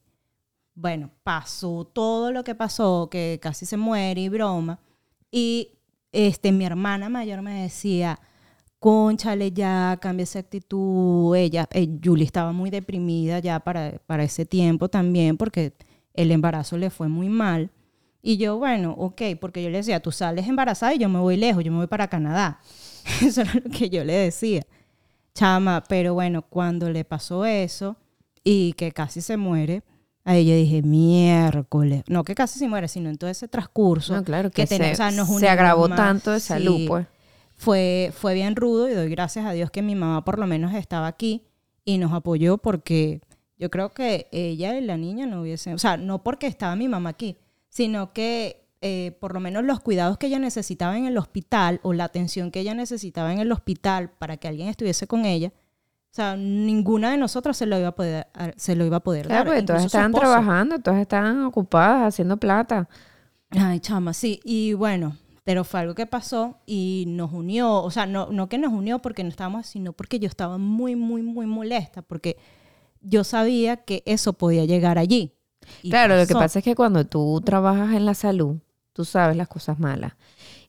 Bueno, 0.74 1.10
pasó 1.24 1.86
todo 1.86 2.32
lo 2.34 2.44
que 2.44 2.54
pasó, 2.54 3.08
que 3.10 3.40
casi 3.42 3.66
se 3.66 3.78
muere 3.78 4.22
y 4.22 4.30
broma. 4.30 4.78
Y 5.32 5.70
este, 6.12 6.52
mi 6.52 6.66
hermana 6.66 7.08
mayor 7.08 7.42
me 7.42 7.62
decía, 7.64 8.20
conchale 8.80 9.52
ya, 9.54 9.98
cambia 10.02 10.24
esa 10.24 10.40
actitud. 10.40 11.34
Ella, 11.36 11.68
eh, 11.72 11.88
Julie 12.04 12.26
estaba 12.26 12.52
muy 12.52 12.70
deprimida 12.70 13.40
ya 13.40 13.60
para, 13.62 14.00
para 14.06 14.24
ese 14.26 14.46
tiempo 14.46 14.90
también, 14.90 15.38
porque 15.38 15.74
el 16.14 16.32
embarazo 16.32 16.78
le 16.78 16.90
fue 16.90 17.08
muy 17.08 17.30
mal. 17.30 17.70
Y 18.28 18.38
yo, 18.38 18.58
bueno, 18.58 18.96
ok, 18.98 19.22
porque 19.40 19.62
yo 19.62 19.70
le 19.70 19.78
decía, 19.78 20.00
tú 20.00 20.12
sales 20.12 20.48
embarazada 20.48 20.96
y 20.96 20.98
yo 20.98 21.08
me 21.10 21.20
voy 21.20 21.38
lejos, 21.38 21.64
yo 21.64 21.72
me 21.72 21.78
voy 21.78 21.88
para 21.88 22.08
Canadá. 22.08 22.60
Eso 23.22 23.42
era 23.42 23.54
lo 23.54 23.70
que 23.70 23.90
yo 23.92 24.04
le 24.04 24.14
decía. 24.14 24.64
Chama, 25.36 25.84
pero 25.88 26.16
bueno, 26.16 26.42
cuando 26.42 26.90
le 26.90 27.04
pasó 27.04 27.46
eso 27.46 27.98
y 28.44 28.74
que 28.74 28.92
casi 28.94 29.22
se 29.22 29.38
muere, 29.38 29.84
a 30.24 30.36
ella 30.36 30.56
dije, 30.56 30.82
miércoles. 30.82 32.04
No 32.08 32.24
que 32.24 32.34
casi 32.36 32.58
se 32.58 32.68
muere, 32.68 32.88
sino 32.88 33.10
en 33.10 33.18
todo 33.18 33.30
ese 33.30 33.48
transcurso. 33.48 34.16
No, 34.16 34.24
claro, 34.24 34.50
que, 34.50 34.66
ten- 34.66 34.82
se, 34.82 34.92
o 34.94 34.96
sea, 34.96 35.12
nos 35.12 35.28
se 35.40 35.48
agravó 35.50 35.88
más. 35.88 35.98
tanto 35.98 36.32
de 36.32 36.40
salud, 36.40 36.78
Sí. 36.78 36.86
pues. 36.88 37.06
Fue, 37.58 38.12
fue 38.18 38.34
bien 38.34 38.56
rudo 38.56 38.90
y 38.90 38.94
doy 38.94 39.10
gracias 39.10 39.46
a 39.46 39.52
Dios 39.52 39.70
que 39.72 39.82
mi 39.82 39.96
mamá 39.96 40.26
por 40.26 40.40
lo 40.40 40.48
menos 40.48 40.74
estaba 40.74 41.08
aquí 41.08 41.44
y 41.86 41.98
nos 42.00 42.12
apoyó 42.12 42.58
porque 42.58 43.22
yo 43.58 43.70
creo 43.70 43.94
que 43.94 44.28
ella 44.34 44.78
y 44.78 44.82
la 44.82 44.98
niña 44.98 45.26
no 45.26 45.42
hubiesen, 45.42 45.74
o 45.76 45.78
sea, 45.78 45.96
no 45.96 46.22
porque 46.24 46.48
estaba 46.48 46.76
mi 46.76 46.90
mamá 46.90 47.12
aquí, 47.12 47.38
sino 47.76 48.14
que 48.14 48.66
eh, 48.80 49.18
por 49.20 49.34
lo 49.34 49.42
menos 49.42 49.66
los 49.66 49.82
cuidados 49.82 50.18
que 50.18 50.28
ella 50.28 50.40
necesitaba 50.40 50.98
en 50.98 51.04
el 51.04 51.18
hospital 51.18 51.82
o 51.84 51.92
la 51.92 52.06
atención 52.06 52.50
que 52.50 52.62
ella 52.62 52.74
necesitaba 52.74 53.34
en 53.34 53.40
el 53.40 53.52
hospital 53.52 54.12
para 54.18 54.38
que 54.38 54.48
alguien 54.48 54.70
estuviese 54.70 55.08
con 55.08 55.26
ella, 55.26 55.50
o 55.50 56.16
sea, 56.16 56.38
ninguna 56.38 57.12
de 57.12 57.18
nosotras 57.18 57.58
se 57.58 57.66
lo 57.66 57.78
iba 57.78 57.90
a 57.90 57.96
poder, 57.96 58.28
se 58.56 58.78
lo 58.78 58.86
iba 58.86 58.96
a 58.98 59.00
poder 59.02 59.26
Claro, 59.26 59.40
dar. 59.44 59.46
porque 59.48 59.64
todas 59.64 59.84
estaban 59.84 60.14
trabajando, 60.14 60.80
todas 60.80 61.02
estaban 61.02 61.44
ocupadas 61.44 62.14
haciendo 62.14 62.38
plata. 62.38 62.88
Ay, 63.50 63.82
chama, 63.82 64.14
sí. 64.14 64.40
Y 64.46 64.72
bueno, 64.72 65.18
pero 65.44 65.66
fue 65.66 65.82
algo 65.82 65.94
que 65.94 66.06
pasó 66.06 66.62
y 66.66 67.04
nos 67.10 67.34
unió. 67.34 67.84
O 67.84 67.92
sea, 67.92 68.06
no, 68.06 68.30
no 68.32 68.48
que 68.48 68.58
nos 68.58 68.72
unió 68.72 69.00
porque 69.00 69.24
no 69.24 69.30
estábamos, 69.30 69.66
sino 69.68 69.92
porque 69.92 70.18
yo 70.20 70.30
estaba 70.30 70.58
muy, 70.58 70.96
muy, 70.96 71.22
muy 71.22 71.46
molesta. 71.46 72.02
Porque 72.02 72.38
yo 73.02 73.26
sabía 73.26 73.76
que 73.76 74.02
eso 74.06 74.32
podía 74.32 74.64
llegar 74.64 74.98
allí. 74.98 75.34
Y 75.82 75.90
claro, 75.90 76.18
lo 76.18 76.26
que 76.28 76.34
pasa 76.34 76.60
es 76.60 76.66
que 76.66 76.76
cuando 76.76 77.06
tú 77.06 77.42
trabajas 77.44 77.94
en 77.96 78.06
la 78.06 78.14
salud, 78.14 78.58
tú 78.94 79.04
sabes 79.06 79.36
las 79.36 79.48
cosas 79.50 79.78
malas 79.80 80.14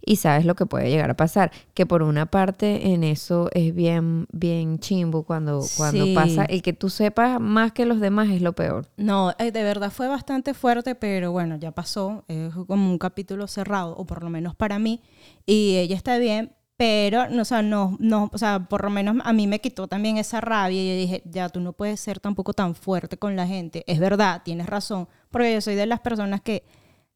y 0.05 0.16
sabes 0.16 0.44
lo 0.44 0.55
que 0.57 0.66
puede 0.66 0.90
llegar 0.90 1.11
a 1.11 1.16
pasar. 1.16 1.53
Que 1.74 1.86
por 1.86 2.03
una 2.03 2.26
parte 2.26 2.88
en 2.92 3.05
eso 3.05 3.49
es 3.53 3.74
bien, 3.74 4.26
bien 4.32 4.78
chimbo 4.78 5.22
cuando, 5.22 5.64
cuando 5.76 6.05
Sí. 6.07 6.12
pasa. 6.14 6.44
El 6.44 6.62
que 6.62 6.72
tú 6.72 6.90
sepas 6.90 7.40
más 7.40 7.72
que 7.72 7.86
los 7.86 8.01
demás 8.01 8.28
es 8.30 8.42
lo 8.42 8.53
peor. 8.53 8.86
No, 8.97 9.32
eh, 9.38 9.53
de 9.53 9.62
verdad 9.62 9.90
fue 9.92 10.09
bastante 10.09 10.55
fuerte, 10.55 10.94
pero 10.97 11.30
bueno, 11.32 11.57
ya 11.57 11.70
pasó. 11.72 12.24
Es 12.28 12.53
como 12.66 12.90
un 12.90 12.99
capítulo 12.99 13.47
cerrado, 13.47 13.97
o 13.97 14.07
por 14.07 14.22
lo 14.24 14.30
menos 14.30 14.55
para 14.57 14.78
mí. 14.78 15.03
Y 15.44 15.76
ella 15.76 15.94
está 15.97 16.18
bien, 16.18 16.53
pero 16.76 17.28
no, 17.28 17.42
o 17.42 17.44
sea, 17.44 17.62
no, 17.62 17.96
no, 18.00 18.30
o 18.32 18.38
sea, 18.38 18.60
por 18.68 18.84
lo 18.84 18.90
menos 18.90 19.16
a 19.24 19.32
mí 19.32 19.46
me 19.46 19.60
quitó 19.60 19.88
también 19.88 20.18
esa 20.18 20.40
rabia. 20.40 20.82
Y 20.82 20.88
yo 20.88 20.94
dije, 20.96 21.22
ya 21.24 21.48
tú 21.48 21.60
no 21.60 21.72
puedes 21.72 22.00
ser 22.00 22.20
tampoco 22.20 22.52
tan 22.52 22.74
fuerte 22.74 23.16
con 23.16 23.34
la 23.36 23.46
gente. 23.46 23.82
Es 23.86 23.98
verdad, 23.98 24.42
tienes 24.44 24.66
razón, 24.66 25.08
porque 25.30 25.54
yo 25.54 25.60
soy 25.60 25.74
de 25.74 25.86
las 25.86 26.00
personas 26.00 26.40
que 26.42 26.64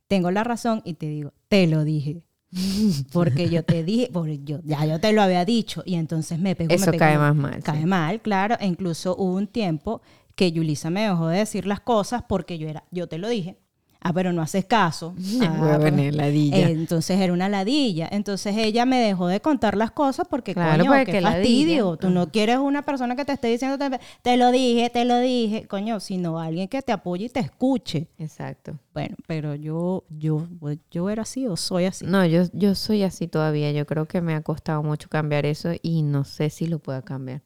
tengo 0.09 0.31
la 0.31 0.45
razón 0.45 0.81
y 0.85 0.95
te 0.95 1.07
digo, 1.07 1.33
te 1.49 1.67
lo 1.67 1.85
dije. 1.85 2.23
Porque 3.13 3.49
yo 3.49 3.63
te 3.63 3.85
dije, 3.85 4.11
porque 4.13 4.41
yo, 4.43 4.59
ya 4.65 4.85
yo 4.85 4.99
te 4.99 5.13
lo 5.13 5.23
había 5.23 5.45
dicho 5.45 5.85
y 5.87 5.95
entonces 5.95 6.39
me 6.41 6.57
pegó. 6.57 6.71
me 6.71 6.75
Eso 6.75 6.87
pegó, 6.87 6.99
cae 6.99 7.13
me- 7.13 7.19
más 7.21 7.37
mal. 7.37 7.63
Cae 7.63 7.81
sí. 7.83 7.87
mal, 7.87 8.21
claro. 8.23 8.57
E 8.59 8.67
incluso 8.67 9.15
hubo 9.17 9.35
un 9.37 9.47
tiempo 9.47 10.03
que 10.35 10.51
Yulisa 10.51 10.91
me 10.91 11.03
dejó 11.03 11.29
de 11.29 11.39
decir 11.39 11.65
las 11.65 11.79
cosas 11.79 12.25
porque 12.29 12.59
yo 12.59 12.69
era, 12.69 12.83
yo 12.91 13.07
te 13.09 13.19
lo 13.19 13.29
dije. 13.29 13.57
Ah, 14.03 14.13
pero 14.15 14.33
no 14.33 14.41
haces 14.41 14.65
caso. 14.65 15.15
Ah, 15.43 15.59
Huevona, 15.61 15.79
pero- 15.97 16.17
ladilla. 16.17 16.57
eh, 16.57 16.71
entonces 16.73 17.19
era 17.21 17.33
una 17.33 17.49
ladilla. 17.49 18.09
Entonces 18.11 18.57
ella 18.57 18.87
me 18.87 18.99
dejó 18.99 19.27
de 19.29 19.41
contar 19.41 19.77
las 19.77 19.91
cosas 19.91 20.27
porque, 20.29 20.55
Claro, 20.55 20.85
coño, 20.87 21.05
qué 21.05 21.21
fastidio. 21.21 21.97
Tú 21.97 22.09
no 22.11 22.31
quieres 22.31 22.59
una 22.59 22.83
persona 22.83 23.15
que 23.15 23.25
te 23.25 23.33
esté 23.33 23.49
diciendo, 23.49 23.77
te, 23.79 24.01
te 24.23 24.37
lo 24.37 24.51
dije, 24.53 24.89
te 24.91 25.05
lo 25.05 25.19
dije, 25.19 25.67
coño, 25.67 26.01
sino 26.01 26.39
alguien 26.41 26.69
que 26.69 26.81
te 26.83 26.93
apoye 26.93 27.27
y 27.27 27.29
te 27.29 27.41
escuche. 27.41 28.09
Exacto. 28.19 28.79
Bueno, 28.95 29.17
pero 29.27 29.55
yo, 29.55 30.05
yo, 30.09 30.47
yo 30.91 31.11
era 31.11 31.23
así 31.23 31.47
o 31.47 31.57
soy 31.57 31.85
así. 31.85 32.07
No, 32.07 32.25
yo, 32.27 32.45
yo 32.53 32.75
soy 32.75 33.03
así 33.03 33.29
todavía. 33.29 33.71
Yo 33.73 33.87
creo 33.87 34.07
que 34.07 34.21
me 34.21 34.35
ha 34.35 34.41
costado 34.43 34.83
mucho 34.83 35.09
cambiar 35.09 35.45
eso 35.47 35.71
y 35.83 36.03
no 36.03 36.25
sé 36.25 36.49
si 36.51 36.67
lo 36.67 36.79
pueda 36.79 37.03
cambiar. 37.03 37.43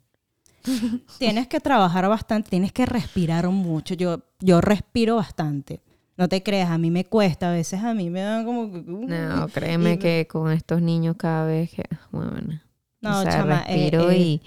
Tienes 1.19 1.47
que 1.49 1.61
trabajar 1.61 2.09
bastante, 2.09 2.51
tienes 2.51 2.73
que 2.73 2.87
respirar 2.87 3.49
mucho. 3.51 3.95
Yo, 3.95 4.23
yo 4.41 4.61
respiro 4.61 5.17
bastante. 5.17 5.81
No 6.17 6.29
te 6.29 6.43
creas, 6.43 6.71
a 6.71 6.79
mí 6.79 6.91
me 6.91 7.05
cuesta, 7.05 7.51
a 7.51 7.53
veces 7.53 7.83
a 7.83 7.93
mí 7.95 8.09
me 8.11 8.21
dan 8.21 8.45
como 8.45 8.71
que... 8.73 8.83
No, 8.87 9.49
créeme 9.49 9.95
y- 9.95 9.99
que 9.99 10.27
con 10.31 10.51
estos 10.53 10.81
niños 10.81 11.17
cada 11.19 11.45
vez 11.47 11.71
que... 11.73 11.83
Bueno, 12.13 12.61
No, 13.01 13.19
o 13.19 13.23
sea, 13.23 13.33
chama, 13.33 13.65
eh, 13.69 13.91
respiro 13.91 14.11
eh. 14.13 14.19
y, 14.19 14.43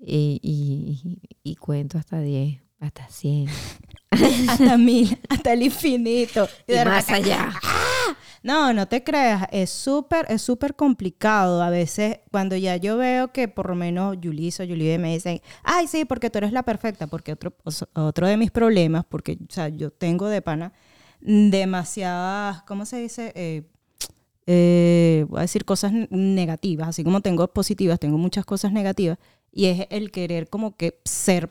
y, 0.00 0.40
y- 0.42 1.18
y 1.42 1.56
cuento 1.56 1.98
hasta 1.98 2.20
10, 2.20 2.60
hasta 2.80 3.06
100. 3.08 3.48
hasta 4.48 4.78
mil, 4.78 5.18
hasta 5.28 5.52
el 5.52 5.62
infinito. 5.64 6.48
Y 6.66 6.72
de 6.72 6.84
más 6.84 7.08
allá. 7.10 7.52
No, 8.42 8.72
no 8.74 8.86
te 8.86 9.02
creas, 9.02 9.46
es 9.52 9.70
súper, 9.70 10.26
es 10.28 10.42
súper 10.42 10.74
complicado. 10.76 11.62
A 11.62 11.70
veces, 11.70 12.18
cuando 12.30 12.56
ya 12.56 12.76
yo 12.76 12.96
veo 12.98 13.32
que 13.32 13.48
por 13.48 13.70
lo 13.70 13.74
menos 13.74 14.16
Yulisa 14.20 14.64
o 14.64 14.66
Julie 14.66 14.98
me 14.98 15.14
dicen, 15.14 15.40
ay, 15.62 15.86
sí, 15.86 16.04
porque 16.04 16.28
tú 16.30 16.38
eres 16.38 16.52
la 16.52 16.62
perfecta, 16.62 17.06
porque 17.06 17.32
otro, 17.32 17.54
otro 17.94 18.26
de 18.26 18.36
mis 18.36 18.50
problemas, 18.50 19.04
porque, 19.08 19.38
o 19.48 19.52
sea, 19.52 19.68
yo 19.68 19.90
tengo 19.90 20.28
de 20.28 20.42
pana 20.42 20.72
demasiadas, 21.24 22.62
¿cómo 22.62 22.84
se 22.86 22.98
dice? 23.00 23.32
Eh, 23.34 23.62
eh, 24.46 25.24
voy 25.28 25.38
a 25.38 25.42
decir 25.42 25.64
cosas 25.64 25.92
negativas, 26.10 26.88
así 26.88 27.02
como 27.02 27.20
tengo 27.22 27.46
positivas, 27.48 27.98
tengo 27.98 28.18
muchas 28.18 28.44
cosas 28.44 28.72
negativas, 28.72 29.18
y 29.50 29.66
es 29.66 29.86
el 29.90 30.10
querer 30.10 30.48
como 30.50 30.76
que 30.76 31.00
ser, 31.04 31.50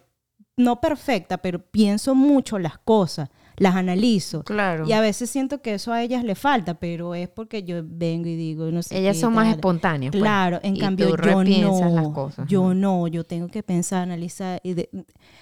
no 0.58 0.80
perfecta, 0.80 1.38
pero 1.40 1.60
pienso 1.60 2.14
mucho 2.14 2.60
las 2.60 2.78
cosas, 2.78 3.30
las 3.58 3.76
analizo. 3.76 4.44
Claro. 4.44 4.86
Y 4.88 4.92
a 4.94 5.02
veces 5.02 5.30
siento 5.30 5.62
que 5.62 5.74
eso 5.76 5.92
a 5.92 6.04
ellas 6.04 6.24
le 6.24 6.36
falta, 6.36 6.76
pero 6.76 7.16
es 7.16 7.30
porque 7.30 7.64
yo 7.64 7.82
vengo 7.84 8.28
y 8.28 8.36
digo, 8.36 8.70
no 8.72 8.84
sé. 8.84 8.98
Ellas 8.98 9.16
qué, 9.16 9.22
son 9.22 9.34
más 9.34 9.48
espontáneas. 9.56 10.12
pues. 10.12 10.22
Claro, 10.22 10.60
en 10.64 10.76
Y 10.76 10.80
cambio 10.80 11.16
tú 11.16 11.24
yo 11.24 11.44
no. 11.44 11.90
las 11.96 12.08
cosas, 12.10 12.48
yo 12.48 12.74
¿no? 12.74 13.04
no, 13.04 13.08
yo 13.08 13.24
tengo 13.24 13.48
que 13.48 13.64
pensar, 13.64 14.04
analizar. 14.04 14.60
Y 14.64 14.74
de- 14.74 14.90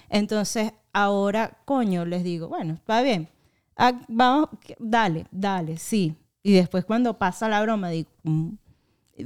Entonces, 0.08 0.72
ahora, 0.94 1.58
coño, 1.66 2.04
les 2.06 2.22
digo, 2.24 2.48
bueno, 2.48 2.74
está 2.74 3.02
bien. 3.02 3.28
Ah, 3.76 4.00
vamos, 4.08 4.48
dale, 4.78 5.26
dale, 5.30 5.78
sí. 5.78 6.14
Y 6.42 6.52
después 6.52 6.84
cuando 6.84 7.18
pasa 7.18 7.48
la 7.48 7.62
broma, 7.62 7.90
digo, 7.90 8.10
mm, 8.24 8.50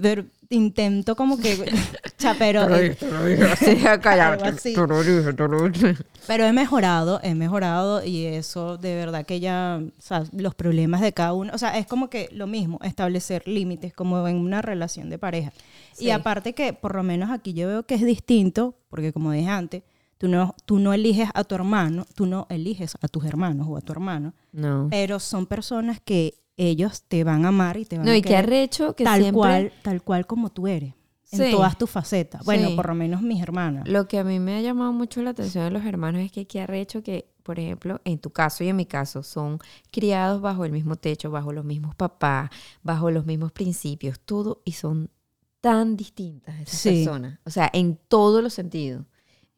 pero 0.03 0.27
intento 0.51 1.17
como 1.17 1.39
que, 1.39 1.57
cha, 2.19 2.35
pero, 2.39 2.69
eh, 2.77 2.97
pero 6.27 6.45
he 6.45 6.53
mejorado, 6.53 7.21
he 7.23 7.35
mejorado 7.35 8.05
y 8.05 8.27
eso 8.27 8.77
de 8.77 8.95
verdad 8.95 9.27
que 9.27 9.41
ya, 9.41 9.81
o 9.83 10.03
sea, 10.03 10.25
los 10.33 10.55
problemas 10.55 11.01
de 11.01 11.13
cada 11.13 11.33
uno, 11.33 11.53
o 11.55 11.59
sea, 11.59 11.79
es 11.79 11.87
como 11.87 12.11
que 12.11 12.29
lo 12.33 12.47
mismo, 12.47 12.79
establecer 12.83 13.47
límites 13.47 13.93
como 13.93 14.27
en 14.29 14.37
una 14.37 14.63
relación 14.63 15.11
de 15.11 15.19
pareja. 15.19 15.53
Sí. 15.93 16.07
Y 16.07 16.11
aparte 16.11 16.53
que 16.53 16.73
por 16.73 16.95
lo 16.95 17.03
menos 17.03 17.31
aquí 17.31 17.55
yo 17.55 17.69
veo 17.69 17.83
que 17.85 17.95
es 17.95 18.05
distinto, 18.05 18.75
porque 18.89 19.13
como 19.13 19.33
dije 19.33 19.49
antes, 19.49 19.83
tú 20.19 20.29
no, 20.29 20.55
tú 20.64 20.79
no 20.79 20.93
eliges 20.93 21.29
a 21.35 21.45
tu 21.45 21.55
hermano, 21.55 22.07
tú 22.14 22.27
no 22.27 22.47
eliges 22.51 22.97
a 23.01 23.09
tus 23.09 23.25
hermanos 23.25 23.67
o 23.69 23.77
a 23.77 23.81
tu 23.81 23.93
hermano, 23.93 24.35
No. 24.53 24.89
pero 24.91 25.19
son 25.21 25.47
personas 25.47 26.01
que 26.01 26.35
ellos 26.57 27.03
te 27.03 27.23
van 27.25 27.45
a 27.45 27.49
amar 27.49 27.77
y 27.77 27.85
te 27.85 27.97
van 27.99 28.07
No, 28.07 28.12
a 28.12 28.17
y 28.17 28.23
querer 28.23 28.39
arrecho 28.45 28.95
que 28.95 29.05
tal 29.05 29.21
siempre... 29.21 29.39
cual, 29.39 29.73
tal 29.83 30.03
cual 30.03 30.27
como 30.27 30.51
tú 30.51 30.67
eres, 30.67 30.95
en 31.33 31.51
todas 31.51 31.77
tus 31.77 31.91
facetas. 31.91 32.45
Bueno, 32.45 32.69
Sí. 32.71 32.77
por 32.77 32.87
lo 32.89 32.95
menos 32.95 33.21
mis 33.21 33.43
hermanas. 33.43 33.87
Lo 33.89 34.09
que 34.09 34.19
a 34.19 34.25
mí 34.25 34.39
me 34.41 34.57
ha 34.57 34.61
llamado 34.62 34.93
mucho 34.93 35.21
la 35.23 35.31
atención 35.31 35.64
de 35.64 35.71
los 35.71 35.85
hermanos 35.85 36.23
es 36.23 36.33
que 36.33 36.47
qué 36.47 36.62
arrecho 36.62 37.03
que, 37.03 37.29
por 37.43 37.59
ejemplo, 37.59 38.01
en 38.05 38.19
tu 38.19 38.31
caso 38.31 38.64
y 38.64 38.69
en 38.69 38.77
mi 38.77 38.87
caso, 38.87 39.23
son 39.23 39.59
criados 39.91 40.41
bajo 40.41 40.64
el 40.64 40.73
mismo 40.73 40.97
techo, 40.97 41.31
bajo 41.31 41.53
los 41.53 41.64
mismos 41.64 41.95
papás, 41.95 42.49
bajo 42.83 43.11
los 43.11 43.27
mismos 43.27 43.53
principios, 43.53 44.19
todo, 44.21 44.62
y 44.64 44.73
son 44.73 45.11
tan 45.61 45.97
distintas 45.97 46.59
esas 46.61 46.79
Sí. 46.81 46.89
personas. 47.05 47.39
O 47.45 47.51
sea, 47.51 47.69
en 47.75 47.99
todos 48.09 48.43
los 48.43 48.55
sentidos. 48.55 49.05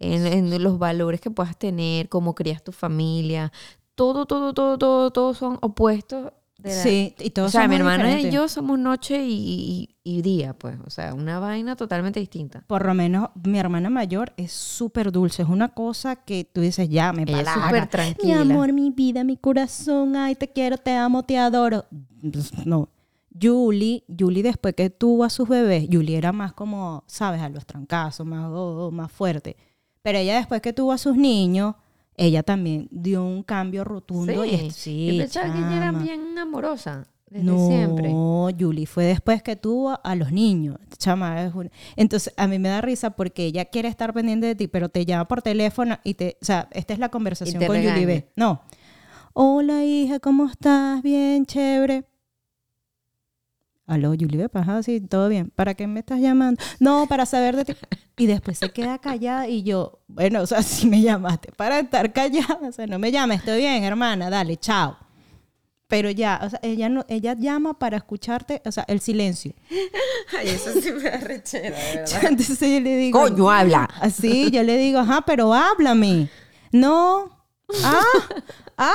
En, 0.01 0.27
en 0.27 0.63
los 0.63 0.79
valores 0.79 1.21
que 1.21 1.31
puedas 1.31 1.57
tener, 1.59 2.09
cómo 2.09 2.35
crías 2.35 2.63
tu 2.63 2.73
familia, 2.73 3.53
todo, 3.95 4.27
todo, 4.27 4.55
todo, 4.55 4.79
todo, 4.79 5.11
todo 5.11 5.35
son 5.35 5.59
opuestos. 5.61 6.33
Sí, 6.65 7.15
y 7.21 7.29
o 7.29 7.33
todos 7.33 7.53
sea, 7.53 7.69
mi 7.69 7.77
hermana 7.77 8.21
y 8.21 8.31
yo 8.33 8.49
somos 8.49 8.81
noche 8.81 9.25
y, 9.25 9.33
y- 9.33 9.97
y 10.03 10.23
día, 10.23 10.55
pues. 10.55 10.77
O 10.85 10.91
sea, 10.91 11.15
una 11.15 11.39
vaina 11.39 11.77
totalmente 11.77 12.19
distinta. 12.19 12.65
Por 12.67 12.85
lo 12.85 12.95
menos 12.95 13.29
mi 13.45 13.59
hermana 13.61 13.91
mayor 13.91 14.33
es 14.37 14.51
súper 14.53 15.13
dulce. 15.13 15.43
Es 15.43 15.49
una 15.49 15.69
cosa 15.69 16.17
que 16.17 16.45
tú 16.45 16.61
dices, 16.61 16.89
ya, 16.89 17.13
me 17.13 17.23
Ella 17.23 17.39
es 17.43 17.45
palaga. 17.49 17.67
súper 17.69 17.83
Mi 17.85 17.89
tranquila. 17.89 18.41
amor, 18.41 18.73
mi 18.73 18.91
vida, 18.91 19.23
mi 19.23 19.37
corazón. 19.37 20.17
Ay, 20.17 20.35
te 20.35 20.49
quiero, 20.49 20.79
te 20.79 20.93
amo, 20.93 21.23
te 21.23 21.39
adoro. 21.39 21.85
Pues, 22.33 22.67
No. 22.67 22.89
Julie, 23.41 24.03
Julie 24.19 24.43
después 24.43 24.75
que 24.75 24.91
tuvo 24.91 25.23
a 25.23 25.31
sus 25.31 25.49
bebés, 25.49 25.87
Julie 25.93 26.17
era 26.19 26.33
más 26.33 26.55
como, 26.55 27.05
sabes, 27.07 27.41
a 27.41 27.49
los 27.49 27.65
trancazos, 27.67 28.27
más, 28.27 28.47
oh, 28.51 28.87
oh, 28.87 28.91
más 28.91 29.13
fuerte. 29.13 29.57
Pero 30.09 30.21
ella 30.21 30.37
después 30.39 30.63
que 30.63 30.73
tuvo 30.73 30.93
a 30.93 30.97
sus 30.99 31.17
niños, 31.19 31.75
ella 32.17 32.43
también 32.43 32.89
dio 32.91 33.23
un 33.23 33.43
cambio 33.43 33.85
rotundo. 33.85 34.43
y 34.43 34.71
sí, 34.71 35.07
Yo 35.13 35.19
pensaba 35.19 35.53
que 35.53 35.59
ella 35.59 35.77
era 35.77 35.93
bien 35.93 36.39
amorosa 36.39 37.07
desde 37.29 37.45
no, 37.45 37.69
siempre. 37.69 38.11
Julie 38.59 38.87
fue 38.87 39.05
después 39.05 39.43
que 39.43 39.55
tuvo 39.55 40.01
a 40.03 40.15
los 40.15 40.33
niños. 40.33 40.79
Chama, 40.97 41.43
es 41.45 41.55
un- 41.55 41.71
Entonces, 41.95 42.33
a 42.39 42.47
mí 42.47 42.59
me 42.59 42.71
da 42.71 42.81
risa 42.81 43.11
porque 43.11 43.45
ella 43.45 43.67
quiere 43.67 43.89
estar 43.89 44.15
pendiente 44.15 44.47
de 44.47 44.55
ti, 44.55 44.67
pero 44.67 44.89
te 44.89 45.05
llama 45.05 45.29
por 45.29 45.43
teléfono 45.43 45.99
y 46.05 46.15
te. 46.15 46.39
O 46.41 46.45
sea, 46.47 46.69
esta 46.71 46.95
es 46.95 46.99
la 46.99 47.11
conversación 47.11 47.63
con 47.67 47.77
Julie. 47.77 48.07
B. 48.07 48.31
No. 48.35 48.63
Hola, 49.35 49.85
hija, 49.85 50.21
¿cómo 50.21 50.47
estás? 50.47 51.03
Bien, 51.03 51.45
chévere. 51.45 52.05
Aló, 53.89 54.11
Julie 54.11 54.47
ajá, 54.53 54.83
sí, 54.83 55.01
todo 55.01 55.31
bien. 55.31 55.51
¿Para 55.55 55.73
qué 55.73 55.87
me 55.87 56.01
estás 56.01 56.21
llamando? 56.21 56.63
No, 56.79 57.07
para 57.09 57.25
saber 57.25 57.57
de 57.57 57.65
ti. 57.65 57.75
Y 58.19 58.27
después 58.27 58.59
se 58.59 58.71
queda 58.71 58.99
callada 58.99 59.49
y 59.49 59.63
yo, 59.63 60.01
bueno, 60.09 60.43
o 60.43 60.47
sea, 60.47 60.63
si 60.63 60.87
me 60.87 61.01
llamaste 61.01 61.53
para 61.53 61.79
estar 61.81 62.13
callada, 62.13 62.59
o 62.69 62.71
sea, 62.71 62.87
no 62.87 62.99
me 62.99 63.11
llames, 63.11 63.39
estoy 63.39 63.61
bien, 63.61 63.83
hermana, 63.85 64.29
dale, 64.29 64.59
chao. 64.59 64.99
Pero 65.87 66.11
ya, 66.11 66.39
o 66.43 66.51
sea, 66.51 66.61
ella 66.63 66.91
no, 66.91 67.07
ella 67.09 67.35
llama 67.35 67.79
para 67.79 67.97
escucharte, 67.97 68.61
o 68.67 68.73
sea, 68.73 68.85
el 68.89 69.01
silencio. 69.01 69.55
Ay, 70.39 70.49
eso 70.51 70.71
sí 70.83 70.93
me 70.93 71.05
da 71.05 71.17
rechera, 71.17 71.79
de 71.79 72.05
Entonces 72.29 72.61
yo 72.61 72.81
le 72.81 72.95
digo, 72.95 73.19
Coño, 73.19 73.51
habla. 73.51 73.89
Así, 74.03 74.51
yo 74.51 74.63
le 74.65 74.77
digo, 74.77 74.99
ajá, 74.99 75.23
pero 75.23 75.55
háblame. 75.55 76.29
No. 76.73 77.31
Ah, 77.83 78.03
ah. 78.77 78.93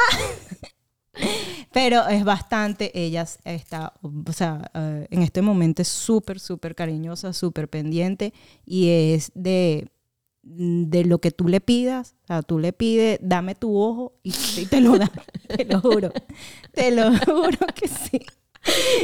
Pero 1.73 2.07
es 2.07 2.23
bastante, 2.23 2.91
ella 2.93 3.25
está, 3.45 3.93
o 4.03 4.31
sea, 4.31 4.71
eh, 4.75 5.07
en 5.09 5.23
este 5.23 5.41
momento 5.41 5.81
es 5.81 5.87
súper, 5.87 6.39
súper 6.39 6.75
cariñosa, 6.75 7.33
súper 7.33 7.67
pendiente 7.67 8.31
y 8.65 8.89
es 8.89 9.31
de, 9.33 9.89
de 10.43 11.05
lo 11.05 11.19
que 11.19 11.31
tú 11.31 11.47
le 11.47 11.61
pidas, 11.61 12.15
o 12.25 12.27
sea, 12.27 12.41
tú 12.43 12.59
le 12.59 12.73
pides, 12.73 13.19
dame 13.23 13.55
tu 13.55 13.75
ojo 13.77 14.13
y, 14.23 14.35
y 14.55 14.67
te 14.67 14.81
lo 14.81 14.97
da, 14.99 15.11
te 15.47 15.65
lo 15.65 15.81
juro, 15.81 16.11
te 16.73 16.91
lo 16.91 17.11
juro 17.25 17.57
que 17.75 17.87
sí. 17.87 18.21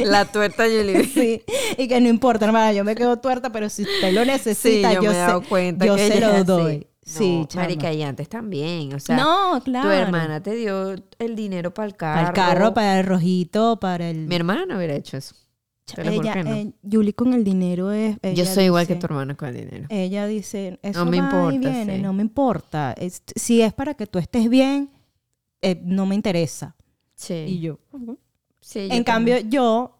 La 0.04 0.24
tuerta 0.30 0.64
Julie. 0.64 1.04
Sí, 1.04 1.42
y 1.76 1.88
que 1.88 2.00
no 2.00 2.08
importa, 2.08 2.46
hermana, 2.46 2.72
yo 2.72 2.84
me 2.84 2.94
quedo 2.94 3.18
tuerta, 3.18 3.50
pero 3.52 3.68
si 3.68 3.82
usted 3.82 4.12
lo 4.12 4.24
Sí, 4.24 4.28
necesita, 4.32 4.94
yo, 4.94 5.02
yo, 5.02 5.10
me 5.10 5.14
he 5.14 5.16
sé, 5.16 5.18
dado 5.18 5.42
cuenta 5.44 5.86
yo 5.86 5.94
que 5.94 6.08
se 6.08 6.16
lo 6.20 6.26
así. 6.36 6.44
doy. 6.44 6.86
Sí, 7.02 7.46
No, 7.54 7.60
marica, 7.60 7.92
y 7.92 8.02
antes 8.02 8.28
también, 8.28 8.92
o 8.94 9.00
sea, 9.00 9.16
no, 9.16 9.60
claro. 9.64 9.88
tu 9.88 9.94
hermana 9.94 10.42
te 10.42 10.54
dio 10.54 10.94
el 11.18 11.34
dinero 11.34 11.72
para 11.72 11.86
el 11.88 11.96
carro. 11.96 12.14
Para 12.16 12.28
el 12.28 12.34
carro, 12.34 12.74
para 12.74 13.00
el 13.00 13.06
rojito, 13.06 13.80
para 13.80 14.10
el... 14.10 14.26
Mi 14.26 14.36
hermana 14.36 14.66
no 14.66 14.76
hubiera 14.76 14.94
hecho 14.94 15.16
eso. 15.16 15.34
Ella, 15.96 16.42
no. 16.44 16.54
eh, 16.54 16.72
Julie 16.88 17.14
con 17.14 17.32
el 17.34 17.42
dinero 17.42 17.90
es... 17.90 18.16
Yo 18.34 18.44
soy 18.44 18.64
igual 18.64 18.86
que 18.86 18.94
tu 18.96 19.06
hermana 19.06 19.34
con 19.34 19.48
el 19.48 19.56
dinero. 19.56 19.86
Ella 19.88 20.26
dice, 20.26 20.78
eso 20.82 21.04
me 21.04 21.20
va 21.20 21.26
y 21.50 21.54
importa, 21.56 21.70
viene, 21.70 21.96
sí. 21.96 22.02
no 22.02 22.12
me 22.12 22.22
importa. 22.22 22.92
Es- 22.92 23.22
si 23.34 23.60
es 23.62 23.72
para 23.72 23.94
que 23.94 24.06
tú 24.06 24.18
estés 24.20 24.48
bien, 24.48 24.90
eh, 25.62 25.80
no 25.82 26.06
me 26.06 26.14
interesa. 26.14 26.76
Sí. 27.14 27.34
Y 27.34 27.60
yo... 27.60 27.78
Sí, 28.60 28.88
yo 28.88 28.94
en 28.94 29.04
cambio, 29.04 29.38
yo, 29.38 29.98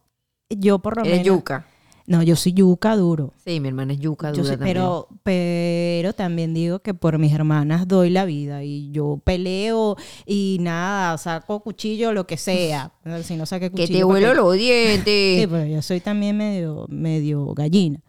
yo 0.51 0.79
por 0.81 0.99
lo 0.99 1.05
menos... 1.05 1.25
yuca. 1.27 1.67
No, 2.11 2.23
yo 2.25 2.35
soy 2.35 2.53
yuca 2.55 2.97
duro. 2.97 3.33
Sí, 3.45 3.61
mi 3.61 3.69
hermana 3.69 3.93
es 3.93 4.01
yuca 4.01 4.33
dura 4.33 4.43
soy- 4.43 4.57
también. 4.57 4.75
pero, 4.75 5.09
pero 5.23 6.13
también 6.13 6.53
digo 6.55 6.81
que 6.81 6.93
por 6.93 7.19
mis 7.19 7.33
hermanas 7.33 7.87
doy 7.87 8.11
la 8.11 8.25
vida 8.25 8.65
y 8.65 8.91
yo 8.91 9.21
peleo 9.23 9.97
y 10.27 10.59
nada, 10.61 11.17
saco 11.19 11.61
cuchillo, 11.61 12.13
lo 12.13 12.27
que 12.27 12.37
sea. 12.37 12.93
Si 13.23 13.37
no 13.37 13.47
saqué 13.47 13.67
que 13.71 13.83
cuchillo. 13.83 13.99
te 13.99 14.05
vuelo 14.05 14.27
porque- 14.27 14.41
los 14.41 14.55
Sí, 14.57 14.61
dientes. 14.61 15.49
pero 15.49 15.65
yo 15.67 15.83
soy 15.83 16.01
también 16.01 16.37
medio, 16.37 16.87
medio 16.89 17.55
gallina. 17.55 18.01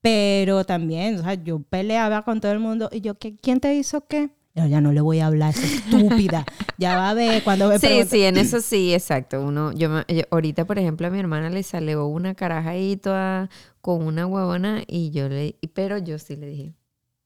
Pero 0.00 0.64
también, 0.64 1.16
o 1.18 1.22
sea, 1.22 1.34
yo 1.34 1.60
peleaba 1.60 2.22
con 2.24 2.40
todo 2.40 2.52
el 2.52 2.58
mundo 2.60 2.88
y 2.92 3.00
yo, 3.00 3.14
¿qué- 3.16 3.36
¿quién 3.36 3.60
te 3.60 3.74
hizo 3.74 4.06
qué? 4.06 4.30
Yo 4.54 4.66
ya 4.66 4.80
no 4.80 4.92
le 4.92 5.00
voy 5.00 5.18
a 5.18 5.26
hablar, 5.26 5.52
estúpida. 5.54 6.44
ya 6.78 6.96
va 6.96 7.10
a 7.10 7.14
ver 7.14 7.42
cuando 7.42 7.68
me 7.68 7.78
Sí, 7.80 8.04
sí, 8.08 8.22
en 8.22 8.36
eso 8.36 8.60
sí, 8.60 8.94
exacto. 8.94 9.42
Uno, 9.44 9.72
yo, 9.72 9.90
me- 9.90 10.04
yo- 10.08 10.22
ahorita, 10.30 10.64
por 10.64 10.78
ejemplo, 10.78 11.06
a 11.08 11.10
mi 11.10 11.18
hermana 11.18 11.50
le 11.50 11.62
salió 11.64 12.06
una 12.06 12.34
caraja 12.36 12.70
ahí 12.70 12.96
toda 12.96 13.50
con 13.80 14.02
una 14.06 14.26
huevona 14.26 14.82
y 14.86 15.10
yo 15.10 15.28
le, 15.28 15.56
pero 15.74 15.98
yo 15.98 16.18
sí 16.20 16.36
le 16.36 16.46
dije, 16.46 16.74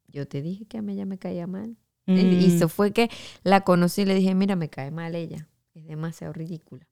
yo 0.07 0.27
te 0.27 0.41
dije 0.41 0.65
que 0.65 0.79
a 0.79 0.83
mí 0.83 0.95
ella 0.95 1.05
me 1.05 1.19
caía 1.19 1.47
mal. 1.47 1.77
Y- 2.07 2.13
Y 2.21 2.25
Mm. 2.49 2.57
eso 2.57 2.69
fue 2.71 2.93
que 2.93 3.11
la 3.43 3.61
conocí 3.61 4.03
y 4.03 4.05
le 4.07 4.15
dije, 4.15 4.35
mira, 4.35 4.57
me 4.57 4.71
cae 4.71 4.91
mal 4.91 5.15
ella, 5.15 5.47
es 5.75 5.87
demasiado 5.87 6.33
ridícula. 6.33 6.87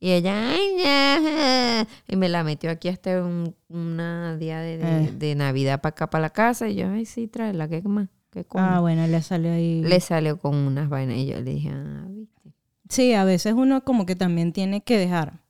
Y 0.00 0.12
ella, 0.12 0.50
ay, 0.52 0.76
ya", 0.82 1.86
y 2.06 2.16
me 2.16 2.30
la 2.30 2.42
metió 2.44 2.70
aquí 2.70 2.88
hasta 2.88 3.22
un 3.22 3.54
una 3.68 4.36
día 4.38 4.60
de, 4.60 4.78
de- 4.78 5.04
Eh. 5.04 5.12
de 5.12 5.34
Navidad 5.34 5.82
para 5.82 5.90
acá, 5.90 6.08
para 6.08 6.22
la 6.22 6.30
casa, 6.30 6.68
y 6.70 6.76
yo, 6.76 6.88
ay, 6.88 7.04
sí, 7.04 7.26
tráela, 7.28 7.68
¿qué 7.68 7.82
más? 7.82 8.08
¿Qué 8.38 8.44
coño?". 8.44 8.64
Ah, 8.64 8.80
bueno, 8.80 9.06
le 9.06 9.20
salió 9.20 9.52
ahí. 9.52 9.82
Le 9.82 9.98
salió 10.00 10.38
con 10.38 10.54
unas 10.54 10.88
vainas 10.88 11.16
y 11.16 11.26
yo 11.26 11.40
le 11.40 11.54
dije, 11.54 11.70
ah, 11.72 12.04
viste. 12.08 12.52
Sí, 12.88 13.12
a 13.14 13.24
veces 13.24 13.54
uno 13.54 13.82
como 13.82 14.06
que 14.06 14.14
también 14.14 14.52
tiene 14.52 14.80
que 14.82 14.96
dejar. 14.96 15.40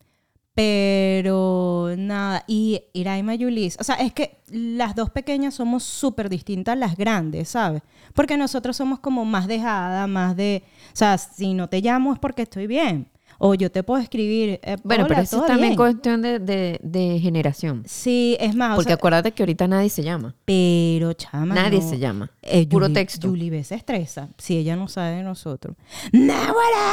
Pero 0.54 1.94
nada, 1.96 2.42
y 2.48 2.82
Iraima 2.92 3.34
Yulis, 3.34 3.76
o 3.78 3.84
sea, 3.84 3.94
es 3.96 4.12
que 4.12 4.38
las 4.50 4.96
dos 4.96 5.10
pequeñas 5.10 5.54
somos 5.54 5.84
súper 5.84 6.28
distintas 6.28 6.72
a 6.72 6.76
las 6.76 6.96
grandes, 6.96 7.50
¿sabes? 7.50 7.82
Porque 8.14 8.36
nosotros 8.36 8.76
somos 8.76 8.98
como 8.98 9.24
más 9.24 9.46
dejadas, 9.46 10.08
más 10.08 10.34
de, 10.34 10.64
o 10.92 10.96
sea, 10.96 11.16
si 11.16 11.54
no 11.54 11.68
te 11.68 11.80
llamo 11.80 12.12
es 12.12 12.18
porque 12.18 12.42
estoy 12.42 12.66
bien. 12.66 13.08
O 13.40 13.54
yo 13.54 13.70
te 13.70 13.82
puedo 13.84 14.00
escribir. 14.02 14.58
eh, 14.62 14.76
Bueno, 14.82 15.04
"Hola, 15.04 15.08
pero 15.08 15.20
eso 15.22 15.36
¿todo 15.36 15.46
es 15.46 15.48
también 15.52 15.68
bien?". 15.70 15.76
cuestión 15.76 16.22
de, 16.22 16.38
de- 16.40 16.80
de 16.82 17.20
generación. 17.20 17.84
Sí, 17.86 18.36
es 18.40 18.54
más, 18.56 18.72
o 18.72 18.74
Porque 18.76 18.88
sea, 18.88 18.94
acuérdate 18.96 19.30
que 19.32 19.42
ahorita 19.44 19.68
nadie 19.68 19.88
se 19.90 20.02
llama. 20.02 20.34
pero 20.44 21.12
chama. 21.12 21.54
Nadie 21.54 21.78
no. 21.80 21.88
se 21.88 21.98
llama. 21.98 22.30
Eh, 22.42 22.66
Puro 22.66 22.90
texto. 22.92 23.28
Yuli 23.28 23.48
B 23.50 23.62
se 23.62 23.76
estresa 23.76 24.28
si 24.38 24.56
ella 24.56 24.74
no 24.74 24.88
sabe 24.88 25.16
de 25.16 25.22
nosotros. 25.22 25.76
¡Náguara! 26.12 26.92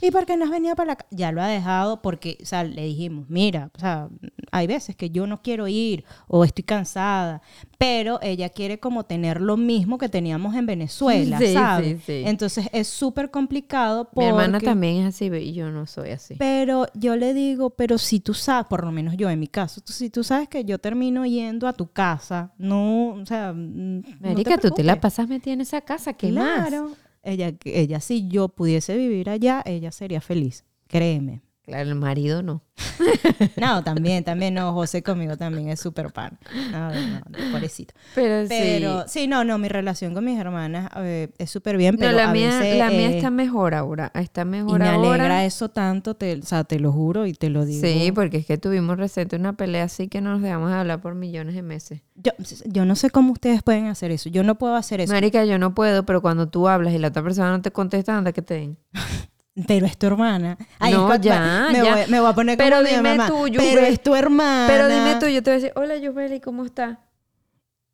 ¿Y 0.00 0.10
por 0.10 0.26
qué 0.26 0.36
no 0.36 0.44
has 0.44 0.50
venido 0.50 0.74
para 0.76 0.88
la 0.88 0.96
ca-?" 0.96 1.06
Ya 1.10 1.32
lo 1.32 1.40
ha 1.42 1.46
dejado 1.46 2.02
porque, 2.02 2.38
o 2.42 2.46
sea, 2.46 2.64
le 2.64 2.82
dijimos, 2.84 3.26
mira, 3.28 3.70
o 3.74 3.78
sea, 3.78 4.08
hay 4.50 4.66
veces 4.66 4.96
que 4.96 5.10
yo 5.10 5.26
no 5.26 5.42
quiero 5.42 5.68
ir 5.68 6.04
o 6.26 6.44
estoy 6.44 6.64
cansada, 6.64 7.40
pero 7.78 8.18
ella 8.22 8.48
quiere 8.48 8.80
como 8.80 9.04
tener 9.04 9.40
lo 9.40 9.56
mismo 9.56 9.98
que 9.98 10.08
teníamos 10.08 10.56
en 10.56 10.66
Venezuela, 10.66 11.38
Sí, 11.38 11.52
¿sabes? 11.52 11.98
sí, 12.00 12.02
sí. 12.04 12.22
Entonces 12.26 12.68
es 12.72 12.88
súper 12.88 13.30
complicado 13.30 14.04
Mi 14.04 14.10
porque... 14.16 14.28
hermana 14.28 14.58
también 14.60 14.96
es 15.06 15.14
así 15.14 15.26
y 15.26 15.52
yo 15.52 15.70
no 15.70 15.86
soy 15.86 16.10
así. 16.10 16.34
Pero 16.38 16.86
yo 16.94 17.14
le 17.16 17.34
digo, 17.34 17.70
pero 17.70 17.96
si 17.96 18.18
tú 18.18 18.34
sabes, 18.34 18.66
por 18.66 18.84
lo 18.84 18.90
menos 18.90 19.16
yo 19.16 19.30
en 19.30 19.38
mi 19.38 19.46
caso, 19.46 19.80
tú- 19.80 19.92
si 19.92 20.10
tú 20.10 20.24
sabes 20.24 20.48
que 20.48 20.64
yo 20.64 20.78
termino 20.78 21.24
yendo 21.24 21.68
a 21.68 21.72
tu 21.72 21.86
casa, 21.92 22.52
no, 22.58 23.10
o 23.10 23.24
sea, 23.26 23.52
mm, 23.52 24.00
no 24.00 24.02
Marica, 24.20 24.58
tú 24.58 24.70
te 24.72 24.82
la 24.82 25.00
pasas 25.00 25.28
metida 25.28 25.54
en 25.54 25.60
esa 25.60 25.80
casa, 25.80 26.14
¿qué 26.14 26.32
más? 26.32 26.68
Claro. 26.68 26.90
Ella, 27.22 27.52
ella, 27.64 28.00
si 28.00 28.26
yo 28.28 28.48
pudiese 28.48 28.96
vivir 28.96 29.30
allá, 29.30 29.62
ella 29.64 29.92
sería 29.92 30.20
feliz. 30.20 30.64
Créeme. 30.88 31.42
Claro, 31.68 31.88
el 31.90 31.94
marido 31.96 32.42
no. 32.42 32.62
No, 33.56 33.82
también, 33.84 34.24
también, 34.24 34.54
no, 34.54 34.72
José 34.72 35.02
conmigo 35.02 35.36
también 35.36 35.68
es 35.68 35.80
súper 35.80 36.12
pan. 36.12 36.38
No, 36.72 36.90
no, 36.90 37.20
no, 37.28 37.52
pobrecito. 37.52 37.92
Pero, 38.14 38.48
Pero, 38.48 39.04
sí. 39.06 39.26
no, 39.26 39.44
no, 39.44 39.58
mi 39.58 39.68
relación 39.68 40.14
con 40.14 40.24
mis 40.24 40.38
hermanas 40.38 40.88
eh, 40.96 41.28
es 41.38 41.50
súper 41.50 41.76
bien, 41.76 41.94
No, 41.94 42.00
pero 42.00 42.12
la 42.12 42.30
a 42.30 42.32
mía, 42.32 42.58
veces, 42.58 42.78
la 42.78 42.88
mía 42.90 43.10
eh, 43.10 43.16
está 43.16 43.30
mejor 43.30 43.74
ahora. 43.74 44.10
Está 44.14 44.42
y 44.42 44.44
mejor 44.46 44.78
me 44.80 44.88
ahora. 44.88 45.10
alegra 45.10 45.44
eso 45.44 45.68
tanto, 45.68 46.14
te, 46.14 46.38
o 46.38 46.42
sea, 46.42 46.64
te 46.64 46.78
lo 46.80 46.90
juro 46.92 47.26
y 47.26 47.34
te 47.34 47.50
lo 47.50 47.64
digo. 47.64 47.80
Sí, 47.86 48.10
porque 48.12 48.38
es 48.38 48.46
que 48.46 48.56
tuvimos 48.58 48.96
reciente 48.96 49.36
una 49.36 49.52
pelea 49.54 49.84
así 49.84 50.08
que 50.08 50.20
no 50.20 50.30
nos 50.32 50.42
dejamos 50.42 50.70
de 50.70 50.76
hablar 50.76 51.00
por 51.00 51.14
millones 51.14 51.54
de 51.54 51.62
meses. 51.62 52.00
Yo, 52.14 52.32
yo 52.64 52.84
no 52.84 52.96
sé 52.96 53.10
cómo 53.10 53.32
ustedes 53.32 53.62
pueden 53.62 53.86
hacer 53.86 54.10
eso. 54.10 54.28
Yo 54.30 54.42
no 54.42 54.56
puedo 54.58 54.74
hacer 54.76 55.00
eso. 55.00 55.12
Marica, 55.12 55.44
yo 55.44 55.58
no 55.58 55.74
puedo, 55.74 56.04
pero 56.06 56.22
cuando 56.22 56.48
tú 56.48 56.68
hablas 56.68 56.94
y 56.94 56.98
la 56.98 57.08
otra 57.08 57.22
persona 57.22 57.50
no 57.50 57.60
te 57.62 57.70
contesta, 57.70 58.16
anda 58.16 58.32
que 58.32 58.42
te 58.42 58.54
den. 58.54 58.78
Pero 59.66 59.86
es 59.86 59.96
tu 59.98 60.06
hermana. 60.06 60.56
No, 60.80 61.12
es 61.12 61.20
que- 61.20 61.28
ya, 61.28 61.68
me, 61.72 61.82
ya. 61.84 61.96
Voy, 61.96 62.06
me 62.08 62.20
voy 62.20 62.30
a 62.30 62.34
poner 62.34 62.56
como 62.58 62.68
Pero 62.70 62.82
mi 62.82 62.90
dime 62.90 63.02
mamá. 63.16 63.26
tú, 63.28 63.44
Pero 63.56 63.80
es 63.80 64.02
tu 64.02 64.14
hermana. 64.14 64.66
Pero 64.68 64.88
dime 64.88 65.16
tú, 65.20 65.26
yo 65.26 65.42
te 65.42 65.50
voy 65.50 65.58
a 65.58 65.60
decir, 65.62 65.72
hola, 65.76 65.96
Yubeli, 65.96 66.40
¿cómo 66.40 66.64
estás? 66.64 66.98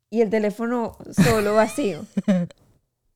Y 0.09 0.21
el 0.21 0.29
teléfono 0.29 0.97
solo 1.11 1.55
vacío. 1.55 2.05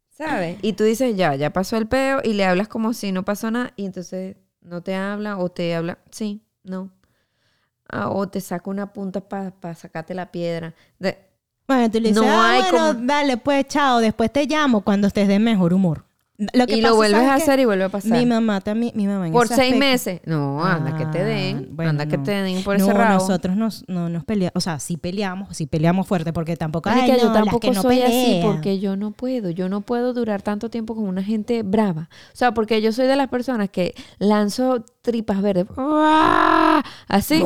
¿Sabes? 0.09 0.57
Y 0.61 0.73
tú 0.73 0.83
dices, 0.83 1.15
ya, 1.15 1.35
ya 1.35 1.51
pasó 1.53 1.77
el 1.77 1.87
peo 1.87 2.19
y 2.23 2.33
le 2.33 2.43
hablas 2.45 2.67
como 2.67 2.93
si 2.93 3.11
no 3.11 3.23
pasó 3.23 3.51
nada 3.51 3.71
y 3.77 3.85
entonces 3.85 4.35
no 4.61 4.81
te 4.81 4.95
habla 4.95 5.37
o 5.37 5.49
te 5.49 5.73
habla, 5.75 5.99
sí, 6.11 6.41
no. 6.63 6.91
Ah, 7.87 8.09
o 8.09 8.27
te 8.27 8.41
saca 8.41 8.69
una 8.69 8.91
punta 8.91 9.21
para 9.21 9.53
sacarte 9.75 10.13
la 10.13 10.31
piedra. 10.31 10.73
De- 10.99 11.17
Bueno, 11.67 11.89
tú 11.89 11.99
le 11.99 12.09
dices, 12.09 12.21
No 12.23 12.29
ah, 12.29 12.51
hay 12.51 12.61
bueno, 12.63 12.77
como- 12.93 13.05
dale, 13.05 13.37
pues, 13.37 13.67
chao. 13.67 13.99
Después 13.99 14.31
te 14.33 14.45
llamo 14.45 14.81
cuando 14.81 15.07
estés 15.07 15.27
de 15.27 15.39
mejor 15.39 15.73
humor. 15.73 16.05
Lo 16.53 16.67
que 16.67 16.77
y 16.77 16.81
pasa, 16.81 16.91
lo 16.91 16.95
vuelves 16.95 17.17
¿sabes 17.19 17.29
a 17.31 17.35
hacer 17.35 17.59
y 17.59 17.65
vuelve 17.65 17.83
a 17.83 17.89
pasar. 17.89 18.17
Mi 18.17 18.25
mamá 18.25 18.61
también, 18.61 18.93
mi 18.95 19.05
mamá 19.07 19.27
en 19.27 19.33
por 19.33 19.47
seis 19.49 19.59
aspecto- 19.59 19.77
meses. 19.79 20.21
No, 20.25 20.63
anda 20.63 20.95
que 20.97 21.05
te 21.07 21.19
Ah, 21.19 21.25
den. 21.25 21.67
bueno, 21.75 21.89
anda 21.89 22.05
que 22.05 22.17
no. 22.17 22.23
te 22.23 22.31
den 22.31 22.63
por 22.63 22.79
no, 22.79 22.85
ese 22.85 22.93
rabo. 22.93 23.13
nosotros 23.15 23.57
nos, 23.57 23.83
no 23.89 24.07
nos 24.07 24.23
peleamos, 24.23 24.53
o 24.55 24.61
sea, 24.61 24.79
sí 24.79 24.95
peleamos, 24.95 25.57
sí 25.57 25.65
peleamos 25.67 26.07
fuerte, 26.07 26.31
porque 26.31 26.55
tampoco, 26.55 26.89
Marica, 26.89 27.13
ay, 27.15 27.19
yo 27.19 27.27
no, 27.27 27.33
las 27.33 27.43
tampoco 27.43 27.59
que 27.59 27.71
no 27.71 27.81
soy 27.81 28.01
así 28.03 28.11
pelean. 28.11 28.41
porque 28.53 28.79
yo 28.79 28.95
no 28.95 29.11
puedo. 29.11 29.49
Yo 29.49 29.67
no 29.67 29.81
puedo 29.81 30.13
durar 30.13 30.41
tanto 30.41 30.69
tiempo 30.69 30.95
con 30.95 31.03
una 31.09 31.23
gente 31.23 31.61
brava. 31.63 32.09
O 32.33 32.35
sea, 32.37 32.53
porque 32.53 32.81
yo 32.81 32.93
soy 32.93 33.07
de 33.07 33.17
las 33.17 33.27
personas 33.27 33.69
que 33.69 33.93
lanzo 34.19 34.85
tripas 35.01 35.41
verdes. 35.41 35.65
Así. 37.09 37.43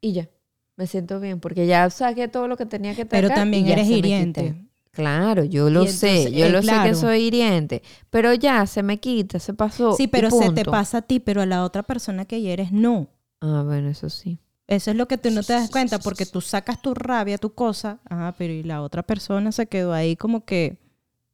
Y 0.00 0.12
ya. 0.12 0.28
Me 0.76 0.86
siento 0.86 1.20
bien 1.20 1.40
porque 1.40 1.66
ya 1.66 1.88
saqué 1.88 2.28
todo 2.28 2.48
lo 2.48 2.56
que 2.58 2.66
tenía 2.66 2.94
que 2.94 3.06
Pero 3.06 3.28
sacar 3.28 3.42
también 3.44 3.66
eres 3.66 3.88
hiriente. 3.88 4.56
Claro, 4.96 5.44
yo 5.44 5.68
lo 5.68 5.86
sé. 5.86 6.32
Yo 6.32 6.46
eh, 6.46 6.48
lo 6.48 6.62
sé 6.62 6.72
que 6.82 6.94
soy 6.94 7.24
hiriente. 7.24 7.82
Pero 8.08 8.32
ya 8.32 8.66
se 8.66 8.82
me 8.82 8.98
quita, 8.98 9.38
se 9.38 9.52
pasó. 9.52 9.92
Sí, 9.94 10.08
pero 10.08 10.30
se 10.30 10.50
te 10.52 10.64
pasa 10.64 10.98
a 10.98 11.02
ti, 11.02 11.20
pero 11.20 11.42
a 11.42 11.46
la 11.46 11.64
otra 11.64 11.82
persona 11.82 12.24
que 12.24 12.40
hieres 12.40 12.72
no. 12.72 13.08
Ah, 13.42 13.62
bueno, 13.62 13.90
eso 13.90 14.08
sí. 14.08 14.38
Eso 14.66 14.90
es 14.90 14.96
lo 14.96 15.06
que 15.06 15.18
tú 15.18 15.30
no 15.30 15.42
te 15.42 15.52
das 15.52 15.68
cuenta 15.68 15.98
porque 15.98 16.24
tú 16.24 16.40
sacas 16.40 16.80
tu 16.80 16.94
rabia, 16.94 17.36
tu 17.36 17.54
cosa, 17.54 18.00
ajá, 18.08 18.34
pero 18.38 18.54
y 18.54 18.62
la 18.62 18.80
otra 18.80 19.02
persona 19.02 19.52
se 19.52 19.66
quedó 19.66 19.92
ahí 19.92 20.16
como 20.16 20.46
que, 20.46 20.78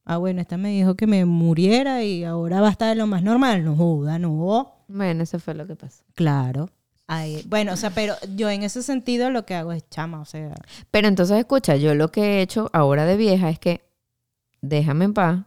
ah, 0.04 0.16
bueno, 0.16 0.40
esta 0.40 0.56
me 0.56 0.70
dijo 0.70 0.96
que 0.96 1.06
me 1.06 1.24
muriera 1.24 2.02
y 2.02 2.24
ahora 2.24 2.60
va 2.60 2.66
a 2.66 2.72
estar 2.72 2.88
de 2.88 2.96
lo 2.96 3.06
más 3.06 3.22
normal. 3.22 3.64
No 3.64 3.76
joda, 3.76 4.18
no. 4.18 4.74
Bueno, 4.88 5.22
eso 5.22 5.38
fue 5.38 5.54
lo 5.54 5.68
que 5.68 5.76
pasó. 5.76 6.02
Claro. 6.14 6.68
Bueno, 7.46 7.72
o 7.72 7.76
sea, 7.76 7.90
pero 7.90 8.14
yo 8.36 8.50
en 8.50 8.62
ese 8.62 8.82
sentido 8.82 9.30
lo 9.30 9.44
que 9.44 9.54
hago 9.54 9.72
es 9.72 9.88
chama, 9.88 10.20
o 10.20 10.24
sea, 10.24 10.54
Pero 10.90 11.08
entonces, 11.08 11.38
escucha, 11.38 11.76
yo 11.76 11.94
lo 11.94 12.10
que 12.10 12.38
he 12.38 12.42
hecho 12.42 12.70
ahora 12.72 13.04
de 13.04 13.16
vieja 13.16 13.50
es 13.50 13.58
que 13.58 13.82
déjame 14.60 15.04
en 15.06 15.14
paz, 15.14 15.40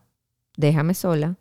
déjame 0.57 0.93
sola. 0.93 1.35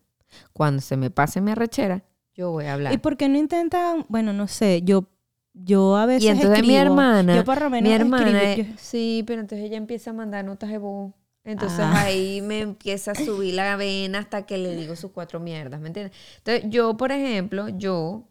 Cuando 0.52 0.82
se 0.82 0.96
me 0.96 1.10
pase 1.10 1.40
mi 1.40 1.52
arrechera, 1.52 2.02
yo 2.34 2.50
voy 2.50 2.64
a 2.64 2.74
hablar. 2.74 2.92
¿y 2.92 2.98
por 2.98 3.16
qué 3.16 3.28
no 3.28 3.38
intentan? 3.38 4.04
Bueno, 4.08 4.32
no 4.32 4.48
sé, 4.48 4.82
yo 4.82 5.06
yo 5.52 5.96
a 5.96 6.04
veces 6.06 6.24
Y 6.24 6.28
entonces 6.28 6.66
mi 6.66 6.76
hermana, 6.76 7.36
yo 7.36 7.44
por 7.44 7.60
lo 7.62 7.70
menos 7.70 7.88
mi 7.88 7.94
hermana, 7.94 8.42
escribo, 8.42 8.74
sí, 8.76 9.22
pero 9.24 9.40
entonces 9.40 9.64
ella 9.66 9.76
empieza 9.76 10.10
a 10.10 10.12
mandar 10.12 10.44
notas 10.44 10.68
de 10.70 10.78
voz. 10.78 11.12
Entonces 11.44 11.78
Ah. 11.80 12.02
ahí 12.04 12.40
me 12.40 12.60
empieza 12.60 13.12
a 13.12 13.14
subir 13.14 13.54
la 13.54 13.76
vena 13.76 14.18
hasta 14.18 14.46
que 14.46 14.58
le 14.58 14.74
digo 14.74 14.96
sus 14.96 15.12
cuatro 15.12 15.38
mierdas, 15.38 15.80
¿me 15.80 15.88
entiendes? 15.88 16.16
Entonces 16.38 16.64
yo, 16.70 16.96
por 16.96 17.12
ejemplo, 17.12 17.68
yo 17.68 18.24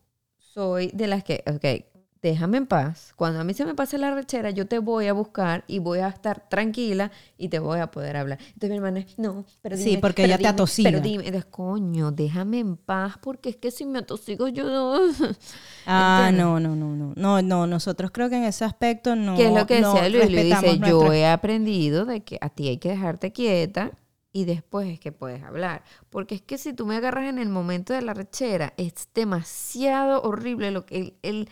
soy 0.53 0.91
de 0.93 1.07
las 1.07 1.23
que, 1.23 1.43
ok, 1.47 1.85
déjame 2.21 2.57
en 2.57 2.67
paz. 2.67 3.13
Cuando 3.17 3.39
a 3.41 3.43
mí 3.43 3.53
se 3.53 3.65
me 3.65 3.75
pase 3.75 3.97
la 3.97 4.13
rechera, 4.13 4.49
yo 4.51 4.65
te 4.65 4.79
voy 4.79 5.07
a 5.07 5.13
buscar 5.13 5.65
y 5.67 5.79
voy 5.79 5.99
a 5.99 6.07
estar 6.07 6.47
tranquila 6.47 7.11
y 7.37 7.49
te 7.49 7.59
voy 7.59 7.79
a 7.79 7.91
poder 7.91 8.15
hablar. 8.15 8.39
Entonces 8.53 8.69
mi 8.69 8.77
hermana 8.77 9.05
no, 9.17 9.45
pero 9.61 9.75
Sí, 9.75 9.83
dime. 9.85 10.01
porque 10.01 10.21
pero 10.23 10.33
ella 10.33 10.37
te 10.37 10.47
atosiga. 10.47 10.89
Pero 10.89 11.01
dime, 11.01 11.25
entonces, 11.25 11.49
coño, 11.51 12.11
déjame 12.11 12.59
en 12.59 12.77
paz 12.77 13.15
porque 13.21 13.49
es 13.49 13.57
que 13.57 13.71
si 13.71 13.85
me 13.85 13.99
atosigo 13.99 14.47
yo... 14.47 14.99
Ah, 15.85 16.27
¿Entiendes? 16.29 16.45
no, 16.45 16.59
no, 16.61 16.75
no, 16.77 16.95
no. 16.95 17.13
No, 17.17 17.41
no, 17.41 17.67
nosotros 17.67 18.11
creo 18.11 18.29
que 18.29 18.37
en 18.37 18.45
ese 18.45 18.63
aspecto 18.63 19.17
no. 19.17 19.35
que 19.35 19.47
es 19.47 19.53
lo 19.53 19.67
que 19.67 19.81
no 19.81 19.93
decía 19.95 20.07
Luis, 20.07 20.31
Luis 20.31 20.45
dice, 20.45 20.79
yo 20.79 21.11
he 21.11 21.27
aprendido 21.27 22.05
de 22.05 22.21
que 22.21 22.37
a 22.39 22.47
ti 22.49 22.69
hay 22.69 22.77
que 22.77 22.87
dejarte 22.89 23.33
quieta 23.33 23.91
y 24.33 24.43
después 24.45 24.89
es 24.89 24.99
que 24.99 25.11
puedes 25.13 25.43
hablar. 25.43 25.83
Porque 26.09 26.35
es 26.35 26.41
que 26.41 26.57
si 26.57 26.73
tú 26.73 26.85
me 26.85 26.97
agarras 26.97 27.29
en 27.29 27.37
el 27.39 27.47
momento 27.49 27.93
de 27.93 28.01
la 28.01 28.13
rechera, 28.13 28.73
es 28.77 28.93
demasiado 29.13 30.21
horrible 30.23 30.71
lo 30.71 30.85
que 30.85 30.97
el, 30.97 31.13
el, 31.21 31.49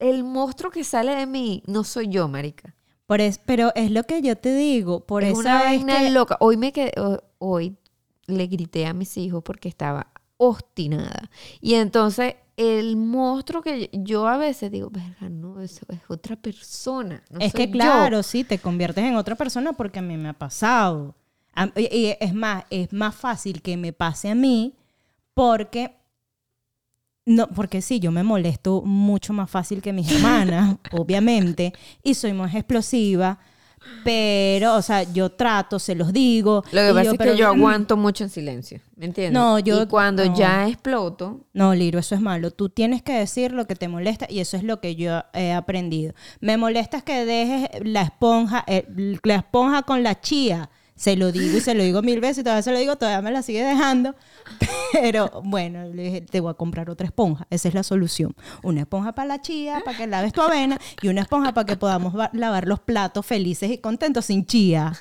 el 0.00 0.24
monstruo 0.24 0.70
que 0.70 0.84
sale 0.84 1.14
de 1.14 1.26
mí 1.26 1.62
no 1.66 1.84
soy 1.84 2.08
yo, 2.08 2.28
marica. 2.28 2.74
Por 3.06 3.20
es, 3.22 3.38
pero 3.38 3.72
es 3.74 3.90
lo 3.90 4.02
que 4.04 4.20
yo 4.20 4.36
te 4.36 4.54
digo, 4.54 5.06
por 5.06 5.24
es 5.24 5.30
esa 5.30 5.40
una 5.40 5.58
vaina 5.62 5.98
que- 6.00 6.10
loca. 6.10 6.36
Hoy 6.40 6.56
me 6.58 6.72
quedé, 6.72 6.92
ho- 7.00 7.22
hoy 7.38 7.76
le 8.26 8.46
grité 8.48 8.84
a 8.86 8.92
mis 8.92 9.16
hijos 9.16 9.42
porque 9.42 9.68
estaba 9.70 10.08
obstinada. 10.36 11.30
Y 11.60 11.74
entonces 11.74 12.34
el 12.56 12.96
monstruo 12.96 13.62
que 13.62 13.88
yo 13.92 14.26
a 14.26 14.36
veces 14.36 14.70
digo, 14.70 14.90
verga, 14.90 15.28
no, 15.30 15.60
eso 15.60 15.86
es 15.88 16.00
otra 16.08 16.34
persona. 16.36 17.22
no 17.30 17.38
es 17.40 17.52
soy 17.52 17.58
que 17.60 17.66
yo". 17.68 17.72
claro, 17.72 18.22
sí, 18.22 18.44
te 18.44 18.58
conviertes 18.58 19.04
en 19.04 19.16
otra 19.16 19.36
persona 19.36 19.72
porque 19.72 20.00
a 20.00 20.02
mí 20.02 20.16
me 20.16 20.28
ha 20.28 20.34
pasado. 20.38 21.14
Y, 21.76 22.14
es 22.20 22.34
más, 22.34 22.64
es 22.70 22.92
más 22.92 23.14
fácil 23.14 23.62
que 23.62 23.76
me 23.76 23.92
pase 23.92 24.30
a 24.30 24.34
mí 24.34 24.74
porque 25.34 25.96
no, 27.26 27.46
porque 27.48 27.82
sí, 27.82 28.00
yo 28.00 28.10
me 28.10 28.22
molesto 28.22 28.80
mucho 28.82 29.32
más 29.34 29.50
fácil 29.50 29.82
que 29.82 29.92
mis 29.92 30.10
hermanas, 30.10 30.76
obviamente, 30.92 31.74
y 32.02 32.14
soy 32.14 32.32
más 32.32 32.54
explosiva, 32.54 33.38
pero, 34.02 34.76
o 34.76 34.82
sea, 34.82 35.02
yo 35.02 35.30
trato, 35.30 35.78
se 35.78 35.94
los 35.94 36.12
digo. 36.12 36.64
Lo 36.72 36.80
que 36.82 36.88
pasa 36.88 37.02
yo, 37.04 37.12
es 37.12 37.18
pero- 37.18 37.32
que 37.32 37.38
yo 37.38 37.46
aguanto 37.48 37.96
mucho 37.98 38.24
en 38.24 38.30
silencio, 38.30 38.80
¿me 38.96 39.06
entiendes? 39.06 39.34
No, 39.34 39.58
yo- 39.58 39.82
Y 39.82 39.86
cuando 39.86 40.24
no. 40.24 40.34
ya 40.36 40.68
exploto, 40.68 41.44
No, 41.52 41.74
Liro, 41.74 41.98
eso 41.98 42.14
es 42.14 42.20
malo. 42.20 42.50
Tú 42.50 42.70
tienes 42.70 43.02
que 43.02 43.12
decir 43.12 43.52
lo 43.52 43.66
que 43.66 43.74
te 43.76 43.88
molesta 43.88 44.26
y 44.28 44.40
eso 44.40 44.56
es 44.56 44.62
lo 44.64 44.80
que 44.80 44.96
yo 44.96 45.22
he 45.34 45.52
aprendido. 45.52 46.14
Me 46.40 46.56
molesta 46.56 46.96
es 46.98 47.02
que 47.02 47.24
dejes 47.26 47.68
la 47.84 48.02
esponja, 48.02 48.64
eh, 48.66 48.86
la 49.22 49.34
esponja 49.36 49.82
con 49.82 50.02
la 50.02 50.18
chía. 50.20 50.70
Se 50.98 51.16
lo 51.16 51.30
digo 51.32 51.56
y 51.56 51.60
se 51.60 51.74
lo 51.74 51.82
digo 51.84 52.02
mil 52.02 52.20
veces 52.20 52.38
y 52.38 52.42
todavía 52.42 52.62
se 52.62 52.72
lo 52.72 52.78
digo, 52.78 52.96
todavía 52.96 53.22
me 53.22 53.30
la 53.30 53.42
sigue 53.42 53.62
dejando. 53.64 54.14
Pero 54.92 55.30
bueno, 55.44 55.84
le 55.84 56.02
dije, 56.02 56.20
te 56.22 56.40
voy 56.40 56.50
a 56.50 56.54
comprar 56.54 56.90
otra 56.90 57.06
esponja. 57.06 57.46
Esa 57.50 57.68
es 57.68 57.74
la 57.74 57.82
solución. 57.84 58.34
Una 58.62 58.80
esponja 58.80 59.12
para 59.12 59.28
la 59.28 59.40
chía, 59.40 59.80
para 59.84 59.96
que 59.96 60.06
laves 60.08 60.32
tu 60.32 60.40
avena, 60.42 60.78
y 61.00 61.08
una 61.08 61.20
esponja 61.20 61.54
para 61.54 61.66
que 61.66 61.76
podamos 61.76 62.18
va- 62.18 62.30
lavar 62.32 62.66
los 62.66 62.80
platos 62.80 63.24
felices 63.24 63.70
y 63.70 63.78
contentos 63.78 64.24
sin 64.26 64.44
chía, 64.44 64.92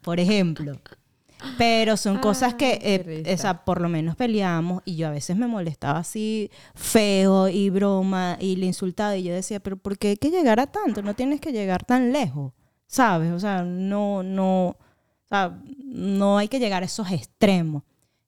por 0.00 0.20
ejemplo. 0.20 0.78
Pero 1.58 1.98
son 1.98 2.16
cosas 2.18 2.54
que, 2.54 2.78
eh, 2.82 3.36
sea, 3.36 3.62
por 3.66 3.82
lo 3.82 3.90
menos 3.90 4.16
peleamos 4.16 4.82
y 4.86 4.96
yo 4.96 5.08
a 5.08 5.10
veces 5.10 5.36
me 5.36 5.46
molestaba 5.46 5.98
así 5.98 6.50
feo 6.74 7.48
y 7.48 7.68
broma 7.68 8.38
y 8.40 8.56
le 8.56 8.64
insultaba 8.66 9.16
y 9.18 9.24
yo 9.24 9.34
decía, 9.34 9.60
pero 9.60 9.76
¿por 9.76 9.98
qué 9.98 10.08
hay 10.08 10.16
que 10.16 10.30
llegar 10.30 10.60
a 10.60 10.66
tanto? 10.66 11.02
No 11.02 11.12
tienes 11.14 11.42
que 11.42 11.52
llegar 11.52 11.84
tan 11.84 12.10
lejos, 12.10 12.54
¿sabes? 12.86 13.32
O 13.32 13.38
sea, 13.38 13.62
no, 13.64 14.22
no, 14.22 14.76
o 15.26 15.28
sea, 15.28 15.60
no 15.84 16.38
hay 16.38 16.46
que 16.46 16.60
llegar 16.60 16.82
a 16.84 16.86
esos 16.86 17.10
extremos. 17.10 17.82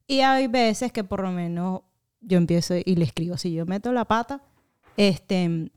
Y 0.07 0.21
hay 0.21 0.49
veces 0.49 0.91
que 0.91 1.05
por 1.05 1.23
lo 1.23 1.31
menos 1.31 1.83
yo 2.21 2.39
empiezo 2.39 2.75
y 2.77 2.97
le 2.97 3.05
escribo, 3.05 3.37
si 3.37 3.53
yo 3.53 3.67
meto 3.67 3.93
la 3.93 4.05
pata, 4.05 4.43
este, 4.97 5.71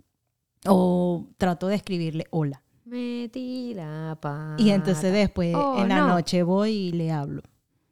o 0.66 1.28
trato 1.38 1.68
de 1.68 1.76
escribirle 1.76 2.26
hola. 2.32 2.64
Metí 2.86 3.74
la 3.76 4.18
pata. 4.20 4.56
Y 4.58 4.72
entonces 4.72 5.14
después 5.14 5.54
Oh, 5.56 5.80
en 5.82 5.90
la 5.90 6.00
no. 6.00 6.08
noche 6.08 6.42
voy 6.42 6.72
y 6.72 6.92
le 6.92 7.12
hablo. 7.12 7.44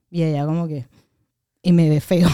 Y 0.10 0.24
ella 0.24 0.46
como 0.46 0.68
que... 0.68 0.88
Y 1.62 1.72
me 1.72 1.88
ve 1.88 2.02
feo. 2.02 2.28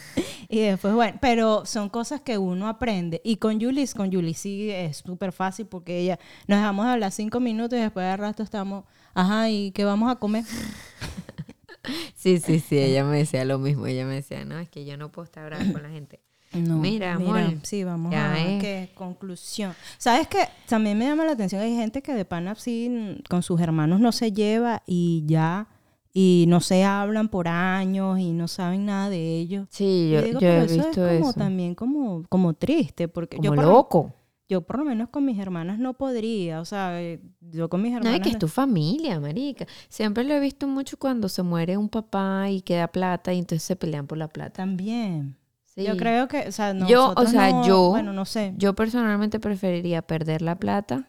y 0.48 0.58
después, 0.60 0.92
bueno, 0.94 1.18
pero 1.20 1.64
son 1.64 1.88
cosas 1.88 2.20
que 2.20 2.36
uno 2.38 2.66
aprende. 2.66 3.20
Y 3.22 3.36
con 3.36 3.60
Julis, 3.60 3.94
con 3.94 4.10
Julis 4.12 4.38
sí 4.38 4.70
es 4.70 4.96
súper 4.96 5.30
fácil 5.30 5.66
porque 5.66 6.00
ella... 6.00 6.18
Nos 6.48 6.58
dejamos 6.58 6.86
de 6.86 6.92
hablar 6.92 7.12
cinco 7.12 7.38
minutos 7.38 7.78
y 7.78 7.82
después 7.82 8.04
de 8.04 8.16
rato 8.16 8.42
estamos... 8.42 8.84
Ajá, 9.14 9.50
¿y 9.50 9.70
qué 9.72 9.84
vamos 9.84 10.10
a 10.10 10.16
comer? 10.16 10.44
Sí, 12.14 12.38
sí, 12.38 12.60
sí, 12.60 12.78
ella 12.78 13.04
me 13.04 13.18
decía 13.18 13.44
lo 13.44 13.58
mismo. 13.58 13.86
Ella 13.88 14.04
me 14.06 14.14
decía, 14.14 14.44
no, 14.44 14.56
es 14.60 14.68
que 14.68 14.84
yo 14.84 14.96
no 14.96 15.10
puedo 15.10 15.24
estar 15.24 15.44
brava 15.44 15.64
con 15.72 15.82
la 15.82 15.88
gente. 15.90 16.20
No, 16.52 16.76
Mira, 16.76 17.14
amor, 17.14 17.40
sí, 17.62 17.82
vamos 17.82 18.12
ya 18.12 18.34
a 18.34 18.42
es. 18.46 18.60
qué 18.60 18.90
conclusión. 18.94 19.74
¿Sabes 19.96 20.28
qué? 20.28 20.44
También 20.68 20.98
me 20.98 21.06
llama 21.06 21.24
la 21.24 21.32
atención, 21.32 21.62
hay 21.62 21.74
gente 21.74 22.02
que 22.02 22.12
de 22.12 22.26
pana 22.26 22.54
sí 22.56 23.18
con 23.30 23.42
sus 23.42 23.58
hermanos 23.58 24.00
no 24.00 24.12
se 24.12 24.32
lleva 24.32 24.82
y 24.86 25.24
ya, 25.26 25.66
y 26.12 26.44
no 26.48 26.60
se 26.60 26.84
hablan 26.84 27.30
por 27.30 27.48
años 27.48 28.18
y 28.18 28.32
no 28.32 28.48
saben 28.48 28.84
nada 28.84 29.08
de 29.08 29.38
ellos. 29.38 29.66
Sí, 29.70 30.10
yo, 30.12 30.20
digo, 30.22 30.40
yo 30.40 30.48
he 30.48 30.52
pero 30.52 30.64
eso 30.64 30.74
visto 30.74 31.08
es 31.08 31.16
como 31.20 31.30
eso. 31.30 31.38
también 31.38 31.74
como, 31.74 32.22
como 32.28 32.52
triste, 32.52 33.08
porque 33.08 33.38
yo 33.40 33.48
Como 33.50 33.62
lo- 33.62 33.68
loco. 33.70 34.12
Yo 34.52 34.60
por 34.60 34.78
lo 34.78 34.84
menos 34.84 35.08
con 35.08 35.24
mis 35.24 35.38
hermanas 35.38 35.78
no 35.78 35.94
podría, 35.94 36.60
o 36.60 36.64
sea, 36.64 37.00
eh, 37.02 37.20
yo 37.40 37.68
con 37.70 37.80
mis 37.82 37.92
No, 37.92 37.98
hermanas... 37.98 38.18
es 38.20 38.22
que 38.24 38.30
es 38.30 38.38
tu 38.38 38.48
familia, 38.48 39.18
marica. 39.18 39.66
Siempre 39.88 40.24
lo 40.24 40.34
he 40.34 40.40
visto 40.40 40.66
mucho 40.68 40.98
cuando 40.98 41.28
se 41.28 41.42
muere 41.42 41.76
un 41.76 41.88
papá 41.88 42.50
y 42.50 42.60
queda 42.60 42.88
plata 42.88 43.32
y 43.32 43.38
entonces 43.38 43.62
se 43.62 43.76
pelean 43.76 44.06
por 44.06 44.18
la 44.18 44.28
plata. 44.28 44.52
También. 44.52 45.36
Sí. 45.64 45.84
Yo 45.84 45.96
creo 45.96 46.28
que, 46.28 46.46
o 46.48 46.52
sea, 46.52 46.76
Yo, 46.86 47.14
o 47.16 47.26
sea, 47.26 47.50
no- 47.50 47.66
yo- 47.66 47.88
Bueno, 47.90 48.12
no 48.12 48.24
sé. 48.26 48.52
Yo 48.58 48.74
personalmente 48.74 49.40
preferiría 49.40 50.02
perder 50.02 50.42
la 50.42 50.56
plata 50.56 51.08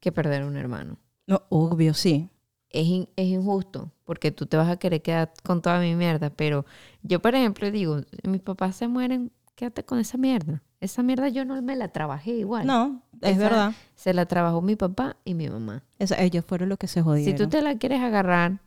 que 0.00 0.12
perder 0.12 0.44
un 0.44 0.56
hermano. 0.58 0.98
No, 1.26 1.42
obvio, 1.48 1.94
sí. 1.94 2.28
Es, 2.68 2.86
in- 2.86 3.08
es 3.16 3.26
injusto 3.28 3.90
porque 4.04 4.30
tú 4.30 4.44
te 4.46 4.58
vas 4.58 4.68
a 4.68 4.76
querer 4.76 5.00
quedar 5.00 5.32
con 5.42 5.62
toda 5.62 5.80
mi 5.80 5.94
mierda, 5.94 6.28
pero 6.28 6.66
yo, 7.02 7.20
por 7.22 7.34
ejemplo, 7.34 7.70
digo, 7.70 8.00
mis 8.24 8.42
papás 8.42 8.76
se 8.76 8.88
mueren, 8.88 9.32
quédate 9.54 9.84
con 9.84 9.98
esa 10.00 10.18
mierda. 10.18 10.60
Esa 10.84 11.02
mierda 11.02 11.30
yo 11.30 11.46
no 11.46 11.60
me 11.62 11.76
la 11.76 11.88
trabajé 11.88 12.32
igual. 12.32 12.66
No, 12.66 13.00
es 13.22 13.30
Esa- 13.38 13.38
verdad. 13.38 13.72
Se 13.94 14.12
la 14.12 14.26
trabajó 14.26 14.60
mi 14.60 14.76
papá 14.76 15.16
y 15.24 15.32
mi 15.32 15.48
mamá. 15.48 15.82
Ellos 15.98 16.44
fueron 16.44 16.68
los 16.68 16.76
que 16.76 16.88
se 16.88 17.00
jodieron. 17.00 17.38
Si 17.38 17.42
tú 17.42 17.48
te 17.48 17.62
la 17.62 17.78
quieres 17.78 18.02
agarrar, 18.02 18.58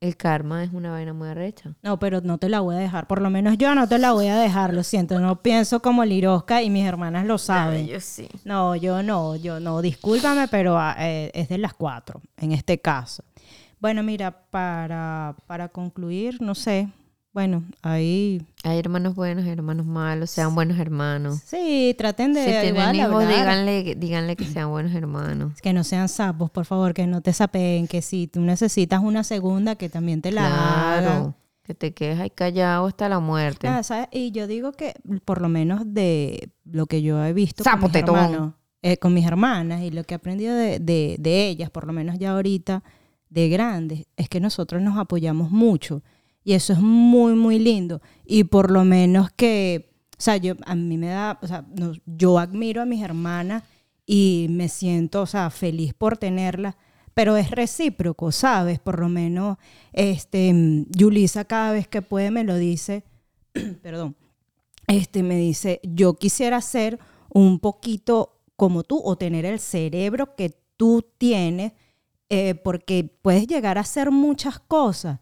el 0.00 0.16
karma 0.16 0.64
es 0.64 0.72
una 0.72 0.90
vaina 0.90 1.12
muy 1.12 1.28
arrecha. 1.28 1.74
No, 1.82 1.98
pero 1.98 2.22
no 2.22 2.38
te 2.38 2.48
la 2.48 2.60
voy 2.60 2.76
a 2.76 2.78
dejar. 2.78 3.06
Por 3.06 3.20
lo 3.20 3.28
menos 3.28 3.58
yo 3.58 3.74
no 3.74 3.86
te 3.86 3.98
la 3.98 4.12
voy 4.12 4.28
a 4.28 4.36
dejar, 4.36 4.72
lo 4.72 4.82
siento. 4.82 5.20
No 5.20 5.42
pienso 5.42 5.82
como 5.82 6.02
Lirosca 6.02 6.62
y 6.62 6.70
mis 6.70 6.86
hermanas 6.86 7.26
lo 7.26 7.36
saben. 7.36 7.86
Yo 7.86 8.00
sí. 8.00 8.26
No, 8.44 8.74
yo 8.74 9.02
no, 9.02 9.36
yo 9.36 9.60
no. 9.60 9.82
Discúlpame, 9.82 10.48
pero 10.48 10.78
ah, 10.78 10.96
eh, 10.98 11.30
es 11.34 11.50
de 11.50 11.58
las 11.58 11.74
cuatro, 11.74 12.22
en 12.38 12.52
este 12.52 12.80
caso. 12.80 13.22
Bueno, 13.80 14.02
mira, 14.02 14.30
para, 14.30 15.36
para 15.46 15.68
concluir, 15.68 16.40
no 16.40 16.54
sé. 16.54 16.88
Bueno, 17.38 17.62
ahí 17.82 18.42
Hay 18.64 18.80
hermanos 18.80 19.14
buenos 19.14 19.46
hermanos 19.46 19.86
malos, 19.86 20.28
sean 20.28 20.56
buenos 20.56 20.76
hermanos. 20.76 21.40
sí, 21.46 21.94
traten 21.96 22.32
de 22.32 22.40
Si 22.40 22.50
tienen 22.50 22.96
igual 22.96 22.96
hijos, 22.96 23.28
díganle, 23.28 23.94
díganle 23.96 24.34
que 24.34 24.44
sean 24.44 24.70
buenos 24.70 24.92
hermanos. 24.92 25.52
Que 25.62 25.72
no 25.72 25.84
sean 25.84 26.08
sapos, 26.08 26.50
por 26.50 26.64
favor, 26.64 26.94
que 26.94 27.06
no 27.06 27.20
te 27.20 27.32
sapeen, 27.32 27.86
que 27.86 28.02
si 28.02 28.26
tú 28.26 28.40
necesitas 28.40 29.00
una 29.00 29.22
segunda, 29.22 29.76
que 29.76 29.88
también 29.88 30.20
te 30.20 30.32
la 30.32 30.46
hagan. 30.96 31.04
Claro. 31.04 31.34
Que 31.62 31.74
te 31.74 31.94
quedes 31.94 32.18
ahí 32.18 32.30
callado 32.30 32.86
hasta 32.88 33.08
la 33.08 33.20
muerte. 33.20 33.68
Ah, 33.68 33.84
¿sabes? 33.84 34.08
Y 34.10 34.32
yo 34.32 34.48
digo 34.48 34.72
que 34.72 34.94
por 35.24 35.40
lo 35.40 35.48
menos 35.48 35.82
de 35.84 36.50
lo 36.64 36.86
que 36.86 37.02
yo 37.02 37.22
he 37.24 37.32
visto 37.32 37.62
con 37.62 37.72
Sapo 37.72 37.86
mis, 37.86 37.94
hermanos, 37.98 38.54
eh, 38.82 38.96
con 38.96 39.14
mis 39.14 39.24
hermanas 39.24 39.82
y 39.82 39.92
lo 39.92 40.02
que 40.02 40.14
he 40.14 40.16
aprendido 40.16 40.56
de, 40.56 40.80
de- 40.80 41.14
de 41.20 41.46
ellas, 41.46 41.70
por 41.70 41.86
lo 41.86 41.92
menos 41.92 42.18
ya 42.18 42.32
ahorita 42.32 42.82
de 43.30 43.48
grandes, 43.48 44.06
es 44.16 44.28
que 44.28 44.40
nosotros 44.40 44.82
nos 44.82 44.98
apoyamos 44.98 45.52
mucho 45.52 46.02
y 46.48 46.54
eso 46.54 46.72
es 46.72 46.78
muy, 46.78 47.34
muy 47.34 47.58
lindo. 47.58 48.00
Y 48.24 48.44
por 48.44 48.70
lo 48.70 48.82
menos 48.82 49.30
que, 49.36 49.90
o 50.12 50.22
sea, 50.22 50.38
yo, 50.38 50.54
a 50.64 50.74
mí 50.74 50.96
me 50.96 51.08
da, 51.08 51.38
o 51.42 51.46
sea, 51.46 51.66
no- 51.76 51.92
yo 52.06 52.38
admiro 52.38 52.80
a 52.80 52.86
mis 52.86 53.02
hermanas 53.02 53.64
y 54.06 54.46
me 54.48 54.70
siento, 54.70 55.20
o 55.20 55.26
sea, 55.26 55.50
feliz 55.50 55.92
por 55.92 56.16
tenerlas, 56.16 56.74
pero 57.12 57.36
es 57.36 57.50
recíproco, 57.50 58.32
¿sabes? 58.32 58.78
Por 58.78 58.98
lo 58.98 59.10
menos, 59.10 59.58
este, 59.92 60.86
Yulisa 60.88 61.44
cada 61.44 61.72
vez 61.72 61.86
que 61.86 62.00
puede 62.00 62.30
me 62.30 62.44
lo 62.44 62.56
dice, 62.56 63.04
perdón, 63.82 64.16
este 64.86 65.22
me 65.22 65.36
dice, 65.36 65.80
yo 65.82 66.14
quisiera 66.14 66.62
ser 66.62 66.98
un 67.28 67.58
poquito 67.58 68.40
como 68.56 68.84
tú 68.84 69.02
o 69.04 69.16
tener 69.18 69.44
el 69.44 69.60
cerebro 69.60 70.34
que 70.34 70.56
tú 70.78 71.04
tienes, 71.18 71.72
eh, 72.30 72.54
porque 72.54 73.04
puedes 73.20 73.46
llegar 73.46 73.76
a 73.76 73.82
hacer 73.82 74.10
muchas 74.10 74.58
cosas 74.60 75.20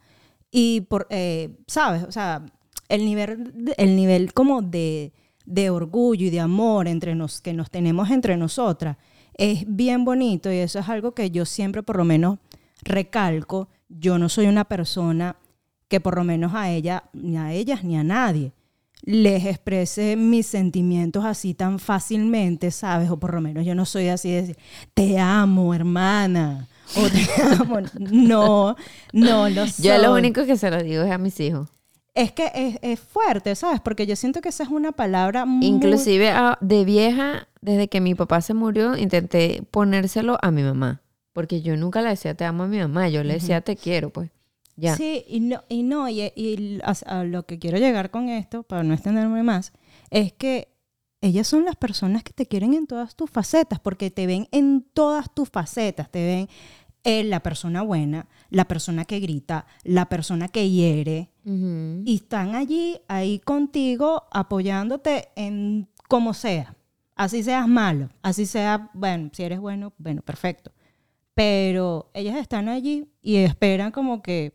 y 0.59 0.81
por, 0.81 1.07
eh, 1.11 1.51
sabes, 1.67 2.03
o 2.05 2.11
sea, 2.11 2.47
el 2.89 3.05
nivel, 3.05 3.75
el 3.77 3.95
nivel 3.95 4.33
como 4.33 4.63
de, 4.63 5.13
de 5.45 5.69
orgullo 5.69 6.25
y 6.25 6.31
de 6.31 6.41
amor 6.41 6.89
entre 6.89 7.15
nos, 7.15 7.43
que 7.43 7.53
nos 7.53 7.71
tenemos 7.71 8.11
entre 8.11 8.39
nosotras 8.39 8.97
es 9.35 9.65
bien 9.69 10.07
bonito 10.07 10.51
y 10.51 10.57
eso 10.57 10.79
es 10.79 10.89
algo 10.89 11.13
que 11.13 11.31
yo 11.31 11.45
siempre 11.45 11.83
por 11.83 11.99
lo 11.99 12.07
menos 12.07 12.39
recalco. 12.81 13.69
Yo 13.91 14.19
no 14.19 14.31
soy 14.31 14.47
una 14.47 14.65
persona 14.65 15.37
que 15.89 16.01
por 16.01 16.17
lo 16.17 16.25
menos 16.25 16.55
a 16.55 16.71
ella, 16.71 17.05
ni 17.13 17.37
a 17.37 17.53
ellas, 17.53 17.85
ni 17.85 17.99
a 17.99 18.03
nadie 18.03 18.55
les 19.03 19.45
exprese 19.45 20.17
mis 20.17 20.47
sentimientos 20.47 21.27
así 21.27 21.53
tan 21.53 21.79
fácilmente, 21.79 22.71
¿sabes? 22.71 23.11
O 23.11 23.19
por 23.19 23.35
lo 23.35 23.43
menos 23.43 23.67
yo 23.67 23.75
no 23.75 23.85
soy 23.85 24.09
así 24.09 24.31
de 24.31 24.41
decir, 24.41 24.59
te 24.95 25.19
amo, 25.19 25.75
hermana, 25.75 26.67
o 26.95 27.09
te 27.09 27.43
amo. 27.61 27.81
No, 27.99 28.77
no 29.13 29.49
lo 29.49 29.67
soy. 29.67 29.87
Yo 29.87 29.99
lo 29.99 30.13
único 30.15 30.45
que 30.47 30.57
se 30.57 30.71
lo 30.71 30.83
digo 30.83 31.03
es 31.03 31.11
a 31.11 31.19
mis 31.19 31.39
hijos. 31.41 31.69
Es 32.15 32.33
que 32.33 32.51
es, 32.55 32.79
es 32.81 32.99
fuerte, 32.99 33.55
¿sabes? 33.55 33.81
Porque 33.81 34.07
yo 34.07 34.17
siento 34.17 34.41
que 34.41 34.49
esa 34.49 34.63
es 34.63 34.71
una 34.71 34.93
palabra 34.93 35.45
muy... 35.45 35.67
Inclusive 35.67 36.31
ah, 36.31 36.57
de 36.63 36.85
vieja, 36.85 37.49
desde 37.61 37.89
que 37.89 38.01
mi 38.01 38.15
papá 38.15 38.41
se 38.41 38.55
murió, 38.55 38.97
intenté 38.97 39.63
ponérselo 39.71 40.39
a 40.41 40.51
mi 40.51 40.63
mamá. 40.63 41.03
Porque 41.35 41.61
yo 41.61 41.77
nunca 41.77 42.01
le 42.01 42.09
decía 42.09 42.35
te 42.35 42.47
amo 42.47 42.63
a 42.63 42.69
mi 42.69 42.79
mamá, 42.79 43.11
yo 43.11 43.23
le 43.23 43.35
decía 43.35 43.61
te 43.61 43.77
quiero, 43.77 44.11
pues. 44.11 44.31
Ya. 44.77 44.97
Sí, 44.97 45.25
y 45.29 45.41
no, 45.41 45.63
y, 45.69 45.83
no, 45.83 46.09
y, 46.09 46.33
y 46.35 46.81
a, 46.83 46.95
a 47.07 47.25
lo 47.25 47.45
que 47.45 47.59
quiero 47.59 47.79
llegar 47.79 48.11
con 48.11 48.29
esto, 48.31 48.63
para 48.63 48.83
no 48.83 48.95
extenderme 48.95 49.43
más, 49.43 49.73
es 50.11 50.33
que 50.33 50.69
ellas 51.27 51.47
son 51.47 51.65
las 51.65 51.77
personas 51.77 52.23
que 52.23 52.33
te 52.33 52.47
quieren 52.47 52.75
en 52.75 52.87
todas 52.87 53.15
tus 53.15 53.31
facetas, 53.31 53.81
porque 53.81 54.11
te 54.11 54.27
ven 54.27 54.49
en 54.53 54.87
todas 54.93 55.33
tus 55.33 55.49
facetas, 55.49 56.11
te 56.11 56.25
ven 56.25 56.49
en 57.05 57.31
la 57.31 57.41
persona 57.41 57.83
buena, 57.83 58.27
la 58.51 58.67
persona 58.67 59.05
que 59.05 59.21
grita, 59.21 59.67
la 59.85 60.09
persona 60.09 60.49
que 60.49 60.71
hiere, 60.71 61.31
y 61.45 62.17
están 62.17 62.57
allí, 62.57 62.99
ahí 63.07 63.39
contigo, 63.39 64.25
apoyándote 64.33 65.29
en 65.37 65.89
como 66.09 66.35
sea. 66.35 66.75
Así 67.15 67.43
seas 67.45 67.69
malo, 67.69 68.11
así 68.23 68.45
sea, 68.45 68.91
bueno, 68.93 69.31
si 69.33 69.45
eres 69.45 69.61
bueno, 69.61 69.93
bueno, 69.99 70.23
perfecto. 70.23 70.73
Pero 71.35 72.11
ellas 72.15 72.37
están 72.37 72.69
allí 72.69 73.09
y 73.23 73.37
esperan 73.37 73.93
como 73.93 74.23
que, 74.23 74.53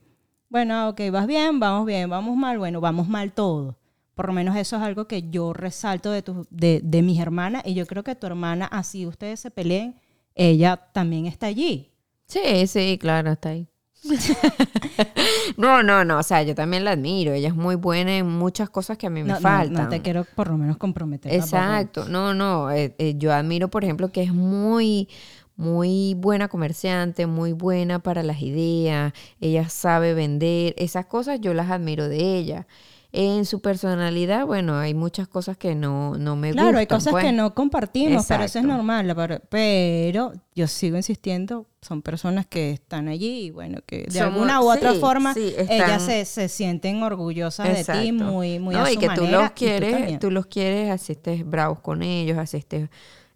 bueno, 0.50 0.90
ok, 0.90 1.00
vas 1.12 1.28
bien, 1.28 1.60
vamos 1.60 1.86
bien, 1.86 2.10
vamos 2.10 2.36
mal, 2.36 2.58
bueno, 2.60 2.82
vamos 2.82 3.08
mal 3.08 3.32
todo. 3.32 3.78
Por 4.16 4.28
lo 4.28 4.34
menos 4.34 4.55
eso 4.57 4.76
es 4.78 4.82
algo 4.84 5.07
que 5.07 5.30
yo 5.30 5.53
resalto 5.53 6.12
de, 6.12 6.22
tus- 6.22 6.47
de, 6.49 6.82
de 6.84 7.01
mis 7.01 7.20
hermanas 7.20 7.64
y 7.66 7.74
yo 7.74 7.88
creo 7.88 8.03
que 8.03 8.16
tu 8.16 8.28
hermana, 8.28 8.66
así 8.66 9.05
ustedes 9.07 9.39
se 9.39 9.51
peleen, 9.51 9.95
ella 10.36 10.78
también 10.93 11.26
está 11.28 11.47
allí. 11.47 11.91
Sí, 12.28 12.66
sí, 12.68 12.97
claro, 12.99 13.32
está 13.34 13.49
ahí. 13.49 13.68
no, 15.57 15.84
no, 15.84 16.03
no, 16.05 16.20
o 16.20 16.24
sea, 16.24 16.41
yo 16.43 16.55
también 16.55 16.84
la 16.86 16.91
admiro. 16.91 17.34
Ella 17.34 17.49
es 17.49 17.55
muy 17.55 17.76
buena 17.76 18.18
en 18.18 18.28
muchas 18.28 18.70
cosas 18.70 18.97
que 18.97 19.07
a 19.07 19.09
mí 19.09 19.24
me 19.24 19.30
No, 19.30 19.39
faltan. 19.39 19.84
no 19.86 19.89
te 19.89 20.01
quiero 20.01 20.26
por 20.26 20.49
lo 20.49 20.57
menos 20.57 20.78
comprometer. 20.78 21.32
Exacto, 21.34 22.05
no, 22.05 22.34
no, 22.34 22.72
eh, 22.72 22.95
eh, 22.97 23.14
yo 23.18 23.32
admiro, 23.34 23.70
por 23.70 23.84
ejemplo, 23.84 24.12
que 24.12 24.24
es 24.24 24.34
muy, 24.34 25.07
muy 25.55 26.16
buena 26.16 26.47
comerciante, 26.47 27.28
muy 27.28 27.53
buena 27.53 27.99
para 27.99 28.24
las 28.24 28.41
ideas, 28.41 29.14
ella 29.39 29.70
sabe 29.70 30.14
vender, 30.14 30.74
esas 30.78 31.05
cosas 31.05 31.39
yo 31.39 31.53
las 31.53 31.70
admiro 31.70 32.07
de 32.09 32.38
ella. 32.38 32.68
En 33.14 33.43
su 33.45 33.59
personalidad, 33.62 34.45
bueno, 34.45 34.78
hay 34.78 34.93
muchas 34.93 35.28
cosas 35.28 35.57
que 35.57 35.76
no, 35.76 36.16
no 36.18 36.38
me 36.38 36.49
gustan. 36.49 36.64
Claro, 36.66 36.78
hay 36.80 36.88
cosas 36.88 37.12
pues. 37.12 37.26
que 37.26 37.34
no 37.34 37.53
compartimos, 37.53 38.26
pero 38.26 38.43
eso 38.45 38.59
es 38.59 38.64
normal. 38.66 39.14
Pero, 39.16 39.41
pero 39.49 40.32
yo 40.55 40.68
sigo 40.68 40.95
insistiendo, 40.95 41.68
son 41.82 42.01
personas 42.01 42.45
que 42.45 42.72
están 42.72 43.09
allí 43.09 43.47
y 43.47 43.49
bueno, 43.51 43.80
que 43.86 44.03
de 44.03 44.12
Somos- 44.12 44.34
alguna 44.34 44.62
u 44.62 44.72
otra 44.72 44.93
sí, 44.93 44.99
forma 44.99 45.34
sí, 45.34 45.53
están- 45.57 45.72
ellas 45.76 46.03
se, 46.03 46.24
se 46.24 46.47
sienten 46.47 47.03
orgullosas 47.03 47.86
de 47.86 47.93
ti, 47.93 48.12
muy, 48.14 48.59
muy 48.59 48.76
No, 48.76 48.84
a 48.84 48.89
y 48.91 48.93
su 48.93 48.99
que 49.01 49.09
tú 49.09 49.28
los 49.28 49.45
y 49.45 49.49
quieres, 49.55 50.20
tú, 50.20 50.32
los 50.32 50.45
quieres, 50.45 50.89
así 50.91 51.12
estés 51.12 51.45
bravos 51.45 51.80
con 51.80 52.03
ellos, 52.03 52.38
así 52.38 52.55
estés 52.57 52.89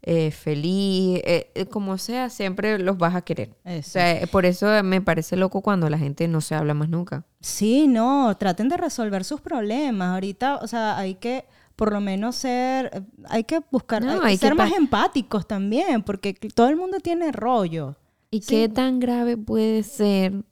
eh, 0.08 0.30
feliz, 0.30 1.20
eh, 1.26 1.52
eh, 1.56 1.66
como 1.66 1.98
sea, 1.98 2.30
siempre 2.30 2.78
los 2.78 2.98
vas 2.98 3.16
a 3.16 3.22
querer. 3.24 3.56
O 3.66 3.82
sea, 3.82 4.28
por 4.32 4.46
eso 4.46 4.68
me 4.84 5.02
parece 5.02 5.36
loco 5.36 5.62
cuando 5.62 5.90
la 5.90 5.98
gente 5.98 6.28
no 6.28 6.42
se 6.42 6.54
habla 6.54 6.74
más 6.76 6.90
nunca. 6.90 7.26
Sí, 7.42 7.88
no, 7.88 8.36
traten 8.38 8.70
de 8.70 8.78
resolver 8.78 9.24
sus 9.24 9.42
problemas. 9.42 10.14
Ahorita, 10.14 10.58
o 10.58 10.68
sea, 10.68 10.98
hay 10.98 11.16
que 11.16 11.46
por 11.76 11.92
lo 11.92 12.00
menos 12.02 12.36
ser, 12.36 13.04
hay 13.30 13.44
que 13.46 13.60
buscar, 13.72 14.02
No, 14.04 14.12
hay 14.12 14.20
que 14.20 14.26
hay 14.28 14.38
que 14.38 14.48
ser 14.48 14.56
más 14.56 14.72
empáticos 14.74 15.48
también, 15.48 16.04
porque 16.04 16.34
todo 16.54 16.70
el 16.70 16.76
mundo 16.78 17.00
tiene 17.00 17.32
rollo. 17.32 17.96
¿Y 18.32 18.42
Sí. 18.42 18.48
qué 18.48 18.70
tan 18.70 19.00
grave 19.00 19.36
puede 19.38 19.84
ser 19.84 20.44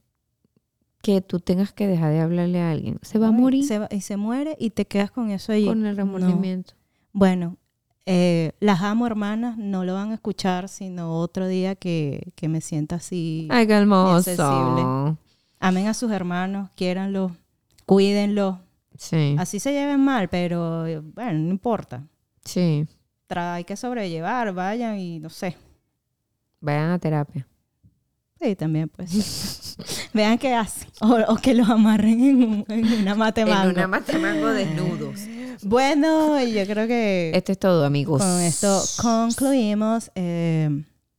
que 1.01 1.22
tú 1.22 1.39
tengas 1.39 1.74
que 1.74 1.88
dejar 1.88 2.12
de 2.12 2.20
hablarle 2.22 2.60
a 2.62 2.72
alguien? 2.72 2.97
Se 3.04 3.20
va 3.20 3.28
a 3.28 3.32
morir 3.32 3.66
se 3.66 3.80
va- 3.80 3.88
y 3.91 4.01
se 4.01 4.18
muere 4.18 4.56
y 4.60 4.72
te 4.72 4.86
quedas 4.86 5.12
con 5.12 5.30
eso 5.32 5.51
allí. 5.51 5.66
con 5.68 5.86
el 5.86 5.95
No. 5.95 6.04
remordimiento. 6.04 6.74
Bueno, 7.12 7.58
eh, 8.06 8.51
las 8.60 8.82
amo 8.82 9.08
hermanas, 9.08 9.58
no 9.58 9.86
lo 9.86 9.93
van 9.93 10.12
a 10.12 10.16
escuchar, 10.16 10.68
sino 10.70 11.20
otro 11.20 11.47
día 11.47 11.76
que, 11.76 12.32
que 12.36 12.47
me 12.49 12.62
sienta 12.62 12.97
así. 12.97 13.47
Ay, 13.51 13.66
qué 13.68 13.74
hermoso. 13.74 14.24
sensible. 14.24 15.16
Amen 15.60 15.88
a 15.88 15.93
sus 15.93 16.12
hermanos, 16.12 16.70
quiéranlos, 16.76 17.32
cuídenlos. 17.86 18.58
Sí, 18.97 19.36
Así 19.39 19.60
se 19.60 19.72
lleven 19.72 19.99
mal, 20.01 20.30
pero 20.30 20.86
eh, 20.86 20.99
bueno, 20.99 21.34
no 21.34 21.49
importa. 21.49 22.04
sí. 22.43 22.86
Tra- 23.28 23.54
hay 23.56 23.64
que 23.64 23.76
sobrellevar, 23.78 24.54
vayan 24.54 24.99
y 24.99 25.18
no 25.20 25.30
sé. 25.30 25.56
Vayan 26.60 26.91
a 26.91 26.99
terapia. 26.99 27.47
Sí, 28.39 28.56
también 28.56 28.89
pues. 28.89 29.78
Vean 30.14 30.38
qué 30.38 30.54
hacen. 30.54 30.89
O, 31.01 31.16
o 31.30 31.36
que 31.38 31.54
los 31.56 31.68
amarren 31.70 32.20
en, 32.24 32.43
un- 32.43 32.66
en 32.68 32.80
una. 32.86 32.95
En 32.95 33.06
una 33.70 33.88
matemango 33.88 34.47
desnudos. 34.49 35.22
Bueno, 35.62 36.43
yo 36.43 36.66
creo 36.66 36.88
que 36.88 37.32
Esto 37.34 37.51
es 37.51 37.60
todo, 37.60 37.86
amigos. 37.86 38.22
con 38.22 38.41
esto 38.41 38.82
concluimos. 39.01 40.12
eh, 40.16 40.70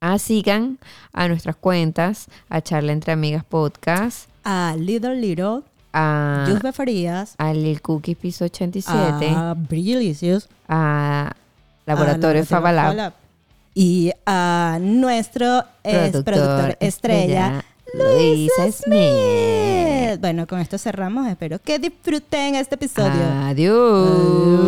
Ah, 0.01 0.19
sigan 0.19 0.79
a 1.15 1.29
nuestras 1.29 1.57
cuentas, 1.57 2.27
a 2.51 2.61
Charla 2.61 2.93
Entre 2.93 3.13
Amigas 3.13 3.43
Podcast, 3.43 4.29
a 4.45 4.77
Little 4.79 5.17
Little, 5.17 5.63
a, 5.95 6.45
Yusbe 6.47 6.73
Farías, 6.73 7.35
a 7.39 7.55
Lil 7.55 7.81
Cookies 7.81 8.19
Piso 8.19 8.45
87, 8.45 9.31
a 9.35 9.55
Brilicious, 9.57 10.49
a 10.69 11.33
a 11.33 11.37
Laboratorio 11.87 12.45
Fabalab, 12.45 12.85
Fabalab, 12.89 13.13
y 13.75 14.13
a 14.27 14.77
nuestro 14.79 15.65
ex 15.83 16.23
productor 16.23 16.77
estrella, 16.81 17.65
Luis 17.95 18.51
Smith. 18.73 18.93
Eh, 18.93 19.64
Bueno, 20.21 20.47
con 20.47 20.61
esto 20.61 20.79
cerramos. 20.79 21.27
Espero 21.29 21.59
que 21.61 21.79
disfruten 21.79 22.55
este 22.55 22.75
episodio. 22.75 23.23
Adiós. 23.45 24.65